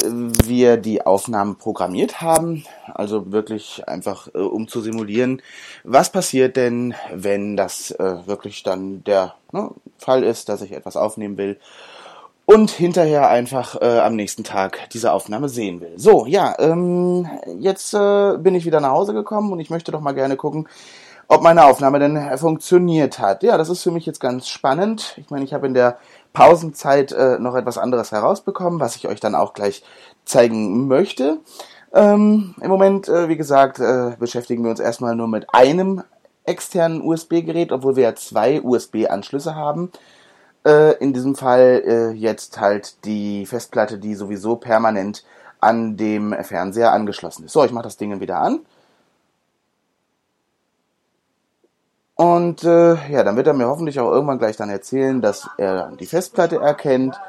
wir 0.05 0.77
die 0.77 1.05
Aufnahmen 1.05 1.57
programmiert 1.57 2.21
haben. 2.21 2.63
Also 2.93 3.33
wirklich 3.33 3.85
einfach, 3.85 4.29
äh, 4.33 4.37
um 4.37 4.69
zu 4.69 4.79
simulieren, 4.79 5.41
was 5.83 6.13
passiert 6.13 6.55
denn, 6.55 6.95
wenn 7.13 7.57
das 7.57 7.91
äh, 7.91 8.25
wirklich 8.25 8.63
dann 8.63 9.03
der 9.03 9.33
ne, 9.51 9.69
Fall 9.97 10.23
ist, 10.23 10.47
dass 10.47 10.61
ich 10.61 10.71
etwas 10.71 10.95
aufnehmen 10.95 11.37
will 11.37 11.59
und 12.45 12.71
hinterher 12.71 13.29
einfach 13.29 13.81
äh, 13.81 13.99
am 13.99 14.15
nächsten 14.15 14.45
Tag 14.45 14.89
diese 14.93 15.11
Aufnahme 15.11 15.49
sehen 15.49 15.81
will. 15.81 15.91
So, 15.97 16.25
ja, 16.25 16.55
ähm, 16.57 17.27
jetzt 17.59 17.93
äh, 17.93 18.37
bin 18.37 18.55
ich 18.55 18.65
wieder 18.65 18.79
nach 18.79 18.91
Hause 18.91 19.13
gekommen 19.13 19.51
und 19.51 19.59
ich 19.59 19.69
möchte 19.69 19.91
doch 19.91 19.99
mal 19.99 20.13
gerne 20.13 20.37
gucken, 20.37 20.69
ob 21.27 21.41
meine 21.41 21.65
Aufnahme 21.65 21.99
denn 21.99 22.15
äh, 22.15 22.37
funktioniert 22.37 23.19
hat. 23.19 23.43
Ja, 23.43 23.57
das 23.57 23.69
ist 23.69 23.83
für 23.83 23.91
mich 23.91 24.05
jetzt 24.05 24.19
ganz 24.19 24.47
spannend. 24.47 25.15
Ich 25.17 25.29
meine, 25.29 25.43
ich 25.43 25.53
habe 25.53 25.67
in 25.67 25.73
der 25.73 25.97
Pausenzeit 26.33 27.11
äh, 27.11 27.39
noch 27.39 27.55
etwas 27.55 27.77
anderes 27.77 28.11
herausbekommen, 28.11 28.79
was 28.79 28.95
ich 28.95 29.07
euch 29.07 29.19
dann 29.19 29.35
auch 29.35 29.53
gleich 29.53 29.83
zeigen 30.25 30.87
möchte. 30.87 31.39
Ähm, 31.93 32.55
Im 32.61 32.69
Moment, 32.69 33.07
äh, 33.07 33.29
wie 33.29 33.37
gesagt, 33.37 33.79
äh, 33.79 34.15
beschäftigen 34.19 34.63
wir 34.63 34.71
uns 34.71 34.79
erstmal 34.79 35.15
nur 35.15 35.27
mit 35.27 35.47
einem 35.53 36.03
externen 36.43 37.01
USB-Gerät, 37.01 37.71
obwohl 37.71 37.95
wir 37.95 38.03
ja 38.03 38.15
zwei 38.15 38.61
USB-Anschlüsse 38.61 39.55
haben. 39.55 39.91
Äh, 40.65 40.97
in 40.97 41.13
diesem 41.13 41.35
Fall 41.35 41.83
äh, 41.85 42.11
jetzt 42.11 42.59
halt 42.59 43.05
die 43.05 43.45
Festplatte, 43.45 43.97
die 43.97 44.15
sowieso 44.15 44.57
permanent 44.57 45.23
an 45.61 45.95
dem 45.95 46.35
Fernseher 46.43 46.91
angeschlossen 46.91 47.45
ist. 47.45 47.53
So, 47.53 47.63
ich 47.63 47.71
mache 47.71 47.85
das 47.85 47.97
Ding 47.97 48.19
wieder 48.19 48.39
an. 48.39 48.59
Und 52.15 52.63
äh, 52.63 52.95
ja, 53.11 53.23
dann 53.23 53.35
wird 53.35 53.47
er 53.47 53.53
mir 53.53 53.67
hoffentlich 53.67 53.99
auch 53.99 54.09
irgendwann 54.09 54.39
gleich 54.39 54.55
dann 54.55 54.69
erzählen, 54.69 55.21
dass 55.21 55.49
er 55.57 55.91
die 55.99 56.05
Festplatte 56.05 56.57
erkennt. 56.57 57.19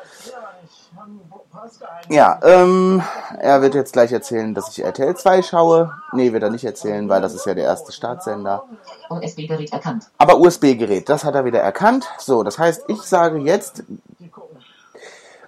Ja, 2.08 2.38
ähm, 2.44 3.02
er 3.40 3.62
wird 3.62 3.74
jetzt 3.74 3.92
gleich 3.92 4.12
erzählen, 4.12 4.54
dass 4.54 4.68
ich 4.68 4.84
RTL 4.84 5.16
2 5.16 5.42
schaue. 5.42 5.92
Nee, 6.12 6.32
wird 6.32 6.44
er 6.44 6.50
nicht 6.50 6.64
erzählen, 6.64 7.08
weil 7.08 7.20
das 7.20 7.34
ist 7.34 7.46
ja 7.46 7.54
der 7.54 7.64
erste 7.64 7.90
Startsender. 7.90 8.64
USB-Gerät 9.10 9.72
erkannt. 9.72 10.06
Aber 10.18 10.38
USB-Gerät, 10.38 11.08
das 11.08 11.24
hat 11.24 11.34
er 11.34 11.44
wieder 11.44 11.60
erkannt. 11.60 12.06
So, 12.18 12.44
das 12.44 12.58
heißt, 12.58 12.84
ich 12.86 13.02
sage 13.02 13.38
jetzt, 13.38 13.82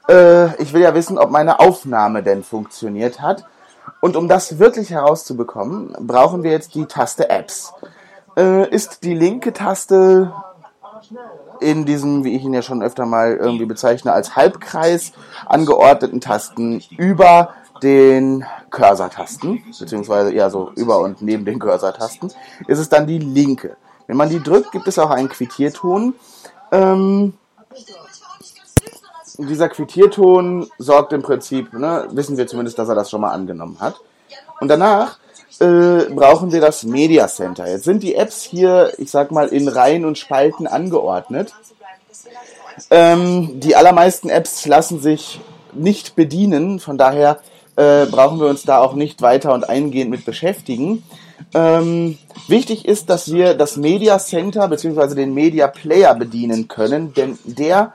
äh, 0.09 0.61
ich 0.61 0.73
will 0.73 0.83
ja 0.83 0.95
wissen, 0.95 1.19
ob 1.19 1.31
meine 1.31 1.61
Aufnahme 1.61 2.25
denn 2.25 2.43
funktioniert 2.43 3.21
hat. 3.21 3.45
Und 4.01 4.17
um 4.17 4.29
das 4.29 4.59
wirklich 4.59 4.91
herauszubekommen, 4.91 5.95
brauchen 6.01 6.43
wir 6.43 6.51
jetzt 6.51 6.75
die 6.75 6.87
Taste 6.87 7.31
Apps. 7.31 7.73
Äh, 8.39 8.69
ist 8.71 9.03
die 9.03 9.15
linke 9.15 9.53
Taste 9.53 10.33
in 11.59 11.85
diesem, 11.85 12.23
wie 12.23 12.37
ich 12.37 12.45
ihn 12.45 12.55
ja 12.55 12.63
schon 12.63 12.85
öfter 12.85 13.05
mal 13.05 13.37
irgendwie 13.37 13.65
bezeichne, 13.65 14.13
als 14.13 14.37
Halbkreis 14.37 15.13
angeordneten 15.47 16.21
Tasten 16.21 16.81
über 16.97 17.55
den 17.83 18.45
Cursor-Tasten, 18.71 19.65
beziehungsweise 19.81 20.33
ja 20.33 20.51
so 20.51 20.71
über 20.77 21.01
und 21.01 21.21
neben 21.21 21.45
den 21.45 21.59
Cursor-Tasten, 21.59 22.33
ist 22.69 22.79
es 22.79 22.89
dann 22.89 23.09
die 23.09 23.19
linke. 23.19 23.77
Wenn 24.07 24.17
man 24.17 24.29
die 24.29 24.41
drückt, 24.41 24.71
gibt 24.71 24.87
es 24.87 25.01
auch 25.01 25.11
einen 25.11 25.29
Quittierton. 25.29 26.15
Ähm, 26.71 27.35
dieser 29.37 29.69
Quittierton 29.69 30.69
sorgt 30.79 31.13
im 31.13 31.23
Prinzip, 31.23 31.73
ne, 31.73 32.07
wissen 32.13 32.37
wir 32.37 32.47
zumindest, 32.47 32.79
dass 32.79 32.89
er 32.89 32.95
das 32.95 33.11
schon 33.11 33.21
mal 33.21 33.33
angenommen 33.33 33.79
hat. 33.81 34.01
Und 34.61 34.69
danach 34.69 35.19
äh, 35.61 36.05
brauchen 36.11 36.53
wir 36.53 36.61
das 36.61 36.85
Media 36.85 37.29
Center. 37.29 37.69
Jetzt 37.69 37.85
sind 37.85 38.03
die 38.03 38.15
Apps 38.15 38.43
hier, 38.43 38.93
ich 38.99 39.11
sag 39.11 39.31
mal, 39.31 39.49
in 39.49 39.69
Reihen 39.69 40.05
und 40.05 40.19
Spalten 40.19 40.67
angeordnet. 40.67 41.55
Ähm, 42.91 43.61
die 43.61 43.75
allermeisten 43.75 44.29
Apps 44.29 44.67
lassen 44.67 45.01
sich 45.01 45.41
nicht 45.73 46.17
bedienen, 46.17 46.81
von 46.81 46.97
daher 46.97 47.41
äh, 47.77 48.07
brauchen 48.07 48.41
wir 48.41 48.47
uns 48.47 48.63
da 48.63 48.79
auch 48.81 48.95
nicht 48.95 49.23
weiter 49.23 49.53
und 49.53 49.69
eingehend 49.69 50.11
mit 50.11 50.25
beschäftigen. 50.25 51.03
Ähm, 51.55 52.19
wichtig 52.47 52.87
ist, 52.87 53.11
dass 53.11 53.33
wir 53.33 53.55
das 53.55 53.77
Media 53.77 54.19
Center 54.19 54.69
bzw. 54.69 55.15
den 55.15 55.35
Media 55.35 55.69
Player 55.69 56.15
bedienen 56.15 56.69
können, 56.69 57.15
denn 57.15 57.39
der 57.45 57.95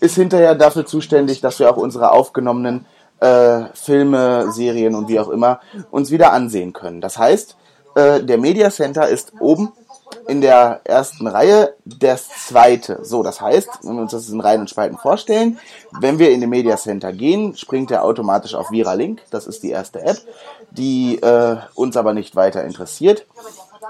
ist 0.00 0.14
hinterher 0.16 0.54
dafür 0.54 0.86
zuständig, 0.86 1.40
dass 1.40 1.58
wir 1.58 1.70
auch 1.70 1.76
unsere 1.76 2.12
aufgenommenen 2.12 2.86
äh, 3.24 3.68
Filme, 3.74 4.52
Serien 4.52 4.94
und 4.94 5.08
wie 5.08 5.18
auch 5.18 5.30
immer 5.30 5.60
uns 5.90 6.10
wieder 6.10 6.32
ansehen 6.32 6.72
können. 6.74 7.00
Das 7.00 7.16
heißt, 7.16 7.56
äh, 7.94 8.22
der 8.22 8.38
Media 8.38 8.70
Center 8.70 9.08
ist 9.08 9.32
oben 9.40 9.72
in 10.28 10.40
der 10.40 10.80
ersten 10.84 11.26
Reihe 11.26 11.74
das 11.84 12.28
zweite. 12.46 13.04
So, 13.04 13.22
das 13.22 13.40
heißt, 13.40 13.68
wenn 13.82 13.96
wir 13.96 14.02
uns 14.02 14.12
das 14.12 14.28
in 14.28 14.40
Reihen 14.40 14.60
und 14.60 14.70
Spalten 14.70 14.98
vorstellen, 14.98 15.58
wenn 16.00 16.18
wir 16.18 16.30
in 16.30 16.40
den 16.40 16.50
Media 16.50 16.76
Center 16.76 17.12
gehen, 17.12 17.56
springt 17.56 17.90
er 17.90 18.04
automatisch 18.04 18.54
auf 18.54 18.70
Viralink. 18.70 19.22
Das 19.30 19.46
ist 19.46 19.62
die 19.62 19.70
erste 19.70 20.02
App, 20.02 20.18
die 20.70 21.16
äh, 21.22 21.56
uns 21.74 21.96
aber 21.96 22.12
nicht 22.12 22.36
weiter 22.36 22.64
interessiert. 22.64 23.26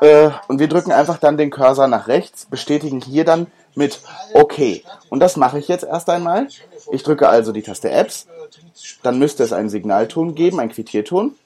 Äh, 0.00 0.30
und 0.48 0.60
wir 0.60 0.68
drücken 0.68 0.92
einfach 0.92 1.18
dann 1.18 1.36
den 1.36 1.50
Cursor 1.50 1.88
nach 1.88 2.06
rechts, 2.08 2.46
bestätigen 2.46 3.00
hier 3.00 3.24
dann 3.24 3.48
mit 3.74 4.00
OK. 4.34 4.82
Und 5.08 5.20
das 5.20 5.36
mache 5.36 5.58
ich 5.58 5.68
jetzt 5.68 5.84
erst 5.84 6.08
einmal. 6.08 6.48
Ich 6.92 7.02
drücke 7.02 7.28
also 7.28 7.52
die 7.52 7.62
Taste 7.62 7.90
Apps. 7.90 8.26
Dann 9.02 9.18
müsste 9.18 9.44
es 9.44 9.52
einen 9.52 9.68
Signalton 9.68 10.34
geben, 10.34 10.60
einen 10.60 10.70
Quittierton. 10.70 11.36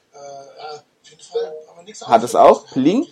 Hat 2.05 2.23
es 2.23 2.35
auch. 2.35 2.67
Pling 2.67 3.07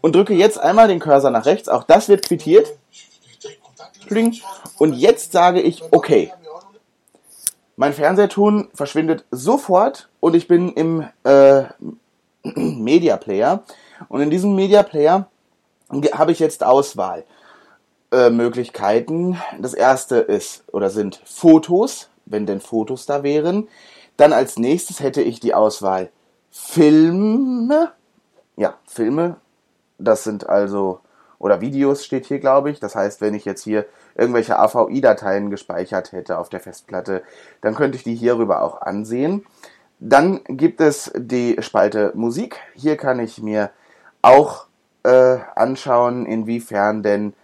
und 0.00 0.14
drücke 0.14 0.34
jetzt 0.34 0.58
einmal 0.58 0.88
den 0.88 0.98
Cursor 0.98 1.30
nach 1.30 1.46
rechts. 1.46 1.68
Auch 1.68 1.84
das 1.84 2.08
wird 2.08 2.24
quittiert. 2.24 2.72
Und 4.78 4.94
jetzt 4.94 5.30
sage 5.32 5.60
ich 5.60 5.82
okay. 5.92 6.32
Mein 7.76 7.92
Fernsehton 7.94 8.68
verschwindet 8.74 9.24
sofort 9.30 10.10
und 10.20 10.34
ich 10.34 10.48
bin 10.48 10.74
im 10.74 11.08
äh, 11.24 11.62
Media 12.42 13.16
Player. 13.16 13.62
Und 14.08 14.20
in 14.20 14.28
diesem 14.28 14.54
Media 14.54 14.82
Player 14.82 15.30
habe 16.12 16.32
ich 16.32 16.40
jetzt 16.40 16.62
Auswahlmöglichkeiten. 16.62 19.32
Äh, 19.32 19.36
das 19.60 19.72
erste 19.72 20.16
ist 20.16 20.64
oder 20.72 20.90
sind 20.90 21.22
Fotos, 21.24 22.09
wenn 22.30 22.46
denn 22.46 22.60
Fotos 22.60 23.06
da 23.06 23.22
wären. 23.22 23.68
Dann 24.16 24.32
als 24.32 24.58
nächstes 24.58 25.00
hätte 25.00 25.22
ich 25.22 25.40
die 25.40 25.54
Auswahl 25.54 26.10
Filme. 26.50 27.92
Ja, 28.56 28.74
Filme 28.86 29.36
das 30.00 30.24
sind 30.24 30.48
also, 30.48 31.00
oder 31.38 31.60
Videos 31.60 32.04
steht 32.04 32.26
hier, 32.26 32.40
glaube 32.40 32.70
ich. 32.70 32.80
Das 32.80 32.94
heißt, 32.94 33.20
wenn 33.20 33.34
ich 33.34 33.44
jetzt 33.44 33.62
hier 33.62 33.86
irgendwelche 34.14 34.58
AVI-Dateien 34.58 35.50
gespeichert 35.50 36.12
hätte 36.12 36.38
auf 36.38 36.48
der 36.48 36.60
Festplatte, 36.60 37.22
dann 37.60 37.74
könnte 37.74 37.96
ich 37.96 38.04
die 38.04 38.14
hierüber 38.14 38.62
auch 38.62 38.80
ansehen. 38.80 39.46
Dann 40.00 40.40
gibt 40.44 40.80
es 40.80 41.12
die 41.14 41.56
Spalte 41.60 42.12
Musik. 42.14 42.58
Hier 42.74 42.96
kann 42.96 43.20
ich 43.20 43.42
mir 43.42 43.70
auch 44.22 44.66
äh, 45.02 45.38
anschauen, 45.54 46.26
inwiefern 46.26 47.02
denn 47.02 47.34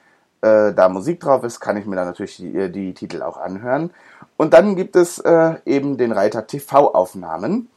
äh, 0.46 0.74
da 0.74 0.88
Musik 0.88 1.20
drauf 1.20 1.44
ist, 1.44 1.60
kann 1.60 1.76
ich 1.76 1.86
mir 1.86 1.96
dann 1.96 2.06
natürlich 2.06 2.36
die, 2.36 2.56
äh, 2.56 2.70
die 2.70 2.94
Titel 2.94 3.22
auch 3.22 3.36
anhören. 3.36 3.90
Und 4.36 4.54
dann 4.54 4.76
gibt 4.76 4.96
es 4.96 5.18
äh, 5.18 5.54
eben 5.64 5.96
den 5.96 6.12
Reiter 6.12 6.46
TV-Aufnahmen. 6.46 7.68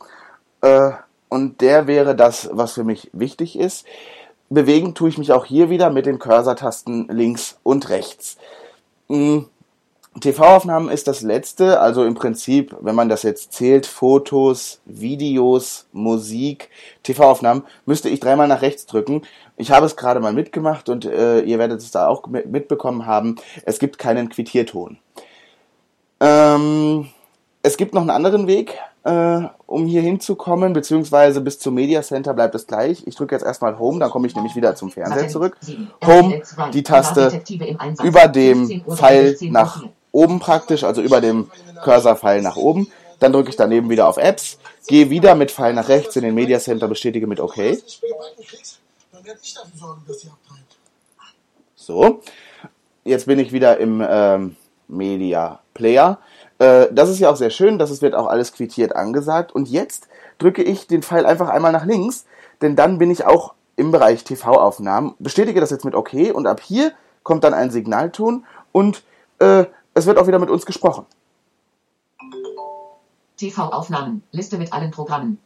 Äh, 0.61 0.91
und 1.29 1.61
der 1.61 1.87
wäre 1.87 2.15
das, 2.15 2.49
was 2.51 2.73
für 2.73 2.83
mich 2.83 3.09
wichtig 3.13 3.57
ist 3.57 3.85
bewegen 4.49 4.95
tue 4.95 5.09
ich 5.09 5.17
mich 5.17 5.31
auch 5.31 5.45
hier 5.45 5.69
wieder 5.69 5.89
mit 5.89 6.05
den 6.05 6.19
Cursor-Tasten 6.19 7.07
links 7.09 7.57
und 7.63 7.89
rechts. 7.89 8.37
Hm, 9.07 9.47
TV-Aufnahmen 10.19 10.89
ist 10.89 11.07
das 11.07 11.21
letzte, 11.21 11.79
also 11.79 12.03
im 12.03 12.15
Prinzip, 12.15 12.75
wenn 12.81 12.95
man 12.95 13.09
das 13.09 13.23
jetzt 13.23 13.53
zählt, 13.53 13.85
Fotos, 13.85 14.81
Videos, 14.85 15.85
Musik, 15.93 16.69
TV-Aufnahmen, 17.03 17.63
müsste 17.85 18.09
ich 18.09 18.19
dreimal 18.19 18.47
nach 18.47 18.61
rechts 18.61 18.85
drücken. 18.85 19.21
Ich 19.55 19.71
habe 19.71 19.85
es 19.85 19.95
gerade 19.95 20.19
mal 20.19 20.33
mitgemacht 20.33 20.89
und 20.89 21.05
äh, 21.05 21.41
ihr 21.41 21.59
werdet 21.59 21.79
es 21.79 21.91
da 21.91 22.07
auch 22.07 22.25
mitbekommen 22.27 23.05
haben. 23.05 23.35
Es 23.65 23.79
gibt 23.79 23.97
keinen 23.97 24.29
Quittierton. 24.29 24.97
Ähm, 26.19 27.07
es 27.61 27.77
gibt 27.77 27.93
noch 27.93 28.01
einen 28.01 28.09
anderen 28.09 28.47
Weg, 28.47 28.77
äh, 29.03 29.41
um 29.67 29.85
hier 29.85 30.01
hinzukommen, 30.01 30.73
beziehungsweise 30.73 31.39
bis 31.39 31.59
zum 31.59 31.75
Media 31.75 32.01
Center 32.01 32.33
bleibt 32.33 32.55
es 32.55 32.67
gleich. 32.67 33.03
Ich 33.05 33.15
drücke 33.15 33.35
jetzt 33.35 33.45
erstmal 33.45 33.77
Home, 33.79 33.99
dann 33.99 34.09
komme 34.09 34.27
ich 34.27 34.35
nämlich 34.35 34.55
wieder 34.55 34.75
zum 34.75 34.91
Fernseher 34.91 35.27
zurück. 35.27 35.57
Home, 36.05 36.41
die 36.73 36.83
Taste 36.83 37.41
über 38.03 38.27
dem 38.27 38.83
Pfeil 38.89 39.37
nach 39.41 39.83
oben 40.11 40.39
praktisch, 40.39 40.83
also 40.83 41.01
über 41.01 41.21
dem 41.21 41.49
Cursor-Pfeil 41.83 42.41
nach 42.41 42.55
oben. 42.55 42.91
Dann 43.19 43.33
drücke 43.33 43.49
ich 43.49 43.55
daneben 43.55 43.89
wieder 43.89 44.07
auf 44.07 44.17
Apps, 44.17 44.57
gehe 44.87 45.09
wieder 45.09 45.35
mit 45.35 45.51
Pfeil 45.51 45.73
nach 45.73 45.89
rechts 45.89 46.15
in 46.15 46.23
den 46.23 46.35
Media 46.35 46.59
Center, 46.59 46.87
bestätige 46.87 47.27
mit 47.27 47.39
OK. 47.39 47.57
So, 51.75 52.21
jetzt 53.03 53.25
bin 53.25 53.39
ich 53.39 53.51
wieder 53.51 53.77
im 53.77 54.05
ähm, 54.07 54.55
Media 54.87 55.59
Player 55.73 56.19
äh, 56.59 56.87
das 56.91 57.09
ist 57.09 57.19
ja 57.19 57.31
auch 57.31 57.35
sehr 57.35 57.49
schön, 57.49 57.79
das 57.79 58.01
wird 58.01 58.13
auch 58.13 58.27
alles 58.27 58.53
quittiert 58.53 58.95
angesagt. 58.95 59.51
Und 59.51 59.67
jetzt 59.69 60.07
drücke 60.37 60.61
ich 60.61 60.85
den 60.85 61.01
Pfeil 61.01 61.25
einfach 61.25 61.49
einmal 61.49 61.71
nach 61.71 61.85
links, 61.85 62.25
denn 62.61 62.75
dann 62.75 62.99
bin 62.99 63.09
ich 63.09 63.25
auch 63.25 63.53
im 63.75 63.91
Bereich 63.91 64.23
TV-Aufnahmen. 64.23 65.15
Bestätige 65.19 65.59
das 65.61 65.71
jetzt 65.71 65.85
mit 65.85 65.95
OK 65.95 66.13
und 66.33 66.45
ab 66.45 66.59
hier 66.61 66.91
kommt 67.23 67.43
dann 67.43 67.53
ein 67.53 67.71
Signalton 67.71 68.45
und 68.71 69.03
äh, 69.39 69.65
es 69.93 70.05
wird 70.05 70.17
auch 70.17 70.27
wieder 70.27 70.39
mit 70.39 70.49
uns 70.49 70.65
gesprochen. 70.65 71.05
TV-Aufnahmen, 73.37 74.23
Liste 74.31 74.57
mit 74.57 74.73
allen 74.73 74.91
Programmen. 74.91 75.39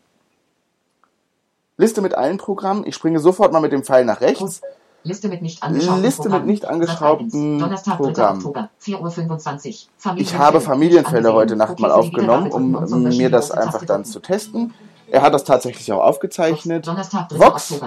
Liste 1.77 2.01
mit 2.01 2.15
allen 2.15 2.37
Programmen. 2.37 2.85
Ich 2.85 2.95
springe 2.95 3.19
sofort 3.19 3.51
mal 3.51 3.61
mit 3.61 3.71
dem 3.71 3.83
Pfeil 3.83 4.05
nach 4.05 4.21
rechts. 4.21 4.61
Liste 5.03 5.27
mit 5.27 5.41
nicht 5.41 5.61
angeschraubten 5.61 6.03
Liste 6.03 6.29
mit 6.29 6.45
nicht 6.45 6.65
angeschraubten 6.65 7.59
Donnerstag, 7.59 7.99
3. 7.99 8.29
Oktober, 8.29 8.69
4.25 8.81 9.87
Uhr. 10.05 10.17
Ich 10.17 10.37
habe 10.37 10.61
Familienfälle 10.61 11.33
heute 11.33 11.57
Nacht 11.57 11.79
mal 11.79 11.91
aufgenommen, 11.91 12.51
um 12.51 13.03
mir 13.03 13.29
das 13.29 13.51
einfach 13.51 13.83
dann 13.85 14.05
zu 14.05 14.21
testen. 14.21 14.73
Er 15.09 15.21
hat 15.21 15.33
das 15.33 15.43
tatsächlich 15.43 15.91
auch 15.91 16.01
aufgezeichnet. 16.01 16.87
Vox, 16.87 17.79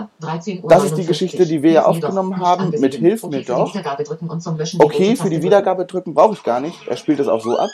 das 0.68 0.84
ist 0.84 0.96
die 0.96 1.06
Geschichte, 1.06 1.44
die 1.46 1.62
wir 1.62 1.72
ja 1.72 1.84
aufgenommen 1.84 2.38
haben, 2.38 2.70
mit 2.78 2.94
Hilf 2.94 3.24
mir 3.24 3.44
doch. 3.44 3.74
Okay, 4.78 5.16
für 5.16 5.30
die 5.30 5.42
Wiedergabe 5.42 5.86
drücken 5.86 6.14
brauche 6.14 6.34
ich 6.34 6.42
gar 6.42 6.60
nicht. 6.60 6.86
Er 6.86 6.96
spielt 6.96 7.20
es 7.20 7.28
auch 7.28 7.40
so 7.40 7.58
ab. 7.58 7.70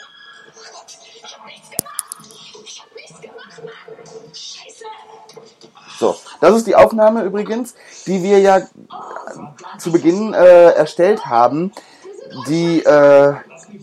So, 5.99 6.15
das 6.41 6.55
ist 6.55 6.67
die 6.67 6.75
Aufnahme 6.75 7.23
übrigens, 7.23 7.75
die 8.07 8.23
wir 8.23 8.39
ja 8.39 8.61
zu 9.77 9.91
Beginn 9.91 10.33
äh, 10.33 10.71
erstellt 10.71 11.25
haben, 11.25 11.71
die 12.47 12.83
äh, 12.83 13.33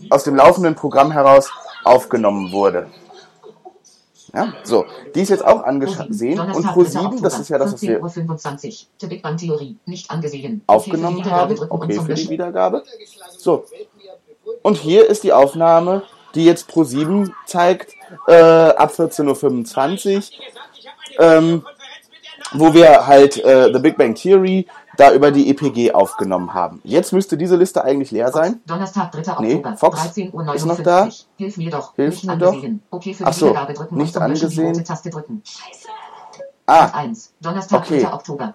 aus 0.09 0.23
dem 0.23 0.35
laufenden 0.35 0.75
Programm 0.75 1.11
heraus 1.11 1.49
aufgenommen 1.83 2.51
wurde. 2.51 2.87
Ja, 4.33 4.53
so, 4.63 4.85
die 5.13 5.21
ist 5.21 5.29
jetzt 5.29 5.43
auch 5.43 5.63
angesehen 5.63 6.39
und 6.39 6.65
Pro7, 6.65 7.21
das 7.21 7.39
ist 7.39 7.49
ja 7.49 7.57
das, 7.57 7.73
was 7.73 7.81
wir 7.81 8.01
aufgenommen 10.67 11.25
haben. 11.25 11.59
Okay, 11.69 11.99
für 11.99 12.13
die 12.13 12.29
Wiedergabe. 12.29 12.83
So, 13.37 13.65
und 14.61 14.77
hier 14.77 15.07
ist 15.09 15.23
die 15.23 15.33
Aufnahme, 15.33 16.03
die 16.35 16.45
jetzt 16.45 16.69
Pro7 16.69 17.31
zeigt, 17.45 17.93
äh, 18.27 18.33
ab 18.33 18.93
14.25 18.95 20.15
Uhr. 20.15 20.23
Ähm, 21.19 21.65
wo 22.53 22.73
wir 22.73 23.07
halt 23.07 23.37
äh, 23.43 23.71
The 23.73 23.79
Big 23.79 23.97
Bang 23.97 24.15
Theory 24.15 24.67
da 25.01 25.13
über 25.13 25.31
die 25.31 25.49
EPG 25.49 25.93
aufgenommen 25.93 26.53
haben. 26.53 26.79
Jetzt 26.83 27.11
müsste 27.11 27.35
diese 27.35 27.55
Liste 27.55 27.83
eigentlich 27.83 28.11
leer 28.11 28.31
sein. 28.31 28.61
Donnerstag, 28.67 29.11
3. 29.11 29.19
Oktober, 29.19 29.41
nee, 29.41 29.63
Fox 29.75 30.01
13 30.01 30.33
Uhr 30.33 30.53
ist 30.53 30.65
noch 30.65 30.79
da. 30.79 31.09
Hilf 31.37 31.57
mir 31.57 31.71
doch. 31.71 31.95
Hilf 31.95 32.23
mir 32.23 32.37
doch. 32.37 32.63
Okay 32.91 33.13
für 33.15 33.25
Achso, 33.25 33.55
nicht 33.89 34.15
angesehen. 34.15 34.83
Ah, 36.67 36.85
1. 36.93 37.33
Donnerstag, 37.41 37.81
okay. 37.81 38.03
3. 38.03 38.13
Oktober. 38.13 38.53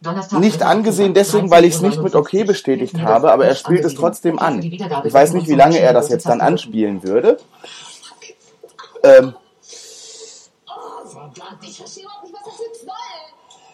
Donnerstag, 0.00 0.40
nicht 0.40 0.62
angesehen 0.62 1.12
deswegen, 1.12 1.50
weil 1.50 1.66
ich 1.66 1.74
es 1.74 1.82
nicht 1.82 2.02
mit 2.02 2.14
OK 2.14 2.30
bestätigt 2.46 2.98
habe, 3.02 3.30
aber 3.30 3.44
er 3.44 3.54
spielt 3.54 3.84
es 3.84 3.94
trotzdem 3.94 4.38
an. 4.38 4.62
Ich 4.62 5.12
weiß 5.12 5.34
nicht, 5.34 5.48
wie 5.48 5.54
lange 5.54 5.78
er 5.78 5.92
das 5.92 6.08
jetzt 6.08 6.26
dann 6.26 6.40
anspielen 6.40 7.02
würde. 7.02 7.36
Ähm, 9.02 9.34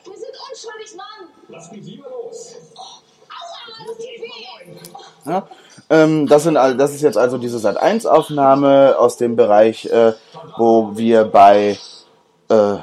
Wir 0.04 0.12
sind 0.12 0.34
unschuldig, 0.50 0.96
Mann. 0.96 1.28
Lass 1.48 1.72
mich 1.72 1.84
lieber 1.84 2.08
los. 2.10 2.56
aua, 2.76 3.86
das 3.86 3.96
tut 3.96 3.98
weh. 3.98 5.30
Ja, 5.30 5.48
ähm, 5.90 6.26
das, 6.26 6.42
sind, 6.42 6.54
das 6.54 6.94
ist 6.94 7.02
jetzt 7.02 7.16
also 7.16 7.38
diese 7.38 7.58
Sat1-Aufnahme 7.58 8.96
aus 8.98 9.16
dem 9.16 9.36
Bereich, 9.36 9.86
äh, 9.86 10.12
wo 10.58 10.96
wir 10.96 11.24
bei 11.24 11.78
äh, 12.48 12.76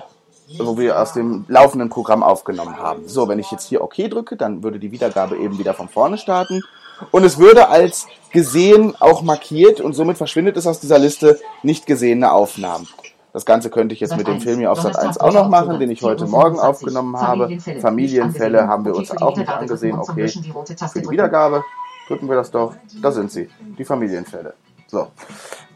wo 0.57 0.77
wir 0.77 0.99
aus 0.99 1.13
dem 1.13 1.45
laufenden 1.47 1.89
Programm 1.89 2.23
aufgenommen 2.23 2.77
haben. 2.77 3.07
So, 3.07 3.27
wenn 3.27 3.39
ich 3.39 3.51
jetzt 3.51 3.69
hier 3.69 3.81
OK 3.81 3.95
drücke, 4.09 4.35
dann 4.35 4.63
würde 4.63 4.79
die 4.79 4.91
Wiedergabe 4.91 5.37
eben 5.37 5.57
wieder 5.57 5.73
von 5.73 5.87
vorne 5.87 6.17
starten. 6.17 6.61
Und 7.09 7.23
es 7.23 7.37
würde 7.37 7.69
als 7.69 8.07
gesehen 8.31 8.95
auch 8.99 9.21
markiert 9.21 9.81
und 9.81 9.93
somit 9.93 10.17
verschwindet 10.17 10.57
es 10.57 10.67
aus 10.67 10.79
dieser 10.79 10.99
Liste 10.99 11.39
nicht 11.63 11.85
gesehene 11.85 12.31
Aufnahmen. 12.31 12.87
Das 13.33 13.45
Ganze 13.45 13.69
könnte 13.69 13.93
ich 13.93 14.01
jetzt 14.01 14.17
mit 14.17 14.27
dem 14.27 14.41
Film 14.41 14.59
hier 14.59 14.71
auf 14.71 14.81
Sat 14.81 14.97
1 14.97 15.17
auch 15.19 15.33
noch 15.33 15.47
machen, 15.47 15.79
den 15.79 15.89
ich 15.89 16.01
heute 16.01 16.25
Morgen 16.25 16.59
aufgenommen 16.59 17.19
habe. 17.19 17.57
Familienfälle 17.79 18.67
haben 18.67 18.85
wir 18.85 18.95
uns 18.95 19.11
auch 19.11 19.37
nicht 19.37 19.49
angesehen. 19.49 19.97
Okay, 19.97 20.27
für 20.27 21.01
die 21.01 21.09
Wiedergabe 21.09 21.63
drücken 22.07 22.27
wir 22.27 22.35
das 22.35 22.51
doch. 22.51 22.75
Da 23.01 23.11
sind 23.11 23.31
sie, 23.31 23.49
die 23.77 23.85
Familienfälle. 23.85 24.53
So, 24.87 25.07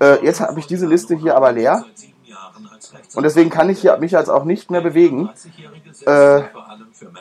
äh, 0.01 0.26
jetzt 0.26 0.41
habe 0.41 0.60
ich 0.60 0.68
diese 0.68 0.86
Liste 0.86 1.16
hier 1.16 1.38
aber 1.38 1.53
leer. 1.53 1.86
Und 3.16 3.24
deswegen 3.24 3.49
kann 3.49 3.70
ich 3.70 3.80
hier, 3.80 3.95
mich 3.97 4.12
jetzt 4.12 4.30
auch 4.30 4.43
nicht 4.43 4.70
mehr 4.70 4.82
bewegen. 4.82 5.30
Äh, 6.06 6.41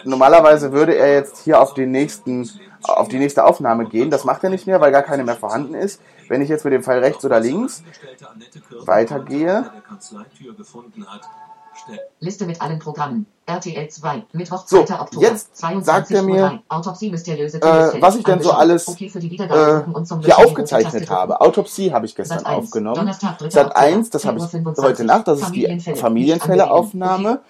normalerweise 0.05 0.73
würde 0.73 0.97
er 0.97 1.13
jetzt 1.15 1.45
hier 1.45 1.61
auf 1.61 1.75
den 1.75 1.93
nächsten, 1.93 2.51
auf 2.83 3.09
die 3.09 3.19
nächste 3.19 3.45
Aufnahme 3.45 3.87
gehen. 3.87 4.11
Das 4.11 4.25
macht 4.25 4.43
er 4.43 4.51
nicht 4.51 4.67
mehr, 4.67 4.81
weil 4.81 4.91
gar 4.91 5.03
keine 5.03 5.25
mehr 5.25 5.37
vorhanden 5.37 5.75
ist. 5.75 6.01
Wenn 6.29 6.43
ich 6.43 6.49
jetzt 6.49 6.65
mit 6.65 6.73
dem 6.73 6.83
Pfeil 6.83 7.01
rechts 7.01 7.25
oder 7.25 7.41
links 7.41 7.83
weitergehe, 8.85 9.71
Liste 12.21 12.47
mit 12.47 12.61
allen 12.63 12.79
Programmen. 12.79 13.27
RTL 13.47 13.89
2, 13.89 14.23
Mittwoch, 14.33 14.65
2. 14.65 14.77
So, 14.77 14.83
Oktober. 14.95 15.27
Jetzt 15.27 15.57
sagt 15.57 16.11
er 16.11 16.23
mir, 16.23 16.63
Autopsie 16.69 17.11
mysteriöse 17.11 17.61
äh, 17.61 18.01
was 18.01 18.17
ich 18.17 18.25
denn 18.25 18.41
so 18.41 18.53
alles 18.53 18.89
okay 18.89 19.11
äh, 19.15 19.83
hier 20.23 20.39
aufgezeichnet 20.39 21.11
habe. 21.11 21.41
Autopsie 21.41 21.93
habe 21.93 22.07
ich 22.07 22.15
gestern 22.15 22.45
aufgenommen. 22.47 23.13
Sat 23.49 23.77
1, 23.77 24.11
das 24.11 24.25
habe 24.25 24.39
ich 24.39 24.45
heute 24.79 25.05
Nacht, 25.05 25.29
das 25.29 25.41
ist 25.43 25.55
die 25.55 25.79
Familienfälleaufnahme. 25.95 27.41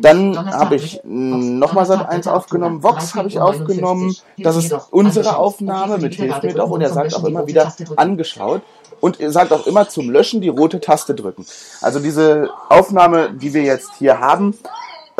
Dann 0.00 0.52
habe 0.52 0.76
ich 0.76 1.00
nochmal 1.04 1.86
Sat 1.86 2.08
1 2.08 2.28
aufgenommen. 2.28 2.82
Vox 2.82 3.14
habe 3.14 3.28
ich 3.28 3.40
aufgenommen. 3.40 4.14
Das 4.38 4.56
ist 4.56 4.72
unsere 4.90 5.36
Aufnahme 5.36 5.98
mit 5.98 6.14
Hilf 6.14 6.42
mir 6.42 6.54
doch 6.54 6.70
und 6.70 6.80
er 6.80 6.90
sagt 6.90 7.14
auch 7.16 7.24
immer 7.24 7.46
wieder 7.46 7.72
angeschaut 7.96 8.62
und 9.00 9.18
ihr 9.18 9.32
sagt 9.32 9.52
auch 9.52 9.66
immer 9.66 9.88
zum 9.88 10.08
Löschen 10.08 10.40
die 10.40 10.48
rote 10.48 10.80
Taste 10.80 11.14
drücken. 11.14 11.44
Also 11.80 11.98
diese 11.98 12.50
Aufnahme, 12.68 13.32
die 13.32 13.52
wir 13.52 13.62
jetzt 13.62 13.90
hier 13.98 14.20
haben, 14.20 14.56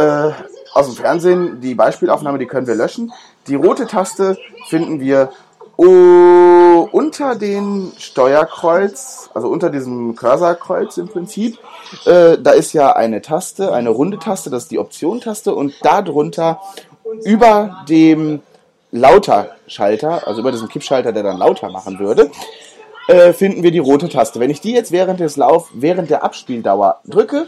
äh, 0.02 0.32
aus 0.74 0.86
dem 0.86 0.96
Fernsehen, 0.96 1.60
die 1.60 1.74
Beispielaufnahme, 1.74 2.38
die 2.38 2.46
können 2.46 2.66
wir 2.66 2.74
löschen. 2.74 3.12
Die 3.46 3.54
rote 3.54 3.86
Taste 3.86 4.38
finden 4.68 5.00
wir 5.00 5.30
oh, 5.76 6.88
unter 6.92 7.34
den 7.34 7.92
Steuerkreuz, 7.98 9.30
also 9.34 9.48
unter 9.48 9.70
diesem 9.70 10.14
Cursorkreuz 10.14 10.96
im 10.96 11.08
Prinzip. 11.08 11.58
Äh, 12.04 12.38
da 12.38 12.52
ist 12.52 12.72
ja 12.72 12.94
eine 12.94 13.22
Taste, 13.22 13.72
eine 13.72 13.90
runde 13.90 14.18
Taste, 14.18 14.50
das 14.50 14.64
ist 14.64 14.70
die 14.70 14.78
Option-Taste 14.78 15.54
und 15.54 15.74
darunter 15.82 16.60
über 17.24 17.84
dem 17.88 18.40
Lauter-Schalter, 18.92 20.26
also 20.26 20.40
über 20.40 20.52
diesem 20.52 20.68
Kippschalter, 20.68 21.12
der 21.12 21.22
dann 21.22 21.38
lauter 21.38 21.70
machen 21.70 21.98
würde, 21.98 22.30
äh, 23.08 23.32
finden 23.32 23.62
wir 23.62 23.70
die 23.70 23.78
rote 23.78 24.08
Taste. 24.08 24.38
Wenn 24.38 24.50
ich 24.50 24.60
die 24.60 24.72
jetzt 24.72 24.92
während 24.92 25.20
des 25.20 25.36
Lauf, 25.36 25.70
während 25.74 26.10
der 26.10 26.22
Abspieldauer 26.22 27.00
drücke, 27.04 27.46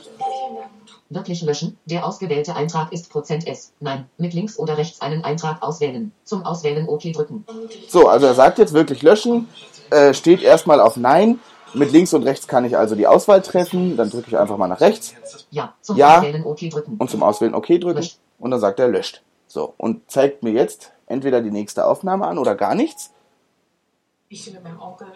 Wirklich 1.14 1.42
löschen. 1.42 1.78
Der 1.84 2.04
ausgewählte 2.04 2.56
Eintrag 2.56 2.92
ist 2.92 3.08
Prozent 3.08 3.46
%s. 3.46 3.72
Nein. 3.78 4.06
Mit 4.18 4.34
links 4.34 4.58
oder 4.58 4.76
rechts 4.76 5.00
einen 5.00 5.22
Eintrag 5.22 5.62
auswählen. 5.62 6.10
Zum 6.24 6.44
Auswählen 6.44 6.88
OK 6.88 7.12
drücken. 7.12 7.44
So, 7.88 8.08
also 8.08 8.26
er 8.26 8.34
sagt 8.34 8.58
jetzt 8.58 8.72
wirklich 8.72 9.00
löschen. 9.02 9.48
Äh, 9.90 10.12
steht 10.12 10.42
erstmal 10.42 10.80
auf 10.80 10.96
Nein. 10.96 11.38
Mit 11.72 11.92
links 11.92 12.14
und 12.14 12.24
rechts 12.24 12.48
kann 12.48 12.64
ich 12.64 12.76
also 12.76 12.96
die 12.96 13.06
Auswahl 13.06 13.42
treffen. 13.42 13.96
Dann 13.96 14.10
drücke 14.10 14.26
ich 14.28 14.36
einfach 14.36 14.56
mal 14.56 14.66
nach 14.66 14.80
rechts. 14.80 15.14
Ja. 15.50 15.74
Zum 15.82 15.96
ja, 15.96 16.18
Auswählen 16.18 16.44
OK 16.44 16.70
drücken. 16.70 16.96
Und 16.98 17.10
zum 17.10 17.22
Auswählen 17.22 17.54
OK 17.54 17.66
drücken. 17.66 17.94
Löscht. 17.94 18.18
Und 18.40 18.50
dann 18.50 18.58
sagt 18.58 18.80
er 18.80 18.88
löscht. 18.88 19.22
So. 19.46 19.72
Und 19.76 20.10
zeigt 20.10 20.42
mir 20.42 20.50
jetzt 20.50 20.90
entweder 21.06 21.42
die 21.42 21.52
nächste 21.52 21.86
Aufnahme 21.86 22.26
an 22.26 22.38
oder 22.38 22.56
gar 22.56 22.74
nichts. 22.74 23.12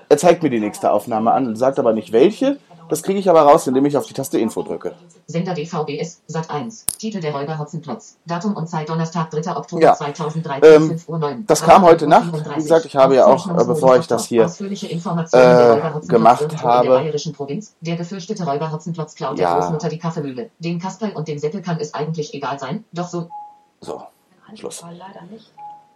Er 0.09 0.19
zeigt 0.19 0.45
mir 0.45 0.51
die 0.51 0.61
nächste 0.61 0.93
Aufnahme 0.93 1.33
an, 1.33 1.57
sagt 1.57 1.81
aber 1.81 1.93
nicht 1.93 2.13
welche. 2.13 2.59
Das 2.89 3.03
kriege 3.03 3.19
ich 3.19 3.29
aber 3.29 3.43
raus, 3.43 3.67
indem 3.67 3.85
ich 3.87 3.97
auf 3.97 4.07
die 4.07 4.15
Taste 4.15 4.39
Info 4.39 4.63
drücke. 4.63 4.95
Sender 5.27 5.55
DVBS, 5.55 6.23
Sat 6.27 6.51
1. 6.51 6.87
Titel 6.99 7.21
der 7.21 7.35
Räuber 7.35 7.59
Hotzenplotz. 7.59 8.17
Datum 8.27 8.57
und 8.57 8.69
Zeit 8.69 8.89
Donnerstag, 8.89 9.31
3. 9.31 9.57
Oktober 9.57 9.83
ja. 9.83 9.95
2013, 9.95 10.75
ähm, 10.75 10.89
5 10.89 11.09
Uhr 11.09 11.19
9. 11.19 11.45
Das 11.47 11.63
kam 11.63 11.83
heute 11.83 12.07
Nacht. 12.07 12.33
Wie 12.33 12.55
gesagt, 12.55 12.87
ich 12.87 12.97
habe 12.97 13.17
ja 13.17 13.27
auch, 13.27 13.49
äh, 13.49 13.65
bevor 13.65 13.99
ich 13.99 14.07
das 14.07 14.27
hier 14.27 14.45
äh, 14.45 16.07
gemacht 16.07 16.63
habe. 16.63 16.89
Der 16.89 16.95
bayerischen 16.95 17.33
Provinz. 17.33 17.75
Der 17.81 17.97
gefürchtete 17.97 18.45
Räuber 18.45 18.73
Hotzenplotz 18.73 19.15
klaut 19.15 19.39
ja. 19.39 19.51
der 19.51 19.61
Großmutter 19.61 19.89
die 19.89 19.99
Kaffeemühle. 19.99 20.51
Dem 20.59 20.79
Kasperl 20.79 21.13
und 21.13 21.29
dem 21.29 21.39
Seppel 21.39 21.63
kann 21.63 21.79
es 21.81 21.95
eigentlich 21.95 22.33
egal 22.35 22.59
sein, 22.59 22.85
doch 22.93 23.09
so. 23.09 23.29
So, 23.81 24.03
Schluss. 24.55 24.83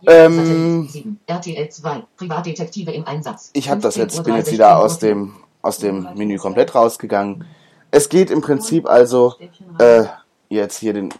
Ähm, 0.06 1.18
RTL 1.26 1.68
2, 1.68 2.02
Privatdetektive 2.16 2.90
im 2.90 3.06
Einsatz. 3.06 3.50
Ich 3.52 3.70
habe 3.70 3.80
das 3.80 3.96
jetzt, 3.96 4.22
bin 4.24 4.34
jetzt 4.34 4.50
wieder 4.50 4.78
aus 4.78 4.98
dem, 4.98 5.34
aus 5.62 5.78
dem 5.78 6.08
Menü 6.14 6.36
komplett 6.36 6.74
rausgegangen. 6.74 7.46
Es 7.90 8.08
geht 8.08 8.30
im 8.30 8.40
Prinzip 8.40 8.86
also 8.86 9.34
äh, 9.78 10.04
jetzt 10.48 10.78
hier 10.78 10.92
den, 10.92 11.14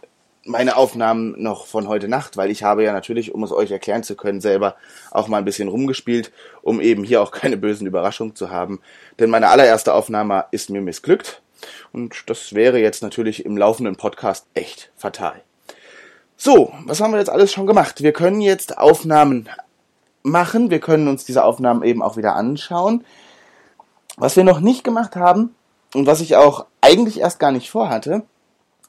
meine 0.45 0.75
Aufnahmen 0.75 1.41
noch 1.41 1.65
von 1.65 1.87
heute 1.87 2.07
Nacht, 2.07 2.35
weil 2.35 2.51
ich 2.51 2.63
habe 2.63 2.83
ja 2.83 2.91
natürlich, 2.91 3.33
um 3.33 3.43
es 3.43 3.51
euch 3.51 3.71
erklären 3.71 4.03
zu 4.03 4.15
können, 4.15 4.41
selber 4.41 4.75
auch 5.11 5.27
mal 5.27 5.37
ein 5.37 5.45
bisschen 5.45 5.69
rumgespielt, 5.69 6.31
um 6.61 6.81
eben 6.81 7.03
hier 7.03 7.21
auch 7.21 7.31
keine 7.31 7.57
bösen 7.57 7.87
Überraschungen 7.87 8.35
zu 8.35 8.51
haben. 8.51 8.81
Denn 9.19 9.29
meine 9.29 9.49
allererste 9.49 9.93
Aufnahme 9.93 10.45
ist 10.51 10.69
mir 10.69 10.81
missglückt 10.81 11.41
und 11.91 12.29
das 12.29 12.53
wäre 12.53 12.79
jetzt 12.79 13.01
natürlich 13.01 13.45
im 13.45 13.57
laufenden 13.57 13.95
Podcast 13.95 14.47
echt 14.53 14.91
fatal. 14.97 15.41
So, 16.35 16.73
was 16.85 16.99
haben 16.99 17.11
wir 17.11 17.19
jetzt 17.19 17.29
alles 17.29 17.53
schon 17.53 17.67
gemacht? 17.67 18.03
Wir 18.03 18.11
können 18.11 18.41
jetzt 18.41 18.77
Aufnahmen 18.77 19.47
machen. 20.23 20.71
Wir 20.71 20.79
können 20.79 21.07
uns 21.07 21.23
diese 21.23 21.43
Aufnahmen 21.43 21.83
eben 21.83 22.01
auch 22.01 22.17
wieder 22.17 22.35
anschauen. 22.35 23.05
Was 24.17 24.35
wir 24.35 24.43
noch 24.43 24.59
nicht 24.59 24.83
gemacht 24.83 25.15
haben 25.15 25.55
und 25.93 26.05
was 26.05 26.21
ich 26.21 26.35
auch 26.35 26.65
eigentlich 26.81 27.19
erst 27.19 27.39
gar 27.39 27.51
nicht 27.51 27.69
vorhatte, 27.69 28.23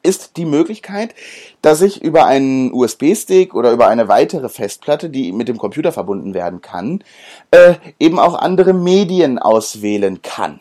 ist 0.02 0.36
die 0.36 0.44
Möglichkeit, 0.44 1.14
dass 1.62 1.80
ich 1.80 2.02
über 2.02 2.26
einen 2.26 2.72
USB-Stick 2.72 3.54
oder 3.54 3.72
über 3.72 3.88
eine 3.88 4.06
weitere 4.06 4.50
Festplatte, 4.50 5.08
die 5.08 5.32
mit 5.32 5.48
dem 5.48 5.56
Computer 5.56 5.92
verbunden 5.92 6.34
werden 6.34 6.60
kann, 6.60 7.02
äh, 7.50 7.76
eben 7.98 8.18
auch 8.18 8.34
andere 8.34 8.74
Medien 8.74 9.38
auswählen 9.38 10.20
kann. 10.20 10.60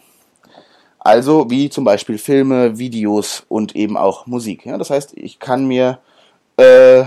Also 0.98 1.50
wie 1.50 1.70
zum 1.70 1.84
Beispiel 1.84 2.18
Filme, 2.18 2.78
Videos 2.80 3.44
und 3.50 3.76
eben 3.76 3.98
auch 3.98 4.26
Musik. 4.26 4.66
Ja, 4.66 4.78
das 4.78 4.90
heißt, 4.90 5.18
ich 5.18 5.40
kann 5.40 5.66
mir 5.66 6.00
äh, 6.56 7.04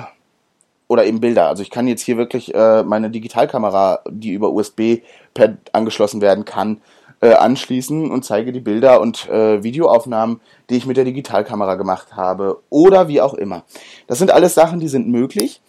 oder 0.88 1.06
eben 1.06 1.20
Bilder. 1.20 1.48
Also 1.48 1.62
ich 1.62 1.70
kann 1.70 1.88
jetzt 1.88 2.02
hier 2.02 2.18
wirklich 2.18 2.54
äh, 2.54 2.82
meine 2.82 3.08
Digitalkamera, 3.08 4.00
die 4.10 4.32
über 4.32 4.50
USB 4.50 4.98
per 5.32 5.56
angeschlossen 5.72 6.20
werden 6.20 6.44
kann, 6.44 6.82
äh, 7.20 7.32
anschließen 7.32 8.10
und 8.10 8.24
zeige 8.24 8.52
die 8.52 8.60
Bilder 8.60 9.00
und 9.00 9.28
äh, 9.28 9.62
Videoaufnahmen, 9.62 10.40
die 10.70 10.76
ich 10.76 10.86
mit 10.86 10.96
der 10.96 11.04
Digitalkamera 11.04 11.74
gemacht 11.76 12.16
habe 12.16 12.62
oder 12.70 13.08
wie 13.08 13.20
auch 13.20 13.34
immer. 13.34 13.64
Das 14.06 14.18
sind 14.18 14.30
alles 14.30 14.54
Sachen, 14.54 14.80
die 14.80 14.88
sind 14.88 15.08
möglich. 15.08 15.60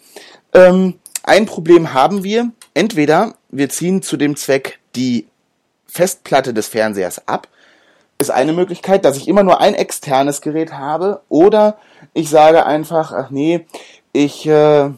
Ähm, 0.52 0.94
ein 1.22 1.46
Problem 1.46 1.94
haben 1.94 2.24
wir. 2.24 2.50
Entweder 2.74 3.34
wir 3.50 3.68
ziehen 3.68 4.02
zu 4.02 4.16
dem 4.16 4.36
Zweck 4.36 4.78
die 4.94 5.26
Festplatte 5.86 6.54
des 6.54 6.68
Fernsehers 6.68 7.26
ab. 7.26 7.48
Ist 8.18 8.30
eine 8.30 8.52
Möglichkeit, 8.52 9.04
dass 9.04 9.16
ich 9.16 9.28
immer 9.28 9.42
nur 9.42 9.60
ein 9.60 9.74
externes 9.74 10.40
Gerät 10.40 10.72
habe 10.72 11.22
oder 11.28 11.78
ich 12.14 12.30
sage 12.30 12.66
einfach, 12.66 13.12
ach 13.12 13.30
nee, 13.30 13.66
ich 14.12 14.46
äh, 14.46 14.90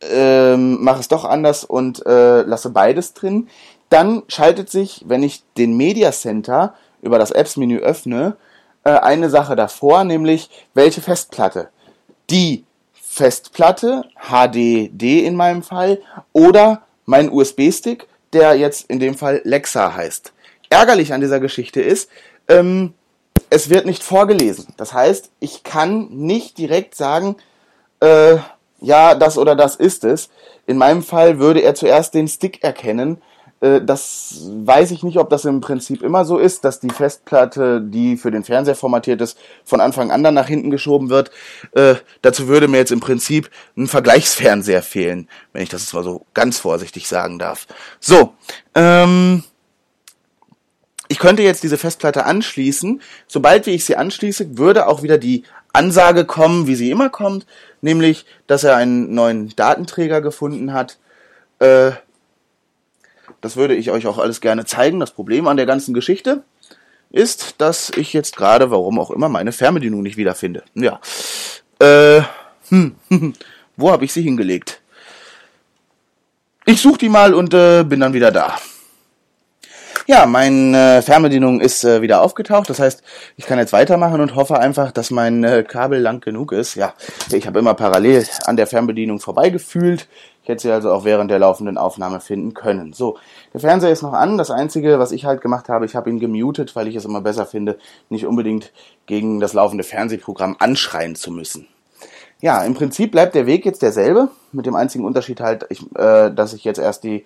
äh, 0.00 0.56
mache 0.56 1.00
es 1.00 1.08
doch 1.08 1.24
anders 1.24 1.64
und 1.64 2.04
äh, 2.06 2.42
lasse 2.42 2.70
beides 2.70 3.14
drin. 3.14 3.48
Dann 3.88 4.22
schaltet 4.28 4.70
sich, 4.70 5.04
wenn 5.06 5.22
ich 5.22 5.42
den 5.56 5.76
Media 5.76 6.12
Center 6.12 6.74
über 7.02 7.18
das 7.18 7.30
Apps-Menü 7.30 7.78
öffne, 7.78 8.36
äh, 8.84 8.90
eine 8.90 9.30
Sache 9.30 9.56
davor, 9.56 10.04
nämlich 10.04 10.50
welche 10.74 11.00
Festplatte. 11.00 11.68
Die 12.30 12.64
Festplatte, 12.92 14.04
HDD 14.28 15.24
in 15.24 15.36
meinem 15.36 15.62
Fall, 15.62 16.00
oder 16.32 16.82
mein 17.04 17.30
USB-Stick, 17.30 18.06
der 18.32 18.54
jetzt 18.54 18.90
in 18.90 19.00
dem 19.00 19.16
Fall 19.16 19.40
Lexa 19.44 19.94
heißt. 19.94 20.32
Ärgerlich 20.68 21.12
an 21.12 21.20
dieser 21.20 21.40
Geschichte 21.40 21.80
ist, 21.80 22.10
ähm, 22.48 22.92
es 23.50 23.70
wird 23.70 23.86
nicht 23.86 24.02
vorgelesen. 24.02 24.66
Das 24.76 24.92
heißt, 24.92 25.30
ich 25.40 25.62
kann 25.62 26.08
nicht 26.10 26.58
direkt 26.58 26.94
sagen, 26.94 27.36
äh, 28.00 28.36
ja, 28.80 29.14
das 29.14 29.38
oder 29.38 29.54
das 29.54 29.76
ist 29.76 30.04
es. 30.04 30.28
In 30.66 30.76
meinem 30.76 31.02
Fall 31.02 31.38
würde 31.38 31.60
er 31.60 31.74
zuerst 31.74 32.14
den 32.14 32.28
Stick 32.28 32.62
erkennen. 32.62 33.22
Äh, 33.60 33.80
das 33.82 34.42
weiß 34.48 34.90
ich 34.90 35.02
nicht, 35.02 35.18
ob 35.18 35.30
das 35.30 35.44
im 35.44 35.60
Prinzip 35.60 36.02
immer 36.02 36.24
so 36.24 36.38
ist, 36.38 36.64
dass 36.64 36.80
die 36.80 36.90
Festplatte, 36.90 37.80
die 37.80 38.16
für 38.16 38.30
den 38.30 38.44
Fernseher 38.44 38.74
formatiert 38.74 39.20
ist, 39.20 39.38
von 39.64 39.80
Anfang 39.80 40.10
an 40.10 40.22
dann 40.22 40.34
nach 40.34 40.48
hinten 40.48 40.70
geschoben 40.70 41.10
wird. 41.10 41.30
Äh, 41.72 41.96
dazu 42.22 42.48
würde 42.48 42.68
mir 42.68 42.78
jetzt 42.78 42.92
im 42.92 43.00
Prinzip 43.00 43.50
ein 43.76 43.86
Vergleichsfernseher 43.86 44.82
fehlen, 44.82 45.28
wenn 45.52 45.62
ich 45.62 45.68
das 45.68 45.82
jetzt 45.82 45.94
mal 45.94 46.04
so 46.04 46.26
ganz 46.34 46.58
vorsichtig 46.58 47.08
sagen 47.08 47.38
darf. 47.38 47.66
So, 48.00 48.34
ähm, 48.74 49.42
ich 51.08 51.18
könnte 51.18 51.42
jetzt 51.42 51.62
diese 51.62 51.78
Festplatte 51.78 52.24
anschließen. 52.24 53.00
Sobald 53.26 53.66
wie 53.66 53.70
ich 53.70 53.84
sie 53.84 53.96
anschließe, 53.96 54.58
würde 54.58 54.88
auch 54.88 55.02
wieder 55.02 55.18
die 55.18 55.44
Ansage 55.72 56.24
kommen, 56.24 56.66
wie 56.66 56.74
sie 56.74 56.90
immer 56.90 57.10
kommt, 57.10 57.46
nämlich, 57.80 58.24
dass 58.46 58.64
er 58.64 58.76
einen 58.76 59.14
neuen 59.14 59.54
Datenträger 59.54 60.20
gefunden 60.20 60.72
hat. 60.72 60.98
Äh, 61.58 61.92
das 63.46 63.56
würde 63.56 63.76
ich 63.76 63.92
euch 63.92 64.08
auch 64.08 64.18
alles 64.18 64.40
gerne 64.40 64.64
zeigen. 64.64 64.98
Das 64.98 65.12
Problem 65.12 65.46
an 65.46 65.56
der 65.56 65.66
ganzen 65.66 65.94
Geschichte 65.94 66.42
ist, 67.12 67.54
dass 67.58 67.90
ich 67.90 68.12
jetzt 68.12 68.34
gerade, 68.34 68.72
warum 68.72 68.98
auch 68.98 69.12
immer, 69.12 69.28
meine 69.28 69.52
Fernbedienung 69.52 70.02
nicht 70.02 70.16
wiederfinde. 70.16 70.64
Ja. 70.74 70.98
Äh, 71.78 72.22
hm, 72.70 72.96
wo 73.76 73.92
habe 73.92 74.04
ich 74.04 74.12
sie 74.12 74.22
hingelegt? 74.22 74.80
Ich 76.64 76.82
suche 76.82 76.98
die 76.98 77.08
mal 77.08 77.34
und 77.34 77.54
äh, 77.54 77.84
bin 77.84 78.00
dann 78.00 78.14
wieder 78.14 78.32
da. 78.32 78.58
Ja, 80.08 80.24
meine 80.24 80.98
äh, 80.98 81.02
Fernbedienung 81.02 81.60
ist 81.60 81.82
äh, 81.84 82.00
wieder 82.00 82.22
aufgetaucht. 82.22 82.70
Das 82.70 82.78
heißt, 82.78 83.02
ich 83.36 83.46
kann 83.46 83.58
jetzt 83.58 83.72
weitermachen 83.72 84.20
und 84.20 84.36
hoffe 84.36 84.58
einfach, 84.58 84.92
dass 84.92 85.10
mein 85.10 85.42
äh, 85.42 85.64
Kabel 85.64 86.00
lang 86.00 86.20
genug 86.20 86.52
ist. 86.52 86.76
Ja, 86.76 86.94
ich 87.32 87.46
habe 87.48 87.58
immer 87.58 87.74
parallel 87.74 88.24
an 88.44 88.56
der 88.56 88.68
Fernbedienung 88.68 89.18
vorbeigefühlt. 89.18 90.06
Ich 90.44 90.48
hätte 90.48 90.62
sie 90.62 90.70
also 90.70 90.92
auch 90.92 91.04
während 91.04 91.32
der 91.32 91.40
laufenden 91.40 91.76
Aufnahme 91.76 92.20
finden 92.20 92.54
können. 92.54 92.92
So, 92.92 93.18
der 93.56 93.62
Fernseher 93.62 93.90
ist 93.90 94.02
noch 94.02 94.12
an. 94.12 94.36
Das 94.36 94.50
Einzige, 94.50 94.98
was 94.98 95.12
ich 95.12 95.24
halt 95.24 95.40
gemacht 95.40 95.70
habe, 95.70 95.86
ich 95.86 95.96
habe 95.96 96.10
ihn 96.10 96.20
gemutet, 96.20 96.76
weil 96.76 96.88
ich 96.88 96.94
es 96.94 97.06
immer 97.06 97.22
besser 97.22 97.46
finde, 97.46 97.78
nicht 98.10 98.26
unbedingt 98.26 98.70
gegen 99.06 99.40
das 99.40 99.54
laufende 99.54 99.82
Fernsehprogramm 99.82 100.56
anschreien 100.58 101.16
zu 101.16 101.30
müssen. 101.30 101.66
Ja, 102.42 102.62
im 102.64 102.74
Prinzip 102.74 103.12
bleibt 103.12 103.34
der 103.34 103.46
Weg 103.46 103.64
jetzt 103.64 103.80
derselbe, 103.80 104.28
mit 104.52 104.66
dem 104.66 104.74
einzigen 104.74 105.06
Unterschied 105.06 105.40
halt, 105.40 105.64
ich, 105.70 105.80
äh, 105.96 106.30
dass 106.34 106.52
ich 106.52 106.64
jetzt 106.64 106.76
erst 106.76 107.04
die 107.04 107.24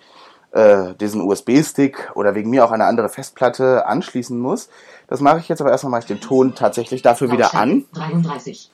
äh, 0.53 0.95
diesen 1.01 1.21
USB-Stick 1.21 2.13
oder 2.15 2.37
wegen 2.37 2.51
mir 2.51 2.65
auch 2.65 2.71
eine 2.71 2.85
andere 2.85 3.09
Festplatte 3.09 3.87
anschließen 3.87 4.39
muss. 4.39 4.69
Das 5.09 5.21
mache 5.21 5.41
ich 5.41 5.49
jetzt 5.49 5.61
aber 5.61 5.73
erstmal 5.73 5.91
mache 5.91 6.03
ich 6.03 6.07
den 6.07 6.21
Ton 6.21 6.55
tatsächlich 6.55 7.03
dafür 7.03 7.33
wieder 7.33 7.57
an. 7.57 7.87
33. 7.93 8.71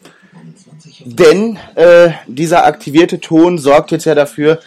Denn 1.06 1.58
äh, 1.74 2.10
dieser 2.26 2.66
aktivierte 2.66 3.18
Ton 3.18 3.56
sorgt 3.56 3.92
jetzt 3.92 4.04
ja 4.04 4.14
dafür, 4.14 4.60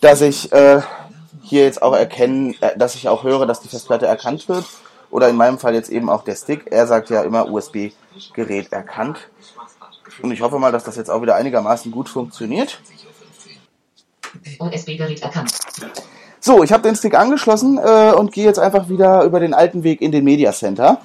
dass 0.00 0.20
ich 0.20 0.52
äh, 0.52 0.82
hier 1.46 1.62
jetzt 1.62 1.80
auch 1.80 1.94
erkennen, 1.94 2.54
äh, 2.60 2.76
dass 2.76 2.94
ich 2.94 3.08
auch 3.08 3.22
höre, 3.22 3.46
dass 3.46 3.60
die 3.60 3.68
Festplatte 3.68 4.06
erkannt 4.06 4.48
wird. 4.48 4.64
Oder 5.10 5.28
in 5.28 5.36
meinem 5.36 5.58
Fall 5.58 5.74
jetzt 5.74 5.88
eben 5.88 6.10
auch 6.10 6.24
der 6.24 6.34
Stick. 6.34 6.66
Er 6.70 6.86
sagt 6.86 7.10
ja 7.10 7.22
immer 7.22 7.48
USB-Gerät 7.50 8.72
erkannt. 8.72 9.28
Und 10.22 10.32
ich 10.32 10.40
hoffe 10.40 10.58
mal, 10.58 10.72
dass 10.72 10.84
das 10.84 10.96
jetzt 10.96 11.10
auch 11.10 11.22
wieder 11.22 11.36
einigermaßen 11.36 11.92
gut 11.92 12.08
funktioniert. 12.08 12.80
USB-Gerät 14.58 15.22
erkannt. 15.22 15.52
So, 16.40 16.62
ich 16.62 16.72
habe 16.72 16.82
den 16.82 16.96
Stick 16.96 17.14
angeschlossen 17.14 17.78
äh, 17.78 18.12
und 18.12 18.32
gehe 18.32 18.44
jetzt 18.44 18.58
einfach 18.58 18.88
wieder 18.88 19.22
über 19.22 19.40
den 19.40 19.54
alten 19.54 19.84
Weg 19.84 20.00
in 20.00 20.12
den 20.12 20.24
Media 20.24 20.52
Center. 20.52 21.00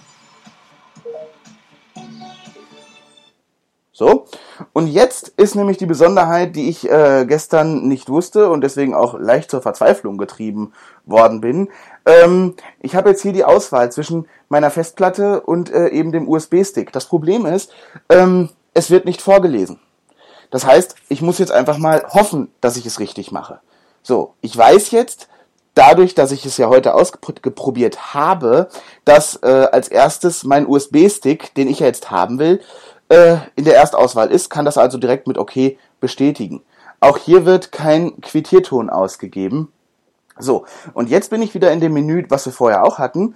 So, 3.94 4.26
und 4.72 4.88
jetzt 4.88 5.34
ist 5.36 5.56
nämlich 5.56 5.78
die 5.78 5.86
Besonderheit, 5.86 6.56
die 6.56 6.70
ich 6.70 6.90
äh, 6.90 7.26
gestern 7.28 7.90
nicht 7.90 8.08
wusste 8.08 8.50
und 8.50 8.62
deswegen 8.62 8.96
auch 8.96 9.20
leicht 9.20 9.52
zur 9.52 9.62
Verzweiflung 9.62 10.18
getrieben 10.18 10.72
worden 11.06 11.42
bin. 11.42 11.68
Ähm, 12.06 12.56
ich 12.80 12.96
habe 12.96 13.10
jetzt 13.10 13.22
hier 13.22 13.34
die 13.34 13.44
Auswahl 13.44 13.92
zwischen 13.92 14.28
meiner 14.48 14.72
Festplatte 14.72 15.42
und 15.42 15.70
äh, 15.72 15.90
eben 15.90 16.14
dem 16.14 16.30
USB-Stick. 16.30 16.94
Das 16.94 17.06
Problem 17.06 17.46
ist, 17.46 17.74
ähm, 18.08 18.50
es 18.74 18.92
wird 18.92 19.04
nicht 19.04 19.22
vorgelesen. 19.22 19.82
Das 20.52 20.66
heißt, 20.66 20.96
ich 21.10 21.22
muss 21.22 21.40
jetzt 21.40 21.52
einfach 21.52 21.78
mal 21.78 22.06
hoffen, 22.14 22.50
dass 22.62 22.78
ich 22.78 22.86
es 22.86 23.00
richtig 23.02 23.34
mache. 23.34 23.60
So, 24.04 24.36
ich 24.40 24.58
weiß 24.58 24.92
jetzt, 24.92 25.28
dadurch, 25.74 26.16
dass 26.16 26.32
ich 26.32 26.46
es 26.46 26.58
ja 26.58 26.68
heute 26.68 26.94
ausprobiert 26.94 28.14
habe, 28.14 28.70
dass 29.06 29.38
äh, 29.44 29.68
als 29.72 29.88
erstes 29.88 30.44
mein 30.44 30.68
USB-Stick, 30.68 31.54
den 31.56 31.70
ich 31.70 31.80
ja 31.80 31.88
jetzt 31.88 32.12
haben 32.12 32.40
will, 32.40 32.62
äh, 33.12 33.40
in 33.58 33.66
der 33.66 33.76
Erstauswahl 33.76 34.32
ist, 34.32 34.50
kann 34.50 34.64
das 34.64 34.78
also 34.78 34.98
direkt 34.98 35.28
mit 35.28 35.38
OK 35.38 35.76
bestätigen. 36.00 36.64
Auch 37.02 37.18
hier 37.18 37.46
wird 37.46 37.72
kein 37.72 38.22
Quittierton 38.22 38.90
ausgegeben. 38.90 39.72
So, 40.40 40.66
und 40.94 41.10
jetzt 41.10 41.30
bin 41.30 41.42
ich 41.42 41.54
wieder 41.54 41.72
in 41.72 41.82
dem 41.82 41.94
Menü, 41.94 42.26
was 42.30 42.46
wir 42.46 42.54
vorher 42.54 42.86
auch 42.86 43.00
hatten, 43.00 43.36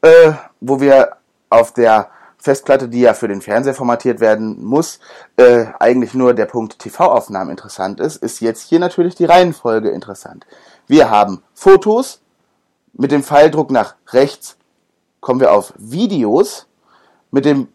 äh, 0.00 0.32
wo 0.60 0.80
wir 0.80 1.18
auf 1.50 1.72
der 1.72 2.10
Festplatte, 2.36 2.88
die 2.88 3.02
ja 3.02 3.14
für 3.14 3.28
den 3.28 3.40
Fernseher 3.40 3.74
formatiert 3.74 4.18
werden 4.18 4.64
muss, 4.64 4.98
äh, 5.36 5.66
eigentlich 5.78 6.14
nur 6.14 6.34
der 6.34 6.46
Punkt 6.46 6.80
TV-Aufnahmen 6.80 7.50
interessant 7.50 8.00
ist, 8.00 8.16
ist 8.16 8.40
jetzt 8.40 8.68
hier 8.68 8.80
natürlich 8.80 9.14
die 9.14 9.26
Reihenfolge 9.26 9.90
interessant. 9.90 10.46
Wir 10.88 11.10
haben 11.10 11.42
Fotos. 11.54 12.18
Mit 12.94 13.10
dem 13.10 13.22
Pfeildruck 13.22 13.70
nach 13.70 13.94
rechts 14.08 14.56
kommen 15.20 15.40
wir 15.40 15.52
auf 15.52 15.72
Videos. 15.78 16.66
Mit 17.30 17.44
dem 17.44 17.68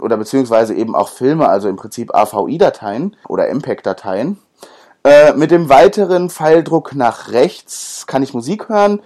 oder 0.00 0.16
beziehungsweise 0.16 0.74
eben 0.74 0.94
auch 0.94 1.08
Filme, 1.08 1.48
also 1.48 1.68
im 1.68 1.76
Prinzip 1.76 2.14
AVI-Dateien 2.14 3.16
oder 3.28 3.48
MPEG-Dateien. 3.48 4.38
Äh, 5.04 5.34
mit 5.34 5.50
dem 5.50 5.68
weiteren 5.68 6.30
Pfeildruck 6.30 6.94
nach 6.94 7.30
rechts 7.30 8.06
kann 8.06 8.22
ich 8.22 8.34
Musik 8.34 8.68
hören 8.68 9.00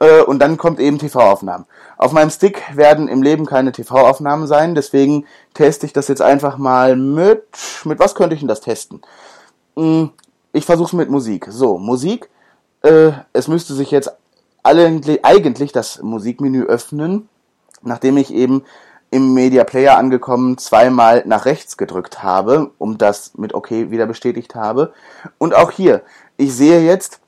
äh, 0.00 0.22
und 0.22 0.40
dann 0.40 0.56
kommt 0.56 0.80
eben 0.80 0.98
TV-Aufnahmen. 0.98 1.66
Auf 1.96 2.12
meinem 2.12 2.30
Stick 2.30 2.62
werden 2.76 3.08
im 3.08 3.22
Leben 3.22 3.46
keine 3.46 3.72
TV-Aufnahmen 3.72 4.46
sein, 4.46 4.74
deswegen 4.74 5.26
teste 5.54 5.86
ich 5.86 5.92
das 5.92 6.08
jetzt 6.08 6.22
einfach 6.22 6.58
mal 6.58 6.96
mit. 6.96 7.44
Mit 7.84 8.00
was 8.00 8.14
könnte 8.14 8.34
ich 8.34 8.40
denn 8.40 8.48
das 8.48 8.60
testen? 8.60 9.00
Hm, 9.76 10.10
ich 10.52 10.66
versuche 10.66 10.88
es 10.88 10.92
mit 10.92 11.08
Musik. 11.08 11.46
So, 11.50 11.78
Musik 11.78 12.28
äh, 12.84 13.12
es 13.32 13.48
müsste 13.48 13.74
sich 13.74 13.90
jetzt 13.90 14.12
eigentlich 14.62 15.72
das 15.72 16.02
Musikmenü 16.02 16.64
öffnen, 16.64 17.28
nachdem 17.82 18.16
ich 18.16 18.32
eben 18.32 18.62
im 19.14 19.32
Media 19.32 19.62
Player 19.62 19.96
angekommen 19.96 20.58
zweimal 20.58 21.22
nach 21.24 21.44
rechts 21.44 21.76
gedrückt 21.76 22.24
habe, 22.24 22.72
um 22.78 22.98
das 22.98 23.34
mit 23.36 23.54
OK 23.54 23.70
wieder 23.70 24.06
bestätigt 24.06 24.56
habe. 24.56 24.92
Und 25.38 25.54
auch 25.54 25.70
hier, 25.70 26.02
ich 26.36 26.52
sehe 26.52 26.80
jetzt 26.80 27.20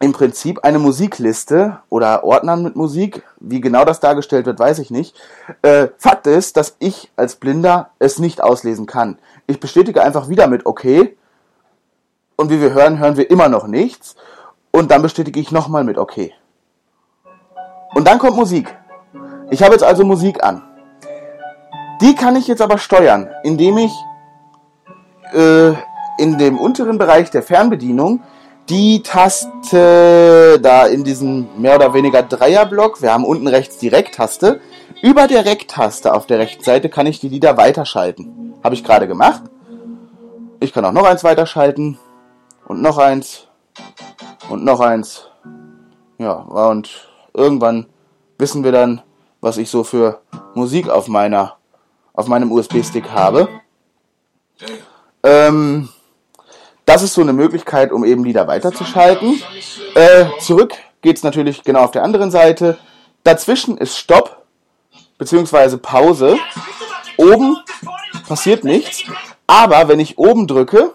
im 0.00 0.12
Prinzip 0.12 0.64
eine 0.64 0.78
Musikliste 0.78 1.78
oder 1.88 2.24
Ordner 2.24 2.56
mit 2.56 2.76
Musik. 2.76 3.22
Wie 3.38 3.62
genau 3.62 3.86
das 3.86 4.00
dargestellt 4.00 4.44
wird, 4.44 4.58
weiß 4.58 4.80
ich 4.80 4.90
nicht. 4.90 5.16
Äh, 5.62 5.88
Fakt 5.96 6.26
ist, 6.26 6.58
dass 6.58 6.76
ich 6.78 7.10
als 7.16 7.36
Blinder 7.36 7.88
es 7.98 8.18
nicht 8.18 8.42
auslesen 8.42 8.84
kann. 8.84 9.16
Ich 9.46 9.60
bestätige 9.60 10.02
einfach 10.02 10.28
wieder 10.28 10.46
mit 10.46 10.66
OK. 10.66 10.84
Und 12.36 12.50
wie 12.50 12.60
wir 12.60 12.74
hören, 12.74 12.98
hören 12.98 13.16
wir 13.16 13.30
immer 13.30 13.48
noch 13.48 13.66
nichts. 13.66 14.14
Und 14.72 14.90
dann 14.90 15.00
bestätige 15.00 15.40
ich 15.40 15.52
nochmal 15.52 15.84
mit 15.84 15.96
OK. 15.96 16.32
Und 17.94 18.06
dann 18.06 18.18
kommt 18.18 18.36
Musik. 18.36 18.76
Ich 19.48 19.62
habe 19.62 19.72
jetzt 19.72 19.84
also 19.84 20.04
Musik 20.04 20.44
an. 20.44 20.69
Die 22.00 22.14
kann 22.14 22.36
ich 22.36 22.46
jetzt 22.46 22.62
aber 22.62 22.78
steuern, 22.78 23.28
indem 23.42 23.78
ich 23.78 23.92
äh, 25.32 25.72
in 26.18 26.38
dem 26.38 26.58
unteren 26.58 26.98
Bereich 26.98 27.30
der 27.30 27.42
Fernbedienung 27.42 28.22
die 28.68 29.02
Taste 29.02 30.60
da 30.62 30.86
in 30.86 31.02
diesem 31.02 31.48
mehr 31.60 31.74
oder 31.76 31.92
weniger 31.92 32.22
Dreierblock, 32.22 33.02
wir 33.02 33.12
haben 33.12 33.24
unten 33.24 33.48
rechts 33.48 33.78
die 33.78 33.88
Rec-Taste, 33.88 34.60
über 35.02 35.26
der 35.26 35.44
Rec-Taste 35.44 36.14
auf 36.14 36.26
der 36.26 36.38
rechten 36.38 36.62
Seite 36.62 36.88
kann 36.88 37.06
ich 37.06 37.20
die 37.20 37.28
Lieder 37.28 37.56
weiterschalten. 37.56 38.54
Habe 38.62 38.74
ich 38.74 38.84
gerade 38.84 39.08
gemacht. 39.08 39.42
Ich 40.60 40.72
kann 40.72 40.84
auch 40.84 40.92
noch 40.92 41.04
eins 41.04 41.24
weiterschalten 41.24 41.98
und 42.66 42.82
noch 42.82 42.98
eins 42.98 43.48
und 44.50 44.64
noch 44.64 44.80
eins. 44.80 45.28
Ja, 46.18 46.32
und 46.32 47.08
irgendwann 47.32 47.86
wissen 48.38 48.62
wir 48.62 48.72
dann, 48.72 49.02
was 49.40 49.56
ich 49.56 49.70
so 49.70 49.84
für 49.84 50.20
Musik 50.54 50.88
auf 50.90 51.08
meiner, 51.08 51.56
auf 52.20 52.28
meinem 52.28 52.52
USB-Stick 52.52 53.10
habe. 53.10 53.48
Ähm, 55.22 55.88
das 56.84 57.02
ist 57.02 57.14
so 57.14 57.22
eine 57.22 57.32
Möglichkeit, 57.32 57.92
um 57.92 58.04
eben 58.04 58.24
Lieder 58.24 58.46
weiterzuschalten. 58.46 59.42
Äh, 59.94 60.26
zurück 60.38 60.74
geht's 61.02 61.22
natürlich 61.22 61.64
genau 61.64 61.80
auf 61.80 61.90
der 61.90 62.04
anderen 62.04 62.30
Seite. 62.30 62.78
Dazwischen 63.24 63.78
ist 63.78 63.96
Stopp 63.96 64.44
beziehungsweise 65.18 65.78
Pause. 65.78 66.38
Oben 67.16 67.56
passiert 68.28 68.64
nichts, 68.64 69.02
aber 69.46 69.88
wenn 69.88 70.00
ich 70.00 70.18
oben 70.18 70.46
drücke, 70.46 70.94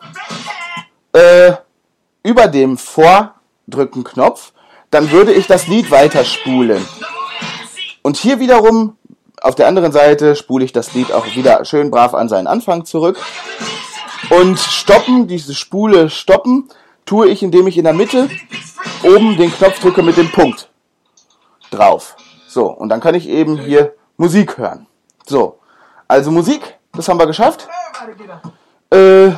äh, 1.14 1.54
über 2.24 2.48
dem 2.48 2.78
Vordrücken-Knopf, 2.78 4.52
dann 4.92 5.12
würde 5.12 5.34
ich 5.34 5.48
das 5.48 5.68
Lied 5.68 5.92
weiterspulen. 5.92 6.86
Und 8.02 8.18
hier 8.18 8.40
wiederum, 8.40 8.98
auf 9.46 9.54
der 9.54 9.68
anderen 9.68 9.92
Seite, 9.92 10.36
spule 10.36 10.66
ich 10.66 10.74
das 10.74 10.96
Lied 10.96 11.12
auch 11.12 11.28
wieder 11.36 11.64
schön 11.66 11.92
brav 11.92 12.16
an 12.16 12.28
seinen 12.28 12.48
Anfang 12.48 12.84
zurück. 12.84 13.18
Und 14.32 14.58
stoppen, 14.58 15.28
diese 15.28 15.54
Spule 15.54 16.10
stoppen, 16.10 16.68
tue 17.06 17.28
ich, 17.30 17.44
indem 17.44 17.68
ich 17.68 17.78
in 17.78 17.84
der 17.84 17.94
Mitte 17.94 18.28
oben 19.04 19.38
den 19.38 19.52
Knopf 19.52 19.80
drücke 19.80 20.02
mit 20.02 20.18
dem 20.18 20.32
Punkt 20.32 20.72
drauf. 21.70 22.16
So, 22.48 22.66
und 22.72 22.90
dann 22.90 23.02
kann 23.02 23.14
ich 23.14 23.30
eben 23.30 23.60
hier 23.60 23.94
Musik 24.18 24.58
hören. 24.58 24.88
So, 25.28 25.60
also 26.08 26.32
Musik, 26.32 26.80
das 26.94 27.08
haben 27.08 27.20
wir 27.20 27.28
geschafft. 27.28 27.68
Äh, 28.90 29.30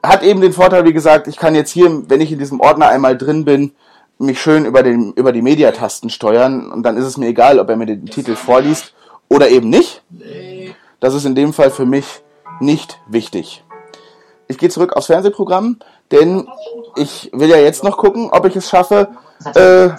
hat 0.00 0.22
eben 0.22 0.40
den 0.40 0.52
Vorteil, 0.52 0.84
wie 0.84 0.92
gesagt, 0.92 1.26
ich 1.26 1.38
kann 1.38 1.56
jetzt 1.56 1.72
hier, 1.72 2.08
wenn 2.08 2.20
ich 2.20 2.30
in 2.30 2.38
diesem 2.38 2.60
Ordner 2.60 2.86
einmal 2.86 3.18
drin 3.18 3.44
bin, 3.44 3.74
mich 4.18 4.40
schön 4.40 4.64
über, 4.64 4.82
den, 4.82 5.12
über 5.12 5.32
die 5.32 5.42
Mediatasten 5.42 6.10
steuern 6.10 6.70
und 6.70 6.82
dann 6.82 6.96
ist 6.96 7.04
es 7.04 7.16
mir 7.16 7.28
egal, 7.28 7.58
ob 7.58 7.68
er 7.68 7.76
mir 7.76 7.86
den 7.86 8.06
Titel 8.06 8.36
vorliest 8.36 8.94
oder 9.28 9.48
eben 9.48 9.68
nicht. 9.68 10.02
Das 11.00 11.14
ist 11.14 11.24
in 11.24 11.34
dem 11.34 11.52
Fall 11.52 11.70
für 11.70 11.86
mich 11.86 12.22
nicht 12.60 13.00
wichtig. 13.08 13.64
Ich 14.46 14.58
gehe 14.58 14.68
zurück 14.68 14.92
aufs 14.94 15.06
Fernsehprogramm, 15.06 15.78
denn 16.12 16.46
ich 16.96 17.30
will 17.32 17.48
ja 17.48 17.56
jetzt 17.56 17.82
noch 17.82 17.96
gucken, 17.96 18.28
ob 18.30 18.44
ich 18.46 18.56
es 18.56 18.68
schaffe, 18.68 19.08
äh, 19.54 19.90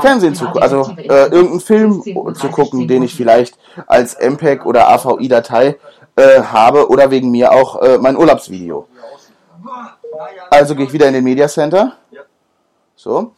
Fernsehen 0.00 0.34
zu 0.34 0.46
gucken, 0.46 0.62
also 0.62 0.90
äh, 0.96 1.30
irgendeinen 1.30 1.60
Film 1.60 2.02
zu 2.34 2.48
gucken, 2.48 2.86
den 2.86 3.02
ich 3.02 3.14
vielleicht 3.14 3.58
als 3.86 4.16
MPEG 4.18 4.66
oder 4.66 4.88
AVI-Datei 4.90 5.76
äh, 6.16 6.42
habe 6.42 6.88
oder 6.88 7.10
wegen 7.10 7.30
mir 7.30 7.52
auch 7.52 7.80
äh, 7.82 7.98
mein 7.98 8.16
Urlaubsvideo. 8.16 8.86
Also 10.50 10.74
gehe 10.74 10.86
ich 10.86 10.92
wieder 10.92 11.08
in 11.08 11.14
den 11.14 11.24
Media 11.24 11.48
Center. 11.48 11.92
So. 13.06 13.34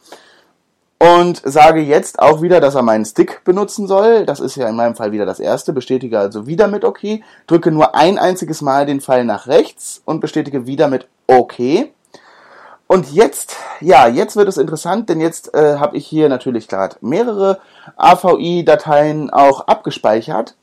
Und 0.97 1.41
sage 1.45 1.79
jetzt 1.79 2.19
auch 2.19 2.41
wieder, 2.41 2.59
dass 2.59 2.75
er 2.75 2.81
meinen 2.81 3.05
Stick 3.05 3.43
benutzen 3.45 3.87
soll. 3.87 4.25
Das 4.25 4.41
ist 4.41 4.55
ja 4.55 4.67
in 4.67 4.75
meinem 4.75 4.95
Fall 4.95 5.13
wieder 5.13 5.25
das 5.25 5.39
erste. 5.39 5.71
Bestätige 5.71 6.19
also 6.19 6.47
wieder 6.47 6.67
mit 6.67 6.83
OK. 6.83 7.21
Drücke 7.47 7.71
nur 7.71 7.95
ein 7.95 8.17
einziges 8.17 8.61
Mal 8.61 8.85
den 8.85 8.99
Pfeil 8.99 9.23
nach 9.23 9.47
rechts 9.47 10.01
und 10.03 10.19
bestätige 10.19 10.65
wieder 10.65 10.89
mit 10.89 11.07
OK. 11.27 11.59
Und 12.87 13.13
jetzt, 13.13 13.57
ja, 13.79 14.07
jetzt 14.07 14.35
wird 14.35 14.49
es 14.49 14.57
interessant, 14.57 15.07
denn 15.07 15.21
jetzt 15.21 15.53
äh, 15.53 15.77
habe 15.77 15.95
ich 15.95 16.07
hier 16.07 16.27
natürlich 16.27 16.67
gerade 16.67 16.97
mehrere 17.01 17.59
AVI-Dateien 17.95 19.29
auch 19.29 19.67
abgespeichert. 19.67 20.55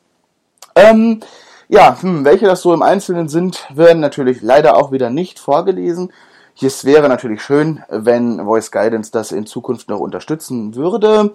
Ähm, 0.75 1.21
ja, 1.69 1.97
hm, 2.01 2.25
welche 2.25 2.47
das 2.47 2.61
so 2.63 2.75
im 2.75 2.83
Einzelnen 2.83 3.29
sind, 3.29 3.65
werden 3.73 4.01
natürlich 4.01 4.43
leider 4.43 4.77
auch 4.77 4.91
wieder 4.91 5.09
nicht 5.09 5.39
vorgelesen. 5.39 6.13
Es 6.61 6.87
wäre 6.87 7.09
natürlich 7.09 7.43
schön, 7.43 7.83
wenn 7.89 8.43
Voice 8.45 8.71
Guidance 8.71 9.11
das 9.11 9.31
in 9.31 9.47
Zukunft 9.47 9.89
noch 9.89 10.01
unterstützen 10.01 10.75
würde. 10.75 11.35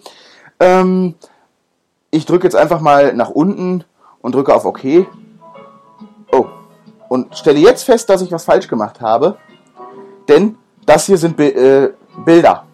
Ähm, 0.59 1.15
ich 2.09 2.25
drücke 2.25 2.45
jetzt 2.45 2.55
einfach 2.55 2.81
mal 2.81 3.13
nach 3.13 3.29
unten 3.29 3.83
und 4.21 4.33
drücke 4.33 4.53
auf 4.53 4.65
OK. 4.65 5.05
Oh, 6.31 6.47
und 7.07 7.37
stelle 7.37 7.59
jetzt 7.59 7.83
fest, 7.83 8.09
dass 8.09 8.21
ich 8.21 8.31
was 8.31 8.45
falsch 8.45 8.67
gemacht 8.67 8.99
habe. 8.99 9.37
Denn 10.27 10.57
das 10.85 11.05
hier 11.05 11.17
sind 11.17 11.37
Bi 11.37 11.49
äh, 11.49 11.93
Bilder. 12.25 12.65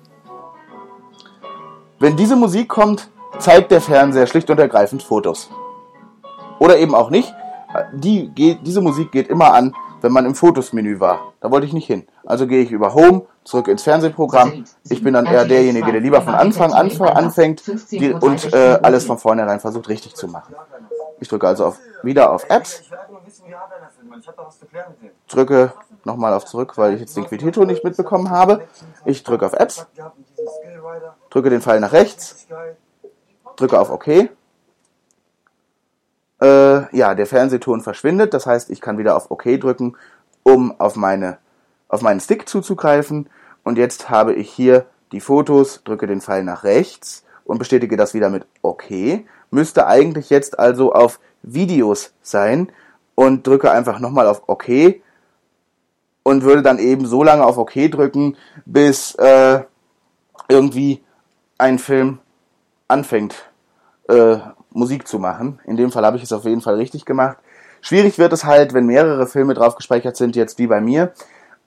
Wenn 2.00 2.16
diese 2.16 2.36
Musik 2.36 2.70
kommt, 2.70 3.10
zeigt 3.40 3.72
der 3.72 3.82
Fernseher 3.82 4.28
schlicht 4.28 4.50
und 4.50 4.60
ergreifend 4.60 5.04
Fotos. 5.04 5.50
Oder 6.60 6.78
eben 6.78 6.96
auch 6.96 7.10
nicht. 7.10 7.34
Die 7.94 8.30
diese 8.62 8.82
Musik 8.82 9.12
geht 9.12 9.28
immer 9.28 9.54
an, 9.54 9.76
wenn 10.02 10.12
man 10.12 10.26
im 10.26 10.36
Fotos-Menü 10.36 11.00
war. 11.00 11.34
Da 11.40 11.52
wollte 11.52 11.66
ich 11.66 11.74
nicht 11.74 11.88
hin. 11.88 12.08
Also 12.26 12.48
gehe 12.48 12.62
ich 12.62 12.72
über 12.72 12.94
Home, 12.94 13.24
zurück 13.44 13.68
ins 13.68 13.84
Fernsehprogramm. 13.84 14.66
Ich 14.90 15.04
bin 15.04 15.14
dann 15.14 15.26
eher 15.26 15.46
derjenige, 15.46 15.92
der 15.92 16.02
lieber 16.02 16.22
von 16.22 16.36
Anfang 16.36 16.74
an 16.74 16.90
anfängt 17.02 17.64
und 18.22 18.54
äh, 18.54 18.80
alles 18.82 19.06
von 19.06 19.18
vornherein 19.18 19.60
versucht 19.60 19.90
richtig 19.90 20.16
zu 20.16 20.28
machen. 20.28 20.56
Ich 21.20 21.28
drücke 21.28 21.48
also 21.48 21.66
auf, 21.66 21.80
wieder 22.04 22.32
auf 22.32 22.50
Apps. 22.50 22.84
Drücke 25.28 25.74
nochmal 26.04 26.34
auf 26.34 26.46
zurück, 26.46 26.78
weil 26.78 26.94
ich 26.94 27.02
jetzt 27.02 27.18
den 27.18 27.26
Quitito 27.26 27.66
nicht 27.66 27.84
mitbekommen 27.84 28.30
habe. 28.30 28.68
Ich 29.06 29.24
drücke 29.24 29.46
auf 29.46 29.54
Apps. 29.54 29.88
Drücke 31.30 31.50
den 31.50 31.62
Pfeil 31.62 31.80
nach 31.80 31.92
rechts. 31.92 32.48
Drücke 33.56 33.80
auf 33.80 33.90
OK. 33.90 34.30
Äh, 36.42 36.96
ja, 36.96 37.16
der 37.16 37.26
Fernsehton 37.26 37.82
verschwindet. 37.82 38.34
Das 38.34 38.46
heißt, 38.46 38.70
ich 38.70 38.82
kann 38.82 38.98
wieder 38.98 39.16
auf 39.16 39.32
OK 39.32 39.44
drücken, 39.60 39.96
um 40.44 40.80
auf, 40.80 40.96
meine, 40.96 41.38
auf 41.88 42.02
meinen 42.02 42.20
Stick 42.20 42.48
zuzugreifen. 42.48 43.30
Und 43.64 43.78
jetzt 43.78 44.10
habe 44.10 44.34
ich 44.34 44.50
hier 44.50 44.86
die 45.12 45.22
Fotos, 45.22 45.82
drücke 45.84 46.08
den 46.08 46.22
Pfeil 46.22 46.44
nach 46.44 46.64
rechts 46.64 47.24
und 47.46 47.58
bestätige 47.58 47.98
das 47.98 48.14
wieder 48.14 48.30
mit 48.30 48.46
OK. 48.62 48.92
Müsste 49.50 49.88
eigentlich 49.88 50.30
jetzt 50.30 50.60
also 50.60 50.94
auf 50.94 51.20
Videos 51.42 52.14
sein 52.22 52.72
und 53.16 53.48
drücke 53.48 53.72
einfach 53.72 54.00
nochmal 54.00 54.28
auf 54.28 54.44
OK 54.48 54.70
und 56.24 56.44
würde 56.44 56.62
dann 56.62 56.78
eben 56.78 57.06
so 57.06 57.24
lange 57.24 57.46
auf 57.46 57.58
OK 57.58 57.74
drücken, 57.90 58.36
bis 58.66 59.16
äh, 59.16 59.62
irgendwie 60.50 61.02
ein 61.58 61.80
Film 61.80 62.20
anfängt, 62.88 63.50
äh, 64.10 64.38
Musik 64.78 65.08
zu 65.08 65.20
machen. 65.20 65.60
In 65.66 65.76
dem 65.76 65.92
Fall 65.92 66.06
habe 66.06 66.18
ich 66.18 66.24
es 66.24 66.32
auf 66.32 66.46
jeden 66.46 66.62
Fall 66.62 66.76
richtig 66.76 67.06
gemacht. 67.06 67.38
Schwierig 67.82 68.18
wird 68.18 68.34
es 68.34 68.46
halt, 68.46 68.74
wenn 68.74 68.86
mehrere 68.86 69.28
Filme 69.28 69.54
drauf 69.54 69.76
gespeichert 69.76 70.18
sind, 70.18 70.36
jetzt 70.36 70.58
wie 70.60 70.68
bei 70.68 70.82
mir. 70.82 71.14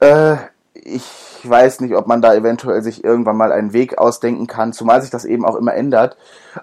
Äh, 0.00 0.36
ich 0.74 1.04
weiß 1.42 1.80
nicht, 1.80 1.94
ob 1.94 2.06
man 2.06 2.22
da 2.22 2.34
eventuell 2.34 2.82
sich 2.82 3.02
irgendwann 3.04 3.36
mal 3.36 3.52
einen 3.52 3.72
Weg 3.72 3.98
ausdenken 3.98 4.46
kann, 4.46 4.72
zumal 4.72 5.02
sich 5.02 5.10
das 5.10 5.24
eben 5.24 5.44
auch 5.44 5.56
immer 5.56 5.74
ändert. 5.74 6.16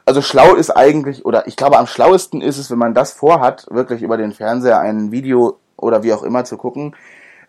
Also 0.06 0.22
schlau 0.22 0.56
ist 0.56 0.70
eigentlich, 0.70 1.26
oder 1.26 1.48
ich 1.48 1.56
glaube 1.56 1.78
am 1.78 1.88
schlauesten 1.88 2.42
ist 2.42 2.58
es, 2.58 2.72
wenn 2.72 2.78
man 2.78 2.94
das 2.94 3.14
vorhat, 3.14 3.68
wirklich 3.70 4.02
über 4.02 4.18
den 4.18 4.32
Fernseher 4.32 4.80
ein 4.80 5.12
Video 5.12 5.58
oder 5.76 6.04
wie 6.04 6.14
auch 6.14 6.24
immer 6.24 6.46
zu 6.46 6.58
gucken, 6.58 6.96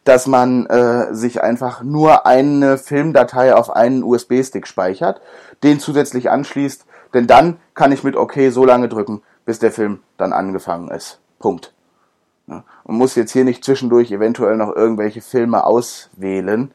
dass 0.05 0.26
man 0.26 0.66
äh, 0.66 1.14
sich 1.14 1.42
einfach 1.42 1.82
nur 1.82 2.26
eine 2.26 2.78
Filmdatei 2.78 3.55
auf 3.55 3.70
einen 3.70 4.03
USB-Stick 4.03 4.66
speichert, 4.66 5.20
den 5.62 5.80
zusätzlich 5.80 6.30
anschließt, 6.30 6.86
denn 7.14 7.26
dann 7.26 7.59
kann 7.74 7.92
ich 7.92 8.04
mit 8.04 8.16
OK 8.16 8.34
so 8.50 8.64
lange 8.64 8.88
drücken, 8.88 9.22
bis 9.44 9.59
der 9.59 9.72
Film 9.72 10.00
dann 10.16 10.32
angefangen 10.32 10.90
ist. 10.90 11.20
Punkt. 11.38 11.72
Ja, 12.46 12.64
und 12.84 12.96
muss 12.96 13.14
jetzt 13.14 13.32
hier 13.32 13.44
nicht 13.44 13.64
zwischendurch 13.64 14.11
eventuell 14.11 14.56
noch 14.56 14.74
irgendwelche 14.74 15.20
Filme 15.20 15.64
auswählen. 15.64 16.72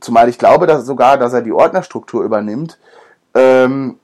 Zumal 0.00 0.28
ich 0.28 0.38
glaube 0.38 0.66
dass 0.66 0.86
sogar, 0.86 1.18
dass 1.18 1.32
er 1.32 1.42
die 1.42 1.52
Ordnerstruktur 1.52 2.24
übernimmt. 2.24 2.78
Ähm, 3.34 3.98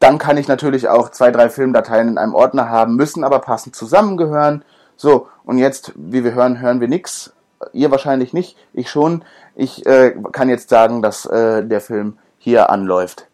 dann 0.00 0.18
kann 0.18 0.36
ich 0.36 0.46
natürlich 0.46 0.88
auch 0.88 1.10
zwei, 1.10 1.30
drei 1.30 1.48
Filmdateien 1.48 2.08
in 2.08 2.18
einem 2.18 2.34
Ordner 2.34 2.68
haben, 2.68 2.94
müssen 2.96 3.24
aber 3.24 3.40
passend 3.40 3.74
zusammengehören. 3.74 4.64
So, 4.96 5.28
und 5.44 5.58
jetzt, 5.58 5.92
wie 5.96 6.24
wir 6.24 6.34
hören, 6.34 6.60
hören 6.60 6.80
wir 6.80 6.88
nichts 6.88 7.32
Ihr 7.72 7.90
wahrscheinlich 7.90 8.32
nicht, 8.32 8.56
ich 8.72 8.90
schon. 8.90 9.24
Ich 9.54 9.84
äh, 9.86 10.14
kann 10.32 10.48
jetzt 10.48 10.68
sagen, 10.68 11.02
dass 11.02 11.26
äh, 11.26 11.64
der 11.64 11.80
Film 11.80 12.18
hier 12.38 12.70
anläuft. 12.70 13.26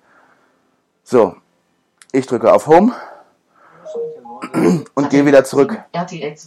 So, 1.03 1.37
ich 2.15 2.27
drücke 2.27 2.53
auf 2.53 2.67
Home 2.67 2.93
und 4.95 5.11
gehe 5.11 5.27
wieder 5.27 5.45
zurück 5.45 5.79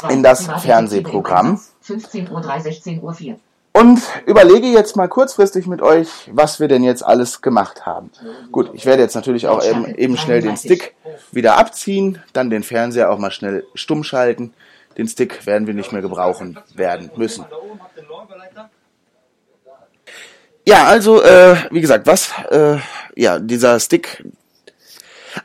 in 0.09 0.23
das 0.23 0.47
Fernsehprogramm. 0.61 1.59
15.03 1.85 2.31
Uhr, 2.31 2.41
16.04 2.41 3.31
Uhr. 3.31 3.39
Und 3.73 4.01
überlege 4.25 4.67
jetzt 4.67 4.95
mal 4.95 5.07
kurzfristig 5.07 5.67
mit 5.67 5.83
euch, 5.83 6.31
was 6.31 6.59
wir 6.59 6.67
denn 6.67 6.83
jetzt 6.83 7.05
alles 7.05 7.41
gemacht 7.41 7.85
haben. 7.85 8.09
Gut, 8.51 8.71
ich 8.73 8.87
werde 8.87 9.03
jetzt 9.03 9.13
natürlich 9.13 9.47
auch 9.47 9.63
eben, 9.63 9.85
eben 9.93 10.17
schnell 10.17 10.41
den 10.41 10.57
Stick 10.57 10.95
wieder 11.31 11.57
abziehen, 11.57 12.23
dann 12.33 12.49
den 12.49 12.63
Fernseher 12.63 13.11
auch 13.11 13.19
mal 13.19 13.29
schnell 13.29 13.65
stumm 13.75 14.03
schalten. 14.03 14.53
Den 14.97 15.07
Stick 15.07 15.45
werden 15.45 15.67
wir 15.67 15.75
nicht 15.75 15.91
mehr 15.91 16.01
gebrauchen 16.01 16.57
werden 16.73 17.11
müssen. 17.17 17.45
Ja, 20.67 20.85
also, 20.85 21.21
äh, 21.21 21.55
wie 21.69 21.79
gesagt, 21.79 22.07
was, 22.07 22.31
äh, 22.49 22.77
ja, 23.15 23.39
dieser 23.39 23.79
Stick, 23.79 24.25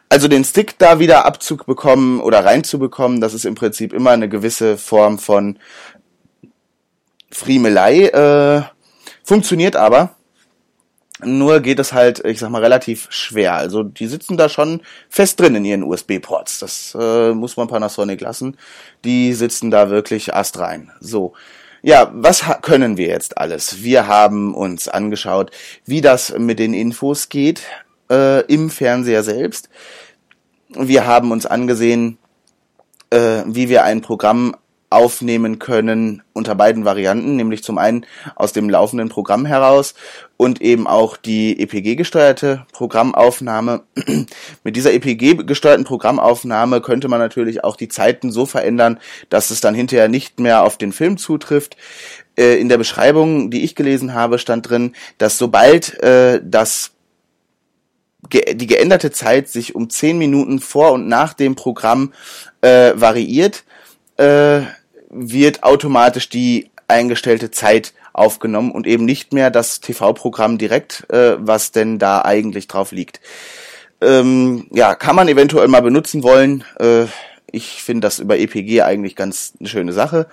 also 0.08 0.28
den 0.28 0.44
Stick 0.44 0.78
da 0.78 0.98
wieder 0.98 1.24
Abzug 1.24 1.66
bekommen 1.66 2.20
oder 2.20 2.44
reinzubekommen, 2.44 3.20
das 3.20 3.34
ist 3.34 3.44
im 3.44 3.54
Prinzip 3.54 3.92
immer 3.92 4.10
eine 4.10 4.28
gewisse 4.28 4.76
Form 4.78 5.18
von 5.18 5.58
Friemelei, 7.30 8.06
äh, 8.08 8.62
funktioniert 9.24 9.76
aber. 9.76 10.16
Nur 11.24 11.60
geht 11.60 11.78
es 11.78 11.92
halt, 11.92 12.24
ich 12.24 12.40
sag 12.40 12.50
mal, 12.50 12.62
relativ 12.62 13.06
schwer. 13.10 13.54
Also 13.54 13.84
die 13.84 14.08
sitzen 14.08 14.36
da 14.36 14.48
schon 14.48 14.80
fest 15.08 15.38
drin 15.38 15.54
in 15.54 15.64
ihren 15.64 15.84
USB-Ports. 15.84 16.58
Das 16.58 16.96
äh, 16.98 17.32
muss 17.32 17.56
man 17.56 17.68
Panasonic 17.68 18.20
lassen. 18.20 18.56
Die 19.04 19.32
sitzen 19.32 19.70
da 19.70 19.88
wirklich 19.88 20.34
astrein. 20.34 20.90
So. 20.98 21.34
Ja, 21.80 22.10
was 22.12 22.44
können 22.62 22.96
wir 22.96 23.08
jetzt 23.08 23.38
alles? 23.38 23.82
Wir 23.82 24.06
haben 24.06 24.54
uns 24.54 24.88
angeschaut, 24.88 25.50
wie 25.84 26.00
das 26.00 26.36
mit 26.38 26.58
den 26.58 26.74
Infos 26.74 27.28
geht 27.28 27.62
äh, 28.12 28.40
im 28.42 28.70
Fernseher 28.70 29.22
selbst. 29.22 29.70
Wir 30.68 31.06
haben 31.06 31.32
uns 31.32 31.46
angesehen, 31.46 32.18
äh, 33.10 33.42
wie 33.46 33.68
wir 33.68 33.84
ein 33.84 34.02
Programm 34.02 34.54
aufnehmen 34.92 35.58
können 35.58 36.22
unter 36.34 36.54
beiden 36.54 36.84
Varianten, 36.84 37.34
nämlich 37.36 37.64
zum 37.64 37.78
einen 37.78 38.04
aus 38.36 38.52
dem 38.52 38.68
laufenden 38.68 39.08
Programm 39.08 39.46
heraus 39.46 39.94
und 40.36 40.60
eben 40.60 40.86
auch 40.86 41.16
die 41.16 41.58
EPG-gesteuerte 41.58 42.66
Programmaufnahme. 42.72 43.84
Mit 44.64 44.76
dieser 44.76 44.92
EPG-gesteuerten 44.92 45.84
Programmaufnahme 45.84 46.82
könnte 46.82 47.08
man 47.08 47.20
natürlich 47.20 47.64
auch 47.64 47.76
die 47.76 47.88
Zeiten 47.88 48.30
so 48.30 48.44
verändern, 48.44 49.00
dass 49.30 49.50
es 49.50 49.62
dann 49.62 49.74
hinterher 49.74 50.08
nicht 50.08 50.38
mehr 50.40 50.62
auf 50.62 50.76
den 50.76 50.92
Film 50.92 51.16
zutrifft. 51.16 51.76
Äh, 52.36 52.60
in 52.60 52.68
der 52.68 52.78
Beschreibung, 52.78 53.50
die 53.50 53.64
ich 53.64 53.74
gelesen 53.74 54.12
habe, 54.12 54.38
stand 54.38 54.68
drin, 54.68 54.94
dass 55.16 55.38
sobald 55.38 55.98
äh, 56.02 56.40
das 56.44 56.92
die 58.30 58.66
geänderte 58.66 59.10
Zeit 59.10 59.48
sich 59.48 59.74
um 59.74 59.90
zehn 59.90 60.18
Minuten 60.18 60.60
vor 60.60 60.92
und 60.92 61.08
nach 61.08 61.34
dem 61.34 61.54
Programm 61.54 62.12
äh, 62.60 62.92
variiert, 62.94 63.64
äh, 64.16 64.60
wird 65.10 65.62
automatisch 65.62 66.28
die 66.28 66.70
eingestellte 66.88 67.50
Zeit 67.50 67.94
aufgenommen 68.12 68.70
und 68.70 68.86
eben 68.86 69.04
nicht 69.04 69.32
mehr 69.32 69.50
das 69.50 69.80
TV-Programm 69.80 70.58
direkt, 70.58 71.10
äh, 71.10 71.36
was 71.38 71.72
denn 71.72 71.98
da 71.98 72.22
eigentlich 72.22 72.68
drauf 72.68 72.92
liegt. 72.92 73.20
Ähm, 74.00 74.66
ja, 74.70 74.94
kann 74.94 75.16
man 75.16 75.28
eventuell 75.28 75.68
mal 75.68 75.82
benutzen 75.82 76.22
wollen. 76.22 76.64
Äh, 76.78 77.06
Ich 77.54 77.82
finde 77.82 78.06
das 78.06 78.18
über 78.18 78.38
EPG 78.38 78.80
eigentlich 78.80 79.14
ganz 79.14 79.52
eine 79.60 79.68
schöne 79.68 79.92
Sache. 79.92 80.26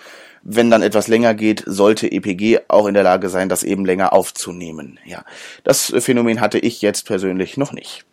Wenn 0.44 0.72
dann 0.72 0.82
etwas 0.82 1.08
länger 1.08 1.34
geht, 1.34 1.64
sollte 1.66 2.12
EPG 2.12 2.60
auch 2.68 2.88
in 2.88 2.94
der 2.94 3.04
Lage 3.04 3.30
sein, 3.30 3.50
das 3.50 3.64
eben 3.64 3.86
länger 3.86 4.14
aufzunehmen. 4.14 5.00
Ja, 5.06 5.26
das 5.64 5.94
Phänomen 6.00 6.42
hatte 6.42 6.60
ich 6.60 6.82
jetzt 6.82 7.06
persönlich 7.06 7.58
noch 7.58 7.74
nicht. 7.74 8.06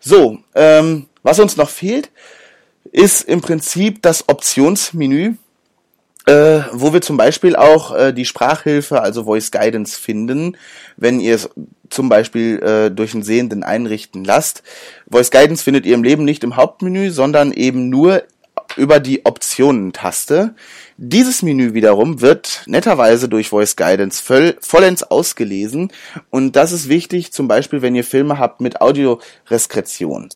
So, 0.00 0.38
ähm, 0.54 1.06
was 1.22 1.38
uns 1.38 1.56
noch 1.56 1.70
fehlt, 1.70 2.10
ist 2.90 3.22
im 3.22 3.40
Prinzip 3.40 4.02
das 4.02 4.28
Optionsmenü, 4.28 5.34
äh, 6.26 6.60
wo 6.72 6.92
wir 6.92 7.00
zum 7.00 7.16
Beispiel 7.16 7.56
auch 7.56 7.94
äh, 7.94 8.12
die 8.12 8.24
Sprachhilfe, 8.24 9.02
also 9.02 9.24
Voice 9.24 9.50
Guidance 9.50 9.98
finden, 9.98 10.56
wenn 10.96 11.20
ihr 11.20 11.34
es 11.34 11.50
zum 11.90 12.08
Beispiel 12.08 12.58
äh, 12.62 12.90
durch 12.90 13.14
einen 13.14 13.22
Sehenden 13.22 13.62
einrichten 13.62 14.24
lasst. 14.24 14.62
Voice 15.10 15.30
Guidance 15.30 15.62
findet 15.62 15.86
ihr 15.86 15.94
im 15.94 16.04
Leben 16.04 16.24
nicht 16.24 16.44
im 16.44 16.56
Hauptmenü, 16.56 17.10
sondern 17.10 17.52
eben 17.52 17.88
nur 17.88 18.22
über 18.76 19.00
die 19.00 19.24
Optionen-Taste. 19.26 20.54
Dieses 21.04 21.42
Menü 21.42 21.74
wiederum 21.74 22.20
wird 22.20 22.62
netterweise 22.66 23.28
durch 23.28 23.48
Voice 23.48 23.74
Guidance 23.74 24.22
voll, 24.22 24.56
vollends 24.60 25.02
ausgelesen 25.02 25.90
und 26.30 26.54
das 26.54 26.70
ist 26.70 26.88
wichtig, 26.88 27.32
zum 27.32 27.48
Beispiel 27.48 27.82
wenn 27.82 27.96
ihr 27.96 28.04
Filme 28.04 28.38
habt 28.38 28.60
mit 28.60 28.80
Audioreskretion. 28.80 30.28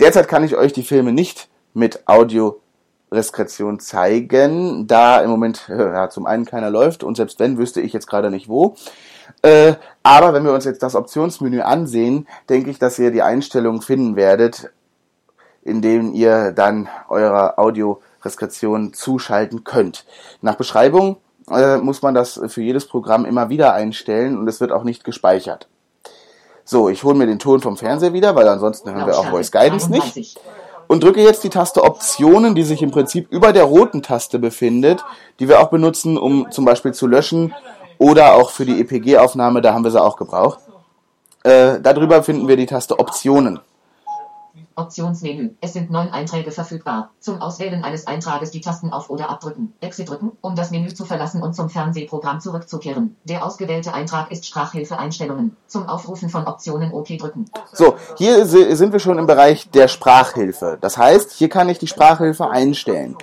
Derzeit 0.00 0.26
kann 0.26 0.42
ich 0.42 0.56
euch 0.56 0.72
die 0.72 0.82
Filme 0.82 1.12
nicht 1.12 1.48
mit 1.72 2.08
Audioreskretion 2.08 3.78
zeigen, 3.78 4.88
da 4.88 5.20
im 5.20 5.30
Moment 5.30 5.68
ja, 5.68 6.10
zum 6.10 6.26
einen 6.26 6.44
keiner 6.44 6.70
läuft 6.70 7.04
und 7.04 7.16
selbst 7.16 7.38
wenn, 7.38 7.58
wüsste 7.58 7.80
ich 7.80 7.92
jetzt 7.92 8.08
gerade 8.08 8.32
nicht 8.32 8.48
wo. 8.48 8.74
Äh, 9.42 9.74
aber 10.02 10.32
wenn 10.34 10.42
wir 10.42 10.52
uns 10.52 10.64
jetzt 10.64 10.82
das 10.82 10.96
Optionsmenü 10.96 11.60
ansehen, 11.60 12.26
denke 12.48 12.70
ich, 12.70 12.80
dass 12.80 12.98
ihr 12.98 13.12
die 13.12 13.22
Einstellungen 13.22 13.82
finden 13.82 14.16
werdet, 14.16 14.72
in 15.62 15.80
denen 15.80 16.12
ihr 16.12 16.50
dann 16.50 16.88
eure 17.08 17.56
Audioreskretion 18.26 18.92
zuschalten 18.92 19.64
könnt. 19.64 20.04
Nach 20.42 20.56
Beschreibung 20.56 21.16
äh, 21.50 21.76
muss 21.78 22.02
man 22.02 22.14
das 22.14 22.40
für 22.48 22.62
jedes 22.62 22.86
Programm 22.86 23.24
immer 23.24 23.48
wieder 23.48 23.72
einstellen 23.72 24.38
und 24.38 24.48
es 24.48 24.60
wird 24.60 24.72
auch 24.72 24.84
nicht 24.84 25.04
gespeichert. 25.04 25.68
So, 26.64 26.88
ich 26.88 27.04
hole 27.04 27.14
mir 27.14 27.26
den 27.26 27.38
Ton 27.38 27.60
vom 27.60 27.76
Fernseher 27.76 28.12
wieder, 28.12 28.34
weil 28.34 28.48
ansonsten 28.48 28.92
hören 28.92 29.06
wir 29.06 29.18
auch 29.18 29.26
Voice 29.26 29.52
Guidance 29.52 29.90
nicht. 29.90 30.40
Und 30.88 31.02
drücke 31.02 31.20
jetzt 31.20 31.42
die 31.42 31.50
Taste 31.50 31.82
Optionen, 31.82 32.54
die 32.54 32.62
sich 32.62 32.82
im 32.82 32.92
Prinzip 32.92 33.30
über 33.30 33.52
der 33.52 33.64
roten 33.64 34.02
Taste 34.02 34.38
befindet, 34.38 35.04
die 35.40 35.48
wir 35.48 35.60
auch 35.60 35.68
benutzen, 35.68 36.16
um 36.16 36.50
zum 36.50 36.64
Beispiel 36.64 36.92
zu 36.92 37.06
löschen 37.06 37.54
oder 37.98 38.34
auch 38.34 38.50
für 38.50 38.64
die 38.64 38.80
EPG-Aufnahme, 38.80 39.62
da 39.62 39.74
haben 39.74 39.84
wir 39.84 39.90
sie 39.90 40.02
auch 40.02 40.16
gebraucht. 40.16 40.60
Äh, 41.42 41.80
darüber 41.80 42.22
finden 42.22 42.46
wir 42.46 42.56
die 42.56 42.66
Taste 42.66 42.98
Optionen. 42.98 43.60
Optionsmenü. 44.76 45.50
Es 45.60 45.72
sind 45.72 45.90
neun 45.90 46.10
Einträge 46.10 46.50
verfügbar. 46.52 47.10
Zum 47.18 47.40
Auswählen 47.40 47.82
eines 47.82 48.06
Eintrages 48.06 48.50
die 48.50 48.60
Tasten 48.60 48.92
auf 48.92 49.10
oder 49.10 49.30
abdrücken. 49.30 49.72
Exit 49.80 50.08
drücken, 50.08 50.32
um 50.40 50.54
das 50.54 50.70
Menü 50.70 50.94
zu 50.94 51.04
verlassen 51.04 51.42
und 51.42 51.54
zum 51.54 51.68
Fernsehprogramm 51.68 52.40
zurückzukehren. 52.40 53.16
Der 53.24 53.44
ausgewählte 53.44 53.94
Eintrag 53.94 54.30
ist 54.30 54.46
Sprachhilfe-Einstellungen. 54.46 55.56
Zum 55.66 55.88
Aufrufen 55.88 56.28
von 56.28 56.46
Optionen 56.46 56.92
OK 56.92 57.18
drücken. 57.18 57.46
So, 57.72 57.96
hier 58.16 58.46
sind 58.46 58.92
wir 58.92 59.00
schon 59.00 59.18
im 59.18 59.26
Bereich 59.26 59.70
der 59.70 59.88
Sprachhilfe. 59.88 60.78
Das 60.80 60.96
heißt, 60.96 61.32
hier 61.32 61.48
kann 61.48 61.68
ich 61.68 61.78
die 61.78 61.88
Sprachhilfe 61.88 62.50
einstellen. 62.50 63.16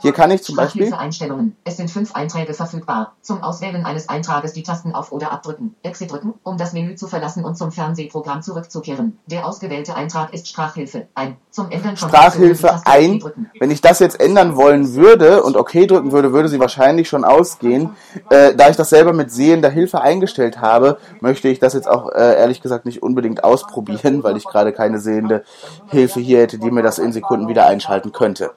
Hier 0.00 0.12
kann 0.12 0.30
ich 0.30 0.42
zum 0.42 0.56
Beispiel. 0.56 0.92
Einstellungen. 0.92 1.56
Es 1.64 1.76
sind 1.76 1.90
fünf 1.90 2.14
Einträge 2.14 2.54
verfügbar. 2.54 3.14
Zum 3.20 3.42
Auswählen 3.42 3.84
eines 3.84 4.08
Eintrages 4.08 4.52
die 4.52 4.62
Tasten 4.62 4.94
auf 4.94 5.12
oder 5.12 5.32
abdrücken. 5.32 5.74
Exit 5.82 6.12
drücken, 6.12 6.34
um 6.42 6.56
das 6.56 6.72
Menü 6.72 6.94
zu 6.94 7.08
verlassen 7.08 7.44
und 7.44 7.56
zum 7.56 7.72
Fernsehprogramm 7.72 8.42
zurückzukehren. 8.42 9.18
Der 9.26 9.46
ausgewählte 9.46 9.94
Eintrag 9.94 10.32
ist 10.32 10.48
Sprachhilfe 10.48 11.08
ein. 11.14 11.36
Zum 11.50 11.70
Ändern 11.70 11.96
von 11.96 12.08
Sprachhilfe 12.08 12.80
ein. 12.84 13.22
Wenn 13.58 13.70
ich 13.70 13.80
das 13.80 13.98
jetzt 13.98 14.20
ändern 14.20 14.56
wollen 14.56 14.94
würde 14.94 15.42
und 15.42 15.56
OK 15.56 15.72
drücken 15.72 16.12
würde, 16.12 16.32
würde 16.32 16.48
sie 16.48 16.60
wahrscheinlich 16.60 17.08
schon 17.08 17.24
ausgehen. 17.24 17.90
Äh, 18.30 18.54
da 18.54 18.68
ich 18.68 18.76
das 18.76 18.90
selber 18.90 19.12
mit 19.12 19.30
sehender 19.30 19.70
Hilfe 19.70 20.00
eingestellt 20.00 20.60
habe, 20.60 20.98
möchte 21.20 21.48
ich 21.48 21.58
das 21.58 21.74
jetzt 21.74 21.88
auch 21.88 22.10
äh, 22.10 22.38
ehrlich 22.38 22.60
gesagt 22.60 22.86
nicht 22.86 23.02
unbedingt 23.02 23.44
ausprobieren, 23.44 24.22
weil 24.22 24.36
ich 24.36 24.44
gerade 24.44 24.72
keine 24.72 24.98
sehende 25.00 25.44
Hilfe 25.88 26.20
hier 26.20 26.40
hätte, 26.40 26.58
die 26.58 26.70
mir 26.70 26.82
das 26.82 26.98
in 26.98 27.12
Sekunden 27.12 27.48
wieder 27.48 27.66
einschalten 27.66 28.12
könnte. 28.12 28.50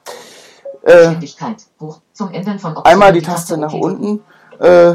Äh, 0.82 1.14
einmal 2.84 3.12
die 3.12 3.22
Taste 3.22 3.56
nach 3.56 3.72
unten, 3.72 4.20
äh, 4.58 4.94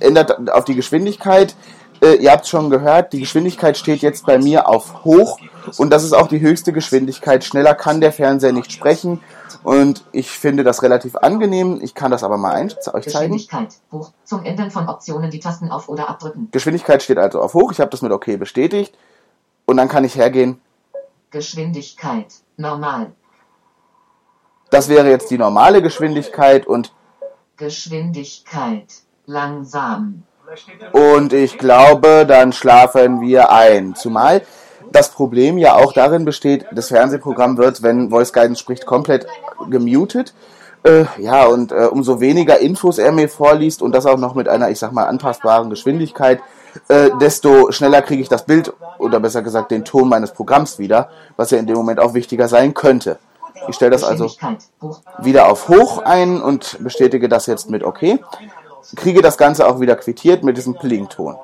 ändert 0.00 0.50
auf 0.50 0.64
die 0.64 0.74
Geschwindigkeit. 0.74 1.54
Äh, 2.02 2.16
ihr 2.16 2.32
habt 2.32 2.46
schon 2.46 2.68
gehört, 2.68 3.12
die 3.12 3.20
Geschwindigkeit 3.20 3.78
steht 3.78 4.02
jetzt 4.02 4.26
bei 4.26 4.38
mir 4.38 4.68
auf 4.68 5.04
hoch 5.04 5.38
und 5.78 5.90
das 5.90 6.04
ist 6.04 6.12
auch 6.12 6.28
die 6.28 6.40
höchste 6.40 6.72
Geschwindigkeit. 6.72 7.44
Schneller 7.44 7.74
kann 7.74 8.00
der 8.00 8.12
Fernseher 8.12 8.52
nicht 8.52 8.70
sprechen 8.70 9.20
und 9.62 10.04
ich 10.12 10.30
finde 10.30 10.64
das 10.64 10.82
relativ 10.82 11.16
angenehm. 11.16 11.80
Ich 11.82 11.94
kann 11.94 12.10
das 12.10 12.22
aber 12.22 12.36
mal 12.36 12.52
ein, 12.52 12.66
euch 12.66 12.80
zeigen. 12.82 13.02
Geschwindigkeit 13.04 13.74
hoch. 13.90 14.12
Zum 14.24 14.44
Ändern 14.44 14.70
von 14.70 14.88
Optionen 14.88 15.30
die 15.30 15.40
Tasten 15.40 15.70
auf 15.70 15.88
oder 15.88 16.10
abdrücken. 16.10 16.48
Geschwindigkeit 16.50 17.02
steht 17.02 17.18
also 17.18 17.40
auf 17.40 17.54
hoch. 17.54 17.72
Ich 17.72 17.80
habe 17.80 17.90
das 17.90 18.02
mit 18.02 18.12
OK 18.12 18.38
bestätigt 18.38 18.94
und 19.64 19.78
dann 19.78 19.88
kann 19.88 20.04
ich 20.04 20.16
hergehen. 20.16 20.60
Geschwindigkeit 21.30 22.26
normal. 22.58 23.12
Das 24.74 24.88
wäre 24.88 25.08
jetzt 25.08 25.30
die 25.30 25.38
normale 25.38 25.82
Geschwindigkeit 25.82 26.66
und 26.66 26.92
Geschwindigkeit 27.56 28.92
langsam. 29.24 30.24
Und 30.90 31.32
ich 31.32 31.58
glaube, 31.58 32.24
dann 32.26 32.52
schlafen 32.52 33.20
wir 33.20 33.52
ein. 33.52 33.94
Zumal 33.94 34.42
das 34.90 35.12
Problem 35.12 35.58
ja 35.58 35.76
auch 35.76 35.92
darin 35.92 36.24
besteht, 36.24 36.66
das 36.72 36.88
Fernsehprogramm 36.88 37.56
wird, 37.56 37.84
wenn 37.84 38.10
Voice 38.10 38.32
Guidance 38.32 38.60
spricht, 38.60 38.84
komplett 38.84 39.28
gemutet. 39.70 40.34
Äh, 40.82 41.04
ja, 41.18 41.46
und 41.46 41.70
äh, 41.70 41.86
umso 41.88 42.18
weniger 42.18 42.58
Infos 42.58 42.98
er 42.98 43.12
mir 43.12 43.28
vorliest 43.28 43.80
und 43.80 43.94
das 43.94 44.06
auch 44.06 44.18
noch 44.18 44.34
mit 44.34 44.48
einer, 44.48 44.70
ich 44.70 44.80
sag 44.80 44.90
mal, 44.90 45.04
anpassbaren 45.04 45.70
Geschwindigkeit, 45.70 46.40
äh, 46.88 47.10
desto 47.20 47.70
schneller 47.70 48.02
kriege 48.02 48.22
ich 48.22 48.28
das 48.28 48.44
Bild 48.44 48.72
oder 48.98 49.20
besser 49.20 49.42
gesagt 49.42 49.70
den 49.70 49.84
Ton 49.84 50.08
meines 50.08 50.32
Programms 50.32 50.80
wieder, 50.80 51.10
was 51.36 51.52
ja 51.52 51.58
in 51.58 51.68
dem 51.68 51.76
Moment 51.76 52.00
auch 52.00 52.14
wichtiger 52.14 52.48
sein 52.48 52.74
könnte. 52.74 53.20
Ich 53.68 53.76
stelle 53.76 53.90
das 53.90 54.04
also 54.04 54.30
wieder 55.18 55.50
auf 55.50 55.68
hoch 55.68 55.98
ein 55.98 56.42
und 56.42 56.78
bestätige 56.80 57.28
das 57.28 57.46
jetzt 57.46 57.70
mit 57.70 57.84
OK. 57.84 58.18
Kriege 58.96 59.22
das 59.22 59.38
Ganze 59.38 59.66
auch 59.66 59.80
wieder 59.80 59.96
quittiert 59.96 60.44
mit 60.44 60.56
diesem 60.56 60.74
Pling-Ton. 60.74 61.36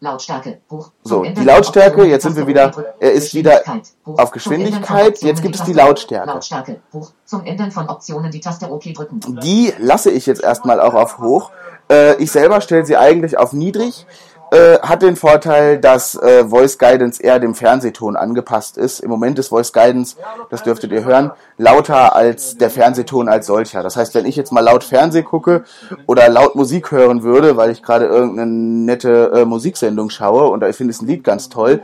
Lautstärke 0.00 0.60
hoch. 0.70 0.90
So, 1.02 1.24
die 1.24 1.44
Lautstärke, 1.44 2.04
jetzt 2.04 2.22
sind 2.22 2.36
wir 2.36 2.46
wieder, 2.46 2.72
er 3.00 3.12
ist 3.12 3.34
wieder 3.34 3.62
auf 4.04 4.30
Geschwindigkeit, 4.30 5.20
jetzt 5.22 5.42
gibt 5.42 5.56
es 5.56 5.64
die 5.64 5.72
Lautstärke. 5.72 6.26
Lautstärke 6.26 6.80
hoch. 6.92 7.10
Zum 7.24 7.44
Ändern 7.44 7.72
von 7.72 7.88
Optionen 7.88 8.30
die 8.30 8.40
Taste 8.40 8.70
OK 8.70 8.94
drücken. 8.94 9.20
Die 9.42 9.72
lasse 9.78 10.10
ich 10.10 10.26
jetzt 10.26 10.42
erstmal 10.42 10.80
auch 10.80 10.94
auf 10.94 11.18
hoch. 11.18 11.50
Äh, 11.90 12.14
ich 12.22 12.30
selber 12.30 12.60
stelle 12.60 12.86
sie 12.86 12.96
eigentlich 12.96 13.38
auf 13.38 13.52
niedrig. 13.52 14.06
Äh, 14.50 14.78
hat 14.80 15.02
den 15.02 15.16
Vorteil, 15.16 15.78
dass 15.78 16.14
äh, 16.14 16.44
Voice 16.44 16.78
Guidance 16.78 17.22
eher 17.22 17.38
dem 17.38 17.54
Fernsehton 17.54 18.16
angepasst 18.16 18.78
ist. 18.78 19.00
Im 19.00 19.10
Moment 19.10 19.38
ist 19.38 19.48
Voice 19.48 19.72
Guidance, 19.74 20.16
das 20.48 20.62
dürftet 20.62 20.90
ihr 20.90 21.04
hören, 21.04 21.32
lauter 21.58 22.16
als 22.16 22.56
der 22.56 22.70
Fernsehton 22.70 23.28
als 23.28 23.46
solcher. 23.46 23.82
Das 23.82 23.96
heißt, 23.96 24.14
wenn 24.14 24.24
ich 24.24 24.36
jetzt 24.36 24.50
mal 24.50 24.60
laut 24.60 24.84
Fernseh 24.84 25.22
gucke 25.22 25.64
oder 26.06 26.28
laut 26.30 26.54
Musik 26.54 26.92
hören 26.92 27.22
würde, 27.22 27.58
weil 27.58 27.70
ich 27.70 27.82
gerade 27.82 28.06
irgendeine 28.06 28.50
nette 28.50 29.32
äh, 29.34 29.44
Musiksendung 29.44 30.08
schaue 30.08 30.48
und 30.48 30.64
ich 30.64 30.76
finde 30.76 30.92
es 30.92 31.02
ein 31.02 31.06
Lied 31.06 31.24
ganz 31.24 31.50
toll 31.50 31.82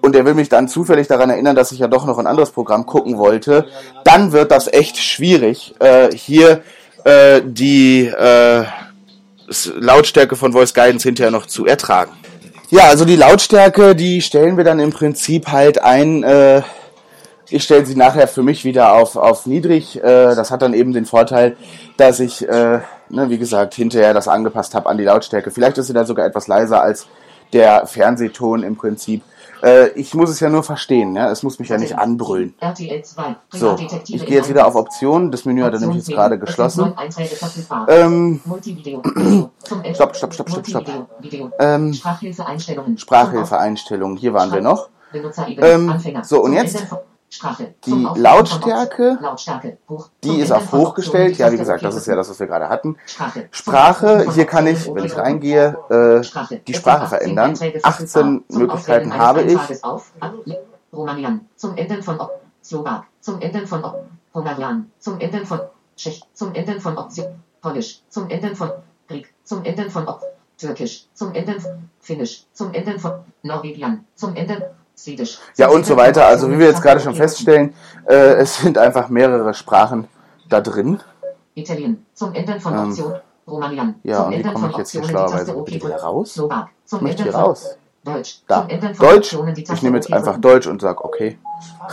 und 0.00 0.14
der 0.14 0.24
will 0.24 0.34
mich 0.34 0.48
dann 0.48 0.68
zufällig 0.68 1.08
daran 1.08 1.28
erinnern, 1.28 1.56
dass 1.56 1.72
ich 1.72 1.80
ja 1.80 1.88
doch 1.88 2.06
noch 2.06 2.18
ein 2.18 2.26
anderes 2.26 2.50
Programm 2.50 2.86
gucken 2.86 3.18
wollte, 3.18 3.66
dann 4.04 4.32
wird 4.32 4.50
das 4.50 4.72
echt 4.72 4.96
schwierig, 4.96 5.74
äh, 5.80 6.10
hier 6.12 6.62
äh, 7.04 7.42
die 7.44 8.06
äh, 8.06 8.64
Lautstärke 9.74 10.36
von 10.36 10.52
Voice 10.52 10.74
Guidance 10.74 11.06
hinterher 11.06 11.30
noch 11.30 11.46
zu 11.46 11.66
ertragen. 11.66 12.12
Ja, 12.70 12.84
also 12.84 13.04
die 13.04 13.16
Lautstärke, 13.16 13.94
die 13.94 14.20
stellen 14.20 14.56
wir 14.56 14.64
dann 14.64 14.80
im 14.80 14.90
Prinzip 14.90 15.48
halt 15.48 15.80
ein. 15.82 16.24
Äh, 16.24 16.62
ich 17.48 17.62
stelle 17.62 17.86
sie 17.86 17.94
nachher 17.94 18.26
für 18.26 18.42
mich 18.42 18.64
wieder 18.64 18.92
auf, 18.94 19.14
auf 19.14 19.46
niedrig. 19.46 20.02
Äh, 20.02 20.34
das 20.34 20.50
hat 20.50 20.62
dann 20.62 20.74
eben 20.74 20.92
den 20.92 21.06
Vorteil, 21.06 21.56
dass 21.96 22.18
ich, 22.18 22.46
äh, 22.48 22.80
ne, 23.08 23.30
wie 23.30 23.38
gesagt, 23.38 23.74
hinterher 23.74 24.14
das 24.14 24.26
angepasst 24.26 24.74
habe 24.74 24.88
an 24.88 24.98
die 24.98 25.04
Lautstärke. 25.04 25.52
Vielleicht 25.52 25.78
ist 25.78 25.86
sie 25.86 25.92
dann 25.92 26.06
sogar 26.06 26.26
etwas 26.26 26.48
leiser 26.48 26.82
als 26.82 27.06
der 27.52 27.86
Fernsehton 27.86 28.64
im 28.64 28.74
Prinzip. 28.76 29.22
Äh, 29.62 29.88
ich 29.90 30.14
muss 30.14 30.30
es 30.30 30.40
ja 30.40 30.48
nur 30.48 30.62
verstehen, 30.62 31.14
ja? 31.16 31.30
es 31.30 31.42
muss 31.42 31.58
mich 31.58 31.68
ja 31.68 31.78
nicht 31.78 31.98
anbrüllen. 31.98 32.54
So, 33.50 33.76
ich 34.08 34.26
gehe 34.26 34.36
jetzt 34.36 34.48
wieder 34.48 34.66
auf 34.66 34.74
Optionen. 34.74 35.30
Das 35.30 35.44
Menü 35.44 35.62
hat 35.62 35.72
er 35.72 35.80
nämlich 35.80 35.98
jetzt 35.98 36.08
gerade 36.08 36.38
geschlossen. 36.38 36.92
Ähm, 37.88 38.40
stopp, 39.94 40.16
stopp, 40.16 40.34
stopp, 40.34 40.50
stopp, 40.50 40.66
stopp. 40.66 41.08
Ähm, 41.58 41.94
Sprachhilfeeinstellungen. 42.96 44.16
Hier 44.16 44.34
waren 44.34 44.52
wir 44.52 44.60
noch. 44.60 44.88
Ähm, 45.58 45.94
so, 46.22 46.42
und 46.42 46.52
jetzt 46.52 46.86
Sprache. 47.36 47.74
Die 47.84 48.08
Lautstärke, 48.16 49.18
Lautstärke 49.20 49.76
die 50.24 50.40
ist 50.40 50.52
auf 50.52 50.72
hoch 50.72 50.94
gestellt. 50.94 51.36
Ja, 51.36 51.52
wie 51.52 51.58
gesagt, 51.58 51.84
das 51.84 51.94
ist 51.94 52.06
ja 52.06 52.16
das, 52.16 52.30
was 52.30 52.40
wir 52.40 52.46
gerade 52.46 52.68
hatten. 52.70 52.96
Sprache, 53.50 54.30
hier 54.32 54.46
kann 54.46 54.66
ich, 54.66 54.92
wenn 54.92 55.04
ich 55.04 55.16
reingehe, 55.16 55.76
äh, 55.90 56.56
die 56.66 56.74
Sprache 56.74 57.06
verändern. 57.06 57.54
18 57.82 58.44
Möglichkeiten 58.48 59.16
habe 59.16 59.42
ich. 59.42 59.58
Romanian. 60.92 61.46
Zum 61.56 61.76
Ändern 61.76 62.02
von 62.02 62.18
Slowak. 62.64 63.04
Zum 63.20 63.40
Enden 63.40 63.66
von 63.66 63.84
Hungarian. 64.32 64.90
Zum 64.98 65.20
Enden 65.20 65.44
von 65.44 65.60
Tschech. 65.94 66.22
Zum 66.32 66.54
Enden 66.54 66.80
von. 66.80 66.96
Polnisch. 67.60 68.00
Zum 68.08 68.30
Enden 68.30 68.56
von 68.56 68.70
Greek. 69.08 69.34
Zum 69.44 69.62
Enden 69.64 69.90
von 69.90 70.06
Türkisch. 70.56 71.06
Zum 71.12 71.34
Enden 71.34 71.60
von 71.60 71.90
Finnisch. 72.00 72.46
Zum 72.54 72.72
Enden 72.72 72.98
von 72.98 73.12
Norwegian. 73.42 74.06
Zum 74.14 74.34
Enden 74.36 74.62
Swedish. 74.62 74.75
Ja, 75.56 75.68
und 75.68 75.84
so 75.86 75.96
weiter. 75.96 76.26
Also 76.26 76.50
wie 76.50 76.58
wir 76.58 76.66
jetzt 76.66 76.82
gerade 76.82 77.00
schon 77.00 77.14
feststellen, 77.14 77.74
äh, 78.08 78.34
es 78.34 78.58
sind 78.58 78.78
einfach 78.78 79.08
mehrere 79.08 79.52
Sprachen 79.54 80.08
da 80.48 80.60
drin. 80.60 81.00
Italien. 81.54 82.06
Zum 82.14 82.34
Enden 82.34 82.60
von 82.60 82.78
Option. 82.78 83.12
Ähm, 83.12 83.20
Romanian. 83.46 83.94
Ja, 84.02 84.16
zum 84.16 84.26
und 84.26 84.38
wie 84.38 84.42
komme 84.42 84.70
ich 84.70 84.76
jetzt 84.78 84.90
hier 84.90 85.04
schlauerweise 85.04 85.66
wieder 85.66 85.96
raus? 85.96 86.34
Slowak. 86.34 86.68
Zum 86.84 86.98
ich 86.98 87.02
möchte 87.02 87.22
hier 87.22 87.32
von 87.32 87.40
raus. 87.40 87.76
Deutsch. 88.04 88.42
Da. 88.46 88.62
Zum 88.62 88.70
Enden 88.70 88.94
von 88.94 89.06
Deutsch. 89.06 89.36
Ich 89.72 89.82
nehme 89.82 89.96
jetzt 89.96 90.12
einfach. 90.12 90.38
Deutsch 90.38 90.66
und 90.66 90.80
sage 90.80 91.04
okay. 91.04 91.38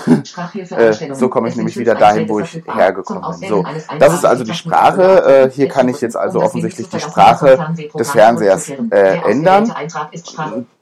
Äh, 0.08 0.94
so 1.14 1.30
komme 1.30 1.50
ich 1.50 1.56
nämlich 1.56 1.78
wieder 1.78 1.96
dahin, 1.96 2.28
wo 2.28 2.40
ich 2.40 2.62
hergekommen 2.66 3.40
bin. 3.40 3.50
So, 3.50 3.64
das 4.00 4.14
ist 4.14 4.26
also 4.26 4.44
die 4.44 4.54
Sprache. 4.54 5.46
Äh, 5.46 5.52
hier 5.52 5.68
kann 5.68 5.88
ich 5.90 6.02
jetzt 6.02 6.16
also 6.16 6.42
offensichtlich 6.42 6.90
die 6.90 7.00
Sprache 7.00 7.74
des 7.98 8.12
Fernsehers 8.12 8.70
äh, 8.70 9.20
ändern. 9.30 9.74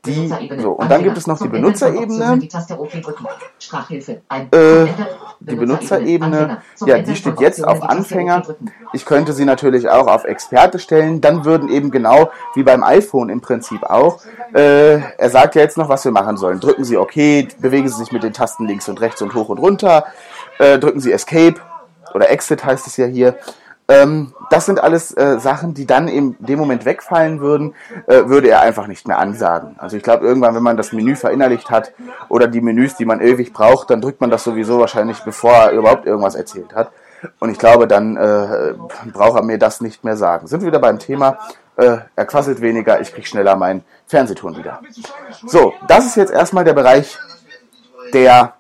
Die, 0.04 0.34
so, 0.58 0.72
und 0.72 0.89
dann 0.89 1.04
gibt 1.04 1.16
es 1.18 1.28
noch 1.28 1.39
die 1.39 1.47
Benutzerebene. 1.47 2.39
Äh, 4.52 4.88
Die 5.41 5.56
Benutzerebene, 5.56 6.62
ja, 6.86 6.99
die 6.99 7.16
steht 7.16 7.39
jetzt 7.39 7.64
auf 7.64 7.84
Anfänger. 7.84 8.43
Ich 8.93 9.06
könnte 9.06 9.34
sie 9.34 9.45
natürlich 9.45 9.89
auch 9.89 10.08
auf 10.08 10.24
Experte 10.24 10.80
stellen. 10.80 11.22
Dann 11.22 11.45
würden 11.45 11.70
eben 11.70 11.91
genau 11.91 12.32
wie 12.56 12.64
beim 12.64 12.84
iPhone 12.84 13.30
im 13.30 13.41
Prinzip 13.41 13.84
auch. 13.84 14.22
Äh, 14.54 14.99
er 15.18 15.30
sagt 15.30 15.54
ja 15.56 15.62
jetzt 15.62 15.78
noch, 15.78 15.89
was 15.89 16.04
wir 16.04 16.12
machen 16.12 16.36
sollen. 16.38 16.60
Drücken 16.60 16.84
Sie 16.84 16.97
OK, 16.97 17.14
bewegen 17.60 17.88
Sie 17.88 17.95
sich 17.97 18.12
mit 18.12 18.24
den 18.24 18.34
Tasten 18.34 18.68
links 18.68 18.89
und 18.89 19.02
rechts 19.02 19.22
und 19.22 19.36
hoch 19.36 19.49
und 19.49 19.60
runter. 19.60 20.06
Äh, 20.58 20.80
drücken 20.80 20.99
Sie 20.99 21.12
Escape 21.12 21.56
oder 22.14 22.30
Exit 22.30 22.66
heißt 22.66 22.88
es 22.88 22.97
ja 22.97 23.06
hier. 23.06 23.36
Ähm, 23.92 24.34
das 24.50 24.66
sind 24.66 24.82
alles 24.82 25.12
äh, 25.18 25.38
Sachen, 25.39 25.74
die 25.74 25.86
dann 25.86 26.08
in 26.08 26.38
dem 26.39 26.58
Moment 26.58 26.86
wegfallen 26.86 27.42
würden, 27.42 27.76
äh, 28.08 28.26
würde 28.26 28.50
er 28.50 28.62
einfach 28.62 28.88
nicht 28.88 29.06
mehr 29.06 29.20
ansagen. 29.20 29.76
Also 29.80 29.98
ich 29.98 30.04
glaube, 30.04 30.26
irgendwann, 30.26 30.56
wenn 30.56 30.64
man 30.64 30.78
das 30.78 30.94
Menü 30.94 31.18
verinnerlicht 31.18 31.70
hat 31.70 31.92
oder 32.30 32.48
die 32.48 32.62
Menüs, 32.62 32.96
die 32.96 33.04
man 33.04 33.20
ewig 33.20 33.52
braucht, 33.52 33.89
dann 33.89 34.00
drückt 34.00 34.22
man 34.22 34.30
das 34.30 34.46
sowieso 34.46 34.80
wahrscheinlich, 34.80 35.20
bevor 35.26 35.52
er 35.52 35.72
überhaupt 35.72 36.06
irgendwas 36.06 36.36
erzählt 36.36 36.74
hat. 36.74 36.92
Und 37.39 37.50
ich 37.50 37.60
glaube, 37.60 37.86
dann 37.86 38.16
äh, 38.16 38.76
braucht 39.12 39.38
er 39.38 39.44
mir 39.44 39.58
das 39.58 39.82
nicht 39.82 40.06
mehr 40.06 40.16
sagen. 40.16 40.48
Sind 40.48 40.62
wir 40.62 40.68
wieder 40.68 40.80
beim 40.80 40.98
Thema, 40.98 41.38
äh, 41.76 41.98
er 42.16 42.26
quasselt 42.26 42.62
weniger, 42.62 43.02
ich 43.02 43.14
krieg 43.14 43.28
schneller 43.28 43.58
meinen 43.58 43.84
Fernsehton 44.08 44.56
wieder. 44.56 44.80
So, 45.46 45.74
das 45.88 46.06
ist 46.06 46.16
jetzt 46.16 46.32
erstmal 46.32 46.64
der 46.64 46.74
Bereich 46.74 47.20
der 48.14 48.54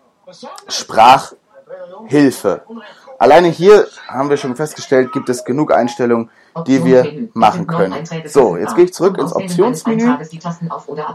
Sprachhilfe. 0.67 2.63
Alleine 3.21 3.49
hier 3.49 3.85
haben 4.07 4.31
wir 4.31 4.37
schon 4.37 4.55
festgestellt, 4.55 5.11
gibt 5.11 5.29
es 5.29 5.45
genug 5.45 5.71
Einstellungen, 5.71 6.31
die 6.65 6.83
wir 6.83 7.29
machen 7.35 7.67
können. 7.67 8.03
So, 8.25 8.57
jetzt 8.57 8.75
gehe 8.75 8.85
ich 8.85 8.95
zurück 8.95 9.19
ins 9.19 9.35
Optionsmenü. 9.35 10.17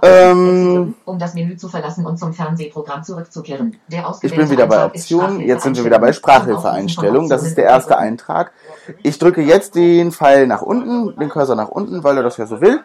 Ähm, 0.02 0.94
um 1.04 1.18
das 1.18 1.34
Menü 1.34 1.56
zu 1.56 1.68
verlassen 1.68 2.06
und 2.06 2.16
zum 2.16 2.32
Fernsehprogramm 2.32 3.02
zurückzukehren. 3.02 3.76
Der 3.88 4.14
Ich 4.22 4.36
bin 4.36 4.48
wieder 4.48 4.68
bei 4.68 4.84
Optionen. 4.84 5.40
Jetzt 5.40 5.64
sind 5.64 5.76
wir 5.76 5.84
wieder 5.84 5.98
bei 5.98 6.12
Sprachhilfeeinstellungen. 6.12 7.28
Das 7.28 7.42
ist 7.42 7.58
der 7.58 7.64
erste 7.64 7.98
Eintrag. 7.98 8.52
Ich 9.02 9.18
drücke 9.18 9.42
jetzt 9.42 9.74
den 9.74 10.12
Pfeil 10.12 10.46
nach 10.46 10.62
unten, 10.62 11.18
den 11.18 11.28
Cursor 11.28 11.56
nach 11.56 11.70
unten, 11.70 12.04
weil 12.04 12.16
er 12.16 12.22
das 12.22 12.36
ja 12.36 12.46
so 12.46 12.60
will. 12.60 12.84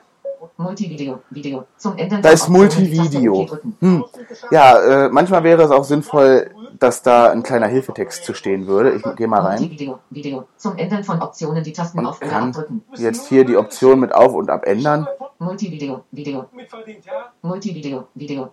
Multivideo, 0.57 1.19
Video. 1.29 1.65
Zum 1.77 1.95
Enden 1.95 2.23
Da 2.23 2.29
ist 2.29 2.49
Multivideo. 2.49 3.47
Hm. 3.81 4.03
Ja, 4.49 5.05
äh, 5.05 5.09
manchmal 5.09 5.43
wäre 5.43 5.61
es 5.61 5.69
auch 5.69 5.83
sinnvoll, 5.83 6.49
dass 6.81 7.03
da 7.03 7.29
ein 7.29 7.43
kleiner 7.43 7.67
Hilfetext 7.67 8.25
zu 8.25 8.33
stehen 8.33 8.65
würde. 8.65 8.93
Ich 8.93 9.03
gehe 9.15 9.27
mal 9.27 9.41
rein 9.41 9.59
Multivideo, 9.59 9.99
Video. 10.09 10.47
Zum 10.57 10.77
Enden 10.77 11.03
von 11.03 11.21
Optionen 11.21 11.63
die 11.63 11.73
Tasten 11.73 11.99
und 11.99 12.07
auf 12.07 12.19
oder 12.19 12.35
abdrücken. 12.35 12.83
jetzt 12.95 13.27
hier 13.27 13.45
die 13.45 13.55
Option 13.55 13.99
mit 13.99 14.15
auf 14.15 14.33
und 14.33 14.49
ab 14.49 14.65
ändern. 14.65 15.07
Multivideo, 15.37 16.01
Video. 16.09 16.47
Multivideo, 17.43 18.07
Video. 18.15 18.49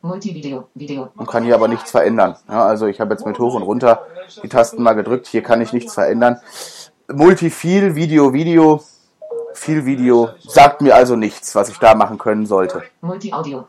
Multivideo, 0.00 0.68
Video. 0.72 1.08
und 1.14 1.28
kann 1.28 1.44
hier 1.44 1.54
aber 1.54 1.68
nichts 1.68 1.90
verändern. 1.90 2.36
Ja, 2.48 2.64
also 2.64 2.86
ich 2.86 3.02
habe 3.02 3.12
jetzt 3.12 3.26
mit 3.26 3.38
hoch 3.38 3.54
und 3.54 3.62
runter 3.62 4.06
die 4.42 4.48
Tasten 4.48 4.82
mal 4.82 4.94
gedrückt. 4.94 5.26
Hier 5.26 5.42
kann 5.42 5.60
ich 5.60 5.74
nichts 5.74 5.92
verändern. 5.92 6.40
Multi-Viel, 7.12 7.94
Video, 7.94 8.32
Video, 8.32 8.80
viel 9.52 9.84
Video 9.84 10.30
sagt 10.40 10.80
mir 10.80 10.94
also 10.94 11.16
nichts, 11.16 11.54
was 11.54 11.68
ich 11.68 11.78
da 11.78 11.94
machen 11.94 12.16
können 12.16 12.46
sollte. 12.46 12.82
Multi-Audio. 13.02 13.68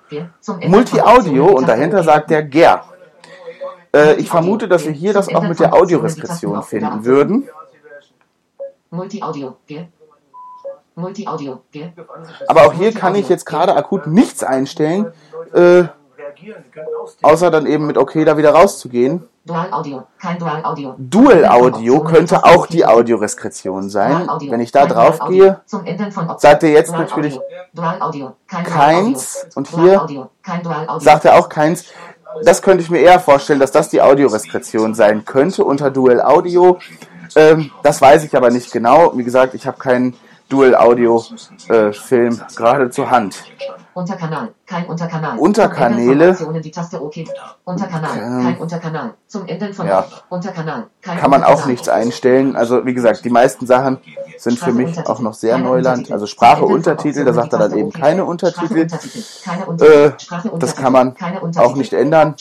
Multi-Audio 0.68 1.48
und 1.48 1.68
dahinter 1.68 2.02
sagt 2.04 2.30
der 2.30 2.44
GER. 2.44 2.86
Äh, 3.94 4.16
ich 4.16 4.30
vermute, 4.30 4.68
dass 4.68 4.86
wir 4.86 4.92
hier 4.92 5.14
das 5.14 5.34
auch 5.34 5.42
mit 5.42 5.60
der 5.60 5.74
Audiorestrektion 5.74 6.62
finden 6.64 7.06
würden. 7.06 7.50
Multi-Audio. 8.92 9.56
Multi-Audio. 10.96 11.62
Aber 12.48 12.68
auch 12.68 12.74
hier 12.74 12.94
kann 12.94 13.16
ich 13.16 13.30
jetzt 13.30 13.46
gerade 13.46 13.76
akut 13.76 14.08
nichts 14.08 14.44
einstellen, 14.44 15.12
äh, 15.54 15.84
außer 17.22 17.52
dann 17.52 17.66
eben 17.66 17.88
mit 17.88 17.98
OK 17.98 18.14
da 18.26 18.38
wieder 18.38 18.52
rauszugehen. 18.52 19.28
Dual-Audio. 19.46 20.04
Kein 20.22 20.38
Dual-Audio. 20.38 20.96
Dual 20.98 21.46
Audio 21.46 22.04
könnte 22.04 22.44
auch 22.44 22.68
die 22.68 22.86
Audiorestrektion 22.86 23.90
sein. 23.90 24.28
Wenn 24.48 24.60
ich 24.60 24.72
da 24.72 24.86
drauf 24.86 25.20
gehe, 25.28 25.62
sagt 26.38 26.64
er 26.64 26.70
jetzt 26.70 26.92
natürlich 26.92 27.40
keins 28.48 29.48
und 29.56 29.68
hier 29.70 30.30
sagt 31.00 31.26
er 31.26 31.40
auch 31.40 31.50
keins. 31.50 31.86
Das 32.44 32.62
könnte 32.62 32.84
ich 32.84 32.90
mir 32.90 33.00
eher 33.00 33.20
vorstellen, 33.20 33.60
dass 33.60 33.72
das 33.72 33.90
die 33.90 34.02
Audiorestrektion 34.02 34.94
sein 34.94 35.26
könnte 35.26 35.64
unter 35.64 35.92
Dual 35.92 36.22
Audio. 36.22 36.80
Ähm, 37.36 37.72
das 37.84 38.02
weiß 38.02 38.24
ich 38.24 38.36
aber 38.36 38.50
nicht 38.50 38.72
genau. 38.72 39.18
Wie 39.18 39.24
gesagt, 39.24 39.54
ich 39.54 39.68
habe 39.68 39.78
keinen 39.78 40.16
Dual 40.48 40.76
Audio 40.76 41.24
äh, 41.68 41.92
Film 41.92 42.42
gerade 42.56 42.90
zur 42.90 43.10
Hand. 43.10 43.44
Unterkanal, 43.94 44.54
kein 44.70 44.86
Unterkanal. 44.86 45.40
Unterkanäle. 45.40 46.38
Die 46.64 46.72
Taste 46.72 47.04
OK. 47.04 47.16
Unterkanal, 47.64 48.44
kein 48.44 48.58
Unterkanal. 48.58 49.14
Zum 49.26 49.48
Enden 49.48 49.74
von 49.74 49.88
ja. 49.88 50.06
Unterkanal, 50.30 50.88
kein 51.02 51.18
Kann 51.18 51.32
man 51.32 51.44
auch 51.44 51.66
nichts 51.66 51.90
einstellen. 51.90 52.56
Also 52.56 52.86
wie 52.86 52.94
gesagt, 52.94 53.26
die 53.26 53.32
meisten 53.32 53.66
Sachen 53.66 53.98
sind 54.38 54.60
für 54.60 54.72
mich 54.72 54.96
auch 55.08 55.20
noch 55.22 55.34
sehr 55.34 55.58
Neuland. 55.58 56.12
Also 56.12 56.28
Sprache, 56.28 56.66
Untertitel, 56.66 57.26
da 57.26 57.34
sagt 57.34 57.54
er 57.54 57.60
dann 57.60 57.76
eben 57.76 57.92
keine 57.92 58.26
Untertitel. 58.26 58.88
Äh, 59.80 60.12
das 60.60 60.76
kann 60.76 60.94
man 60.94 61.16
auch 61.58 61.76
nicht 61.76 61.94
ändern. 61.94 62.36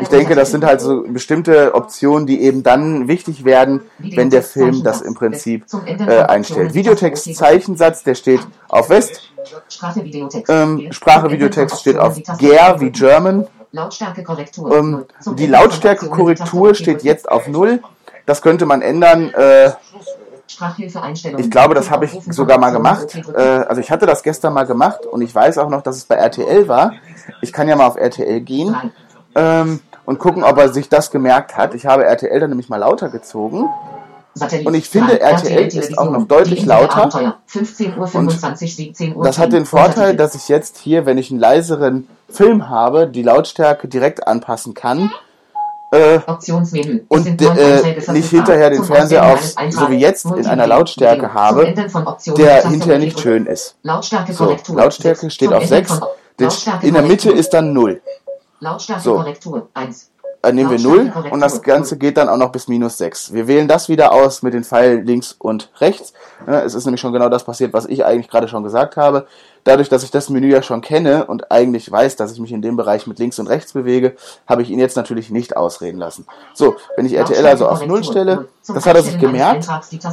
Ich 0.00 0.08
denke, 0.08 0.36
das 0.36 0.52
sind 0.52 0.64
halt 0.64 0.80
so 0.80 1.02
bestimmte 1.02 1.74
Optionen, 1.74 2.28
die 2.28 2.40
eben 2.42 2.62
dann 2.62 3.08
wichtig 3.08 3.44
werden, 3.44 3.82
wenn 3.98 4.30
der 4.30 4.44
Film 4.44 4.84
das 4.84 5.00
im 5.00 5.14
Prinzip 5.14 5.66
äh, 5.84 6.22
einstellt. 6.22 6.74
Videotext, 6.74 7.34
Zeichensatz, 7.34 8.04
der 8.04 8.14
steht 8.14 8.40
auf 8.68 8.88
West. 8.88 9.32
Sprache, 9.68 10.04
Videotext. 10.04 10.52
Ähm, 10.52 10.88
Sprache, 10.90 11.07
Videotext 11.30 11.80
steht 11.80 11.98
auf 11.98 12.16
GER 12.38 12.80
wie 12.80 12.90
German. 12.90 13.46
Ähm, 14.72 15.04
die 15.36 15.46
Lautstärke-Korrektur 15.46 16.74
steht 16.74 17.02
jetzt 17.02 17.30
auf 17.30 17.48
Null. 17.48 17.82
Das 18.26 18.42
könnte 18.42 18.66
man 18.66 18.82
ändern. 18.82 19.32
Äh, 19.34 19.72
ich 21.36 21.50
glaube, 21.50 21.74
das 21.74 21.90
habe 21.90 22.06
ich 22.06 22.18
sogar 22.30 22.58
mal 22.58 22.70
gemacht. 22.70 23.14
Äh, 23.34 23.40
also 23.40 23.80
ich 23.80 23.90
hatte 23.90 24.06
das 24.06 24.22
gestern 24.22 24.54
mal 24.54 24.64
gemacht 24.64 25.04
und 25.06 25.20
ich 25.20 25.34
weiß 25.34 25.58
auch 25.58 25.68
noch, 25.68 25.82
dass 25.82 25.96
es 25.96 26.04
bei 26.04 26.14
RTL 26.14 26.68
war. 26.68 26.92
Ich 27.42 27.52
kann 27.52 27.68
ja 27.68 27.76
mal 27.76 27.86
auf 27.86 27.96
RTL 27.96 28.40
gehen 28.40 28.74
ähm, 29.34 29.80
und 30.06 30.18
gucken, 30.18 30.42
ob 30.44 30.56
er 30.58 30.70
sich 30.72 30.88
das 30.88 31.10
gemerkt 31.10 31.56
hat. 31.56 31.74
Ich 31.74 31.86
habe 31.86 32.04
RTL 32.04 32.40
dann 32.40 32.50
nämlich 32.50 32.70
mal 32.70 32.78
lauter 32.78 33.10
gezogen. 33.10 33.68
Satellit. 34.38 34.66
Und 34.66 34.74
ich 34.74 34.88
finde, 34.88 35.16
Drei. 35.16 35.32
RTL 35.32 35.66
ist 35.66 35.98
auch 35.98 36.10
noch 36.10 36.26
deutlich 36.26 36.64
lauter. 36.64 36.96
Abenteuer. 36.96 37.36
15 37.46 37.98
Uhr 37.98 38.06
25, 38.06 38.76
17 38.76 39.16
Uhr. 39.16 39.24
Das 39.24 39.38
hat 39.38 39.50
10. 39.50 39.60
den 39.60 39.66
Vorteil, 39.66 40.16
dass 40.16 40.34
ich 40.34 40.48
jetzt 40.48 40.78
hier, 40.78 41.06
wenn 41.06 41.18
ich 41.18 41.30
einen 41.30 41.40
leiseren 41.40 42.08
Film 42.30 42.68
habe, 42.68 43.06
die 43.06 43.22
Lautstärke 43.22 43.88
direkt 43.88 44.26
anpassen 44.26 44.74
kann. 44.74 45.10
Äh, 45.90 46.20
und 47.08 47.40
äh, 47.40 48.12
nicht 48.12 48.28
hinterher 48.28 48.68
den 48.68 48.84
Fernseher 48.84 49.32
auf, 49.32 49.42
so 49.70 49.90
wie 49.90 49.96
jetzt, 49.96 50.26
in 50.26 50.46
einer 50.46 50.66
Lautstärke 50.66 51.32
habe, 51.32 51.74
der 52.36 52.68
hinterher 52.68 52.98
nicht 52.98 53.18
schön 53.18 53.46
ist. 53.46 53.76
Lautstärke 53.82 54.34
So. 54.34 54.54
Lautstärke 54.74 55.30
steht 55.30 55.50
auf 55.50 55.62
Ende 55.62 55.76
6. 55.76 55.88
von 55.90 56.08
Lautstärke 56.38 56.86
In 56.86 56.92
der 56.92 57.02
Mitte 57.02 57.30
ist 57.30 57.54
dann 57.54 57.72
0. 57.72 58.02
Lautstärke 58.60 59.02
So. 59.02 59.14
Korrektur 59.14 59.68
1. 59.72 60.10
Dann 60.40 60.54
nehmen 60.54 60.70
wir 60.70 60.78
0 60.78 61.12
und 61.32 61.40
das 61.40 61.62
Ganze 61.62 61.98
geht 61.98 62.16
dann 62.16 62.28
auch 62.28 62.36
noch 62.36 62.52
bis 62.52 62.68
minus 62.68 62.96
6. 62.98 63.32
Wir 63.32 63.48
wählen 63.48 63.66
das 63.66 63.88
wieder 63.88 64.12
aus 64.12 64.42
mit 64.42 64.54
den 64.54 64.62
Pfeilen 64.62 65.04
links 65.04 65.34
und 65.38 65.70
rechts. 65.80 66.12
Es 66.46 66.74
ist 66.74 66.84
nämlich 66.86 67.00
schon 67.00 67.12
genau 67.12 67.28
das 67.28 67.42
passiert, 67.44 67.72
was 67.72 67.86
ich 67.86 68.04
eigentlich 68.04 68.28
gerade 68.30 68.46
schon 68.46 68.62
gesagt 68.62 68.96
habe. 68.96 69.26
Dadurch, 69.64 69.88
dass 69.88 70.04
ich 70.04 70.12
das 70.12 70.30
Menü 70.30 70.48
ja 70.48 70.62
schon 70.62 70.80
kenne 70.80 71.26
und 71.26 71.50
eigentlich 71.50 71.90
weiß, 71.90 72.14
dass 72.16 72.32
ich 72.32 72.38
mich 72.38 72.52
in 72.52 72.62
dem 72.62 72.76
Bereich 72.76 73.06
mit 73.08 73.18
links 73.18 73.38
und 73.40 73.48
rechts 73.48 73.72
bewege, 73.72 74.14
habe 74.46 74.62
ich 74.62 74.70
ihn 74.70 74.78
jetzt 74.78 74.96
natürlich 74.96 75.30
nicht 75.30 75.56
ausreden 75.56 75.98
lassen. 75.98 76.24
So, 76.54 76.76
wenn 76.96 77.04
ich 77.04 77.14
RTL 77.14 77.44
also 77.44 77.66
auf 77.68 77.84
0 77.84 78.04
stelle, 78.04 78.48
das 78.66 78.86
hat 78.86 78.96
er 78.96 79.02
sich 79.02 79.18
gemerkt. 79.18 79.68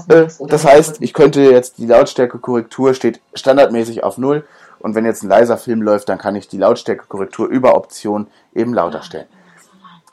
Äh, 0.10 0.28
Das 0.48 0.66
heißt, 0.66 0.98
ich 1.02 1.14
könnte 1.14 1.42
jetzt 1.42 1.78
die 1.78 1.86
Lautstärke-Korrektur 1.86 2.96
steht 2.96 3.22
standardmäßig 3.36 4.04
auf 4.04 4.18
0 4.18 4.44
und 4.80 4.96
wenn 4.96 5.06
jetzt 5.06 5.24
ein 5.24 5.30
leiser 5.30 5.58
Film 5.58 5.82
läuft, 5.84 6.10
dann 6.10 6.18
kann 6.18 6.36
ich 6.36 6.48
die 6.48 6.58
Lautstärke-Korrektur 6.58 7.48
über 7.48 7.76
Option 7.76 8.28
eben 8.54 8.74
lauter 8.74 9.04
stellen. 9.04 9.28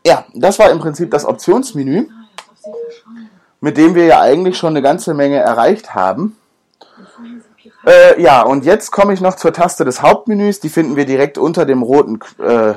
Ja, 0.07 0.25
das 0.35 0.59
war 0.59 0.71
im 0.71 0.79
Prinzip 0.79 1.11
das 1.11 1.25
Optionsmenü, 1.25 2.09
mit 3.61 3.77
dem 3.77 3.95
wir 3.95 4.07
ja 4.07 4.21
eigentlich 4.21 4.57
schon 4.57 4.71
eine 4.71 4.83
ganze 4.83 5.15
Menge 5.15 5.37
erreicht 5.37 5.95
haben. 5.95 6.37
Äh, 7.87 8.21
ja, 8.23 8.43
und 8.43 8.65
jetzt 8.65 8.93
komme 8.93 9.13
ich 9.13 9.21
noch 9.21 9.35
zur 9.35 9.53
Taste 9.53 9.85
des 9.85 10.03
Hauptmenüs. 10.03 10.61
Die 10.61 10.69
finden 10.69 10.97
wir 10.97 11.05
direkt 11.05 11.39
unter 11.39 11.65
dem 11.65 11.83
roten 11.83 12.21
äh, 12.39 12.75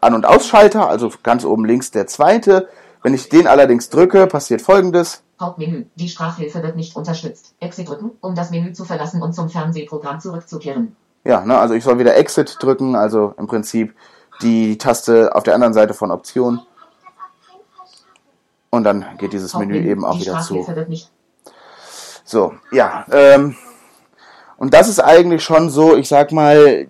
An- 0.00 0.14
und 0.14 0.26
Ausschalter, 0.26 0.88
also 0.88 1.10
ganz 1.22 1.44
oben 1.44 1.64
links 1.64 1.90
der 1.90 2.06
zweite. 2.06 2.68
Wenn 3.02 3.14
ich 3.14 3.28
den 3.28 3.46
allerdings 3.46 3.88
drücke, 3.88 4.26
passiert 4.26 4.62
folgendes. 4.62 5.22
Hauptmenü. 5.40 5.86
Die 5.96 6.08
Sprachhilfe 6.08 6.62
wird 6.62 6.76
nicht 6.76 6.94
unterstützt. 6.94 7.54
Exit 7.58 7.88
drücken, 7.88 8.12
um 8.20 8.34
das 8.34 8.50
Menü 8.50 8.72
zu 8.72 8.84
verlassen 8.84 9.22
und 9.22 9.34
zum 9.34 9.48
Fernsehprogramm 9.48 10.20
zurückzukehren. 10.20 10.94
Ja, 11.24 11.44
ne, 11.44 11.58
also 11.58 11.74
ich 11.74 11.84
soll 11.84 11.98
wieder 11.98 12.16
Exit 12.16 12.56
drücken, 12.60 12.94
also 12.94 13.34
im 13.38 13.46
Prinzip 13.46 13.94
die 14.42 14.78
Taste 14.78 15.34
auf 15.34 15.42
der 15.42 15.54
anderen 15.54 15.74
Seite 15.74 15.94
von 15.94 16.10
Option. 16.10 16.60
Und 18.70 18.84
dann 18.84 19.04
geht 19.18 19.32
dieses 19.32 19.54
Menü 19.54 19.78
eben 19.78 20.04
auch 20.04 20.18
wieder 20.18 20.40
zu. 20.40 20.66
So, 22.24 22.54
ja. 22.70 23.04
Ähm, 23.10 23.56
und 24.56 24.72
das 24.72 24.88
ist 24.88 25.00
eigentlich 25.00 25.42
schon 25.42 25.70
so, 25.70 25.96
ich 25.96 26.08
sag 26.08 26.32
mal, 26.32 26.86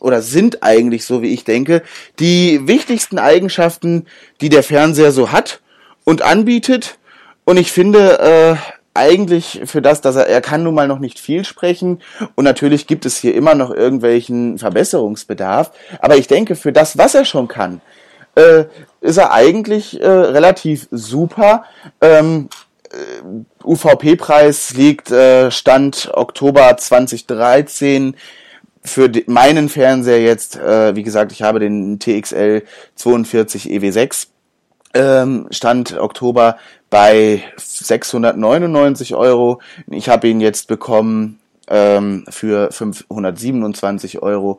oder 0.00 0.22
sind 0.22 0.62
eigentlich 0.62 1.04
so, 1.04 1.22
wie 1.22 1.32
ich 1.34 1.44
denke, 1.44 1.82
die 2.18 2.66
wichtigsten 2.66 3.18
Eigenschaften, 3.18 4.06
die 4.40 4.48
der 4.48 4.62
Fernseher 4.62 5.12
so 5.12 5.30
hat 5.30 5.60
und 6.04 6.22
anbietet. 6.22 6.98
Und 7.44 7.58
ich 7.58 7.72
finde, 7.72 8.18
äh, 8.20 8.79
eigentlich 8.94 9.62
für 9.64 9.82
das, 9.82 10.00
dass 10.00 10.16
er, 10.16 10.26
er 10.26 10.40
kann 10.40 10.62
nun 10.62 10.74
mal 10.74 10.88
noch 10.88 10.98
nicht 10.98 11.18
viel 11.18 11.44
sprechen. 11.44 12.00
Und 12.34 12.44
natürlich 12.44 12.86
gibt 12.86 13.06
es 13.06 13.16
hier 13.16 13.34
immer 13.34 13.54
noch 13.54 13.70
irgendwelchen 13.70 14.58
Verbesserungsbedarf, 14.58 15.72
aber 16.00 16.16
ich 16.16 16.26
denke, 16.26 16.56
für 16.56 16.72
das, 16.72 16.98
was 16.98 17.14
er 17.14 17.24
schon 17.24 17.48
kann, 17.48 17.80
äh, 18.34 18.64
ist 19.00 19.16
er 19.16 19.32
eigentlich 19.32 20.00
äh, 20.00 20.06
relativ 20.06 20.88
super. 20.90 21.64
Ähm, 22.00 22.48
äh, 22.90 23.64
UVP-Preis 23.64 24.74
liegt 24.74 25.10
äh, 25.10 25.50
Stand 25.50 26.10
Oktober 26.12 26.76
2013 26.76 28.16
für 28.82 29.10
meinen 29.26 29.68
Fernseher 29.68 30.22
jetzt, 30.22 30.56
äh, 30.56 30.96
wie 30.96 31.02
gesagt, 31.02 31.32
ich 31.32 31.42
habe 31.42 31.58
den 31.58 31.98
TXL 31.98 32.62
42 32.94 33.66
EW6 33.66 34.28
ähm, 34.94 35.46
Stand 35.50 35.98
Oktober 35.98 36.56
bei 36.88 37.42
699 37.56 39.14
Euro. 39.14 39.60
Ich 39.88 40.08
habe 40.08 40.28
ihn 40.28 40.40
jetzt 40.40 40.68
bekommen 40.68 41.38
ähm, 41.68 42.24
für 42.28 42.70
527 42.72 44.22
Euro, 44.22 44.58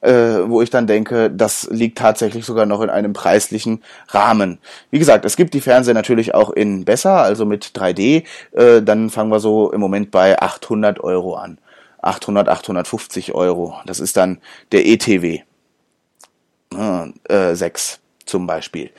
äh, 0.00 0.10
wo 0.46 0.62
ich 0.62 0.70
dann 0.70 0.86
denke, 0.86 1.30
das 1.30 1.68
liegt 1.70 1.98
tatsächlich 1.98 2.46
sogar 2.46 2.66
noch 2.66 2.80
in 2.80 2.90
einem 2.90 3.12
preislichen 3.12 3.82
Rahmen. 4.08 4.58
Wie 4.90 4.98
gesagt, 4.98 5.24
es 5.24 5.36
gibt 5.36 5.54
die 5.54 5.60
Fernseher 5.60 5.94
natürlich 5.94 6.34
auch 6.34 6.50
in 6.50 6.84
besser, 6.84 7.16
also 7.16 7.44
mit 7.44 7.72
3D. 7.74 8.24
Äh, 8.52 8.82
dann 8.82 9.10
fangen 9.10 9.30
wir 9.30 9.40
so 9.40 9.72
im 9.72 9.80
Moment 9.80 10.10
bei 10.10 10.40
800 10.40 11.00
Euro 11.00 11.34
an. 11.34 11.58
800, 12.00 12.48
850 12.48 13.34
Euro. 13.34 13.76
Das 13.86 14.00
ist 14.00 14.16
dann 14.16 14.38
der 14.72 14.86
ETW. 14.86 15.40
Äh, 16.74 17.54
6 17.54 18.00
zum 18.24 18.46
Beispiel. 18.46 18.90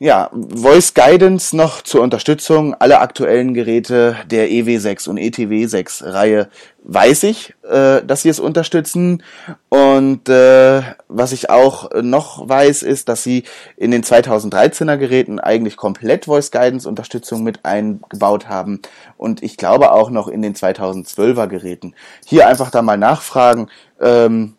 Ja, 0.00 0.28
Voice 0.32 0.92
Guidance 0.92 1.56
noch 1.56 1.80
zur 1.80 2.02
Unterstützung. 2.02 2.74
Alle 2.74 2.98
aktuellen 2.98 3.54
Geräte 3.54 4.16
der 4.26 4.48
EW6 4.48 5.08
und 5.08 5.18
ETW6 5.18 6.12
Reihe 6.12 6.48
weiß 6.82 7.22
ich, 7.22 7.54
äh, 7.62 8.02
dass 8.04 8.22
sie 8.22 8.28
es 8.28 8.40
unterstützen. 8.40 9.22
Und 9.68 10.28
äh, 10.28 10.82
was 11.06 11.30
ich 11.30 11.48
auch 11.48 11.90
noch 12.02 12.48
weiß, 12.48 12.82
ist, 12.82 13.08
dass 13.08 13.22
sie 13.22 13.44
in 13.76 13.92
den 13.92 14.02
2013er 14.02 14.96
Geräten 14.96 15.38
eigentlich 15.38 15.76
komplett 15.76 16.24
Voice 16.24 16.50
Guidance 16.50 16.88
Unterstützung 16.88 17.44
mit 17.44 17.64
eingebaut 17.64 18.48
haben. 18.48 18.82
Und 19.16 19.44
ich 19.44 19.56
glaube 19.56 19.92
auch 19.92 20.10
noch 20.10 20.26
in 20.26 20.42
den 20.42 20.56
2012er 20.56 21.46
Geräten. 21.46 21.94
Hier 22.26 22.48
einfach 22.48 22.72
da 22.72 22.82
mal 22.82 22.98
nachfragen 22.98 23.68
ähm, 24.00 24.56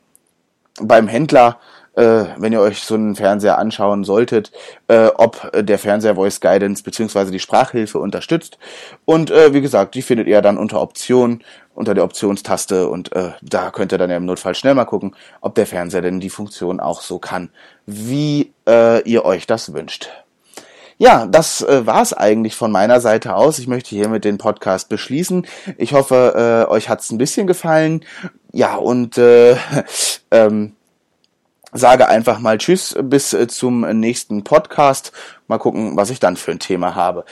beim 0.81 1.09
Händler 1.09 1.59
äh, 1.95 2.25
wenn 2.37 2.53
ihr 2.53 2.61
euch 2.61 2.83
so 2.83 2.95
einen 2.95 3.15
Fernseher 3.15 3.57
anschauen 3.57 4.03
solltet, 4.03 4.51
äh, 4.87 5.07
ob 5.15 5.51
der 5.53 5.79
Fernseher 5.79 6.15
Voice 6.15 6.39
Guidance 6.39 6.83
beziehungsweise 6.83 7.31
die 7.31 7.39
Sprachhilfe 7.39 7.99
unterstützt. 7.99 8.57
Und 9.05 9.31
äh, 9.31 9.53
wie 9.53 9.61
gesagt, 9.61 9.95
die 9.95 10.01
findet 10.01 10.27
ihr 10.27 10.41
dann 10.41 10.57
unter 10.57 10.81
Option, 10.81 11.43
unter 11.73 11.93
der 11.93 12.03
Optionstaste 12.03 12.87
und 12.87 13.13
äh, 13.15 13.31
da 13.41 13.71
könnt 13.71 13.91
ihr 13.91 13.97
dann 13.97 14.09
ja 14.09 14.17
im 14.17 14.25
Notfall 14.25 14.55
schnell 14.55 14.73
mal 14.73 14.85
gucken, 14.85 15.15
ob 15.41 15.55
der 15.55 15.67
Fernseher 15.67 16.01
denn 16.01 16.19
die 16.19 16.29
Funktion 16.29 16.79
auch 16.79 17.01
so 17.01 17.19
kann, 17.19 17.49
wie 17.85 18.53
äh, 18.67 19.01
ihr 19.03 19.25
euch 19.25 19.45
das 19.45 19.73
wünscht. 19.73 20.09
Ja, 20.97 21.25
das 21.25 21.61
äh, 21.61 21.85
war 21.85 22.01
es 22.01 22.13
eigentlich 22.13 22.55
von 22.55 22.71
meiner 22.71 23.01
Seite 23.01 23.35
aus. 23.35 23.59
Ich 23.59 23.67
möchte 23.67 23.89
hiermit 23.89 24.23
den 24.23 24.37
Podcast 24.37 24.87
beschließen. 24.87 25.45
Ich 25.77 25.91
hoffe, 25.91 26.65
äh, 26.67 26.71
euch 26.71 26.87
hat's 26.87 27.11
ein 27.11 27.17
bisschen 27.17 27.47
gefallen. 27.47 28.05
Ja, 28.53 28.75
und 28.75 29.17
äh, 29.17 29.57
ähm, 30.31 30.73
sage 31.75 32.07
einfach 32.07 32.39
mal 32.39 32.57
Tschüss 32.57 32.95
bis 33.03 33.33
äh, 33.33 33.47
zum 33.47 33.81
nächsten 33.99 34.43
Podcast. 34.43 35.11
Mal 35.47 35.57
gucken, 35.57 35.95
was 35.95 36.09
ich 36.09 36.19
dann 36.19 36.37
für 36.37 36.51
ein 36.51 36.59
Thema 36.59 36.95
habe. 36.95 37.25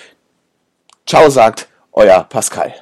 Ciao 1.06 1.30
sagt 1.30 1.68
euer 1.92 2.24
Pascal. 2.24 2.74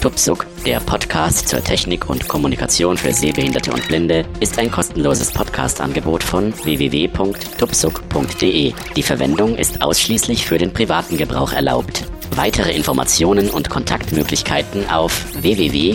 Tupsuk, 0.00 0.46
der 0.66 0.80
Podcast 0.80 1.48
zur 1.48 1.62
Technik 1.64 2.10
und 2.10 2.28
Kommunikation 2.28 2.98
für 2.98 3.14
Sehbehinderte 3.14 3.72
und 3.72 3.88
Blinde, 3.88 4.26
ist 4.40 4.58
ein 4.58 4.70
kostenloses 4.70 5.32
Podcast-Angebot 5.32 6.22
von 6.22 6.52
www.tupsuk.de. 6.62 8.74
Die 8.96 9.02
Verwendung 9.02 9.56
ist 9.56 9.80
ausschließlich 9.80 10.44
für 10.44 10.58
den 10.58 10.74
privaten 10.74 11.16
Gebrauch 11.16 11.54
erlaubt. 11.54 12.04
Weitere 12.36 12.72
Informationen 12.72 13.48
und 13.50 13.70
Kontaktmöglichkeiten 13.70 14.88
auf 14.90 15.24
www.tuksub.de. 15.40 15.94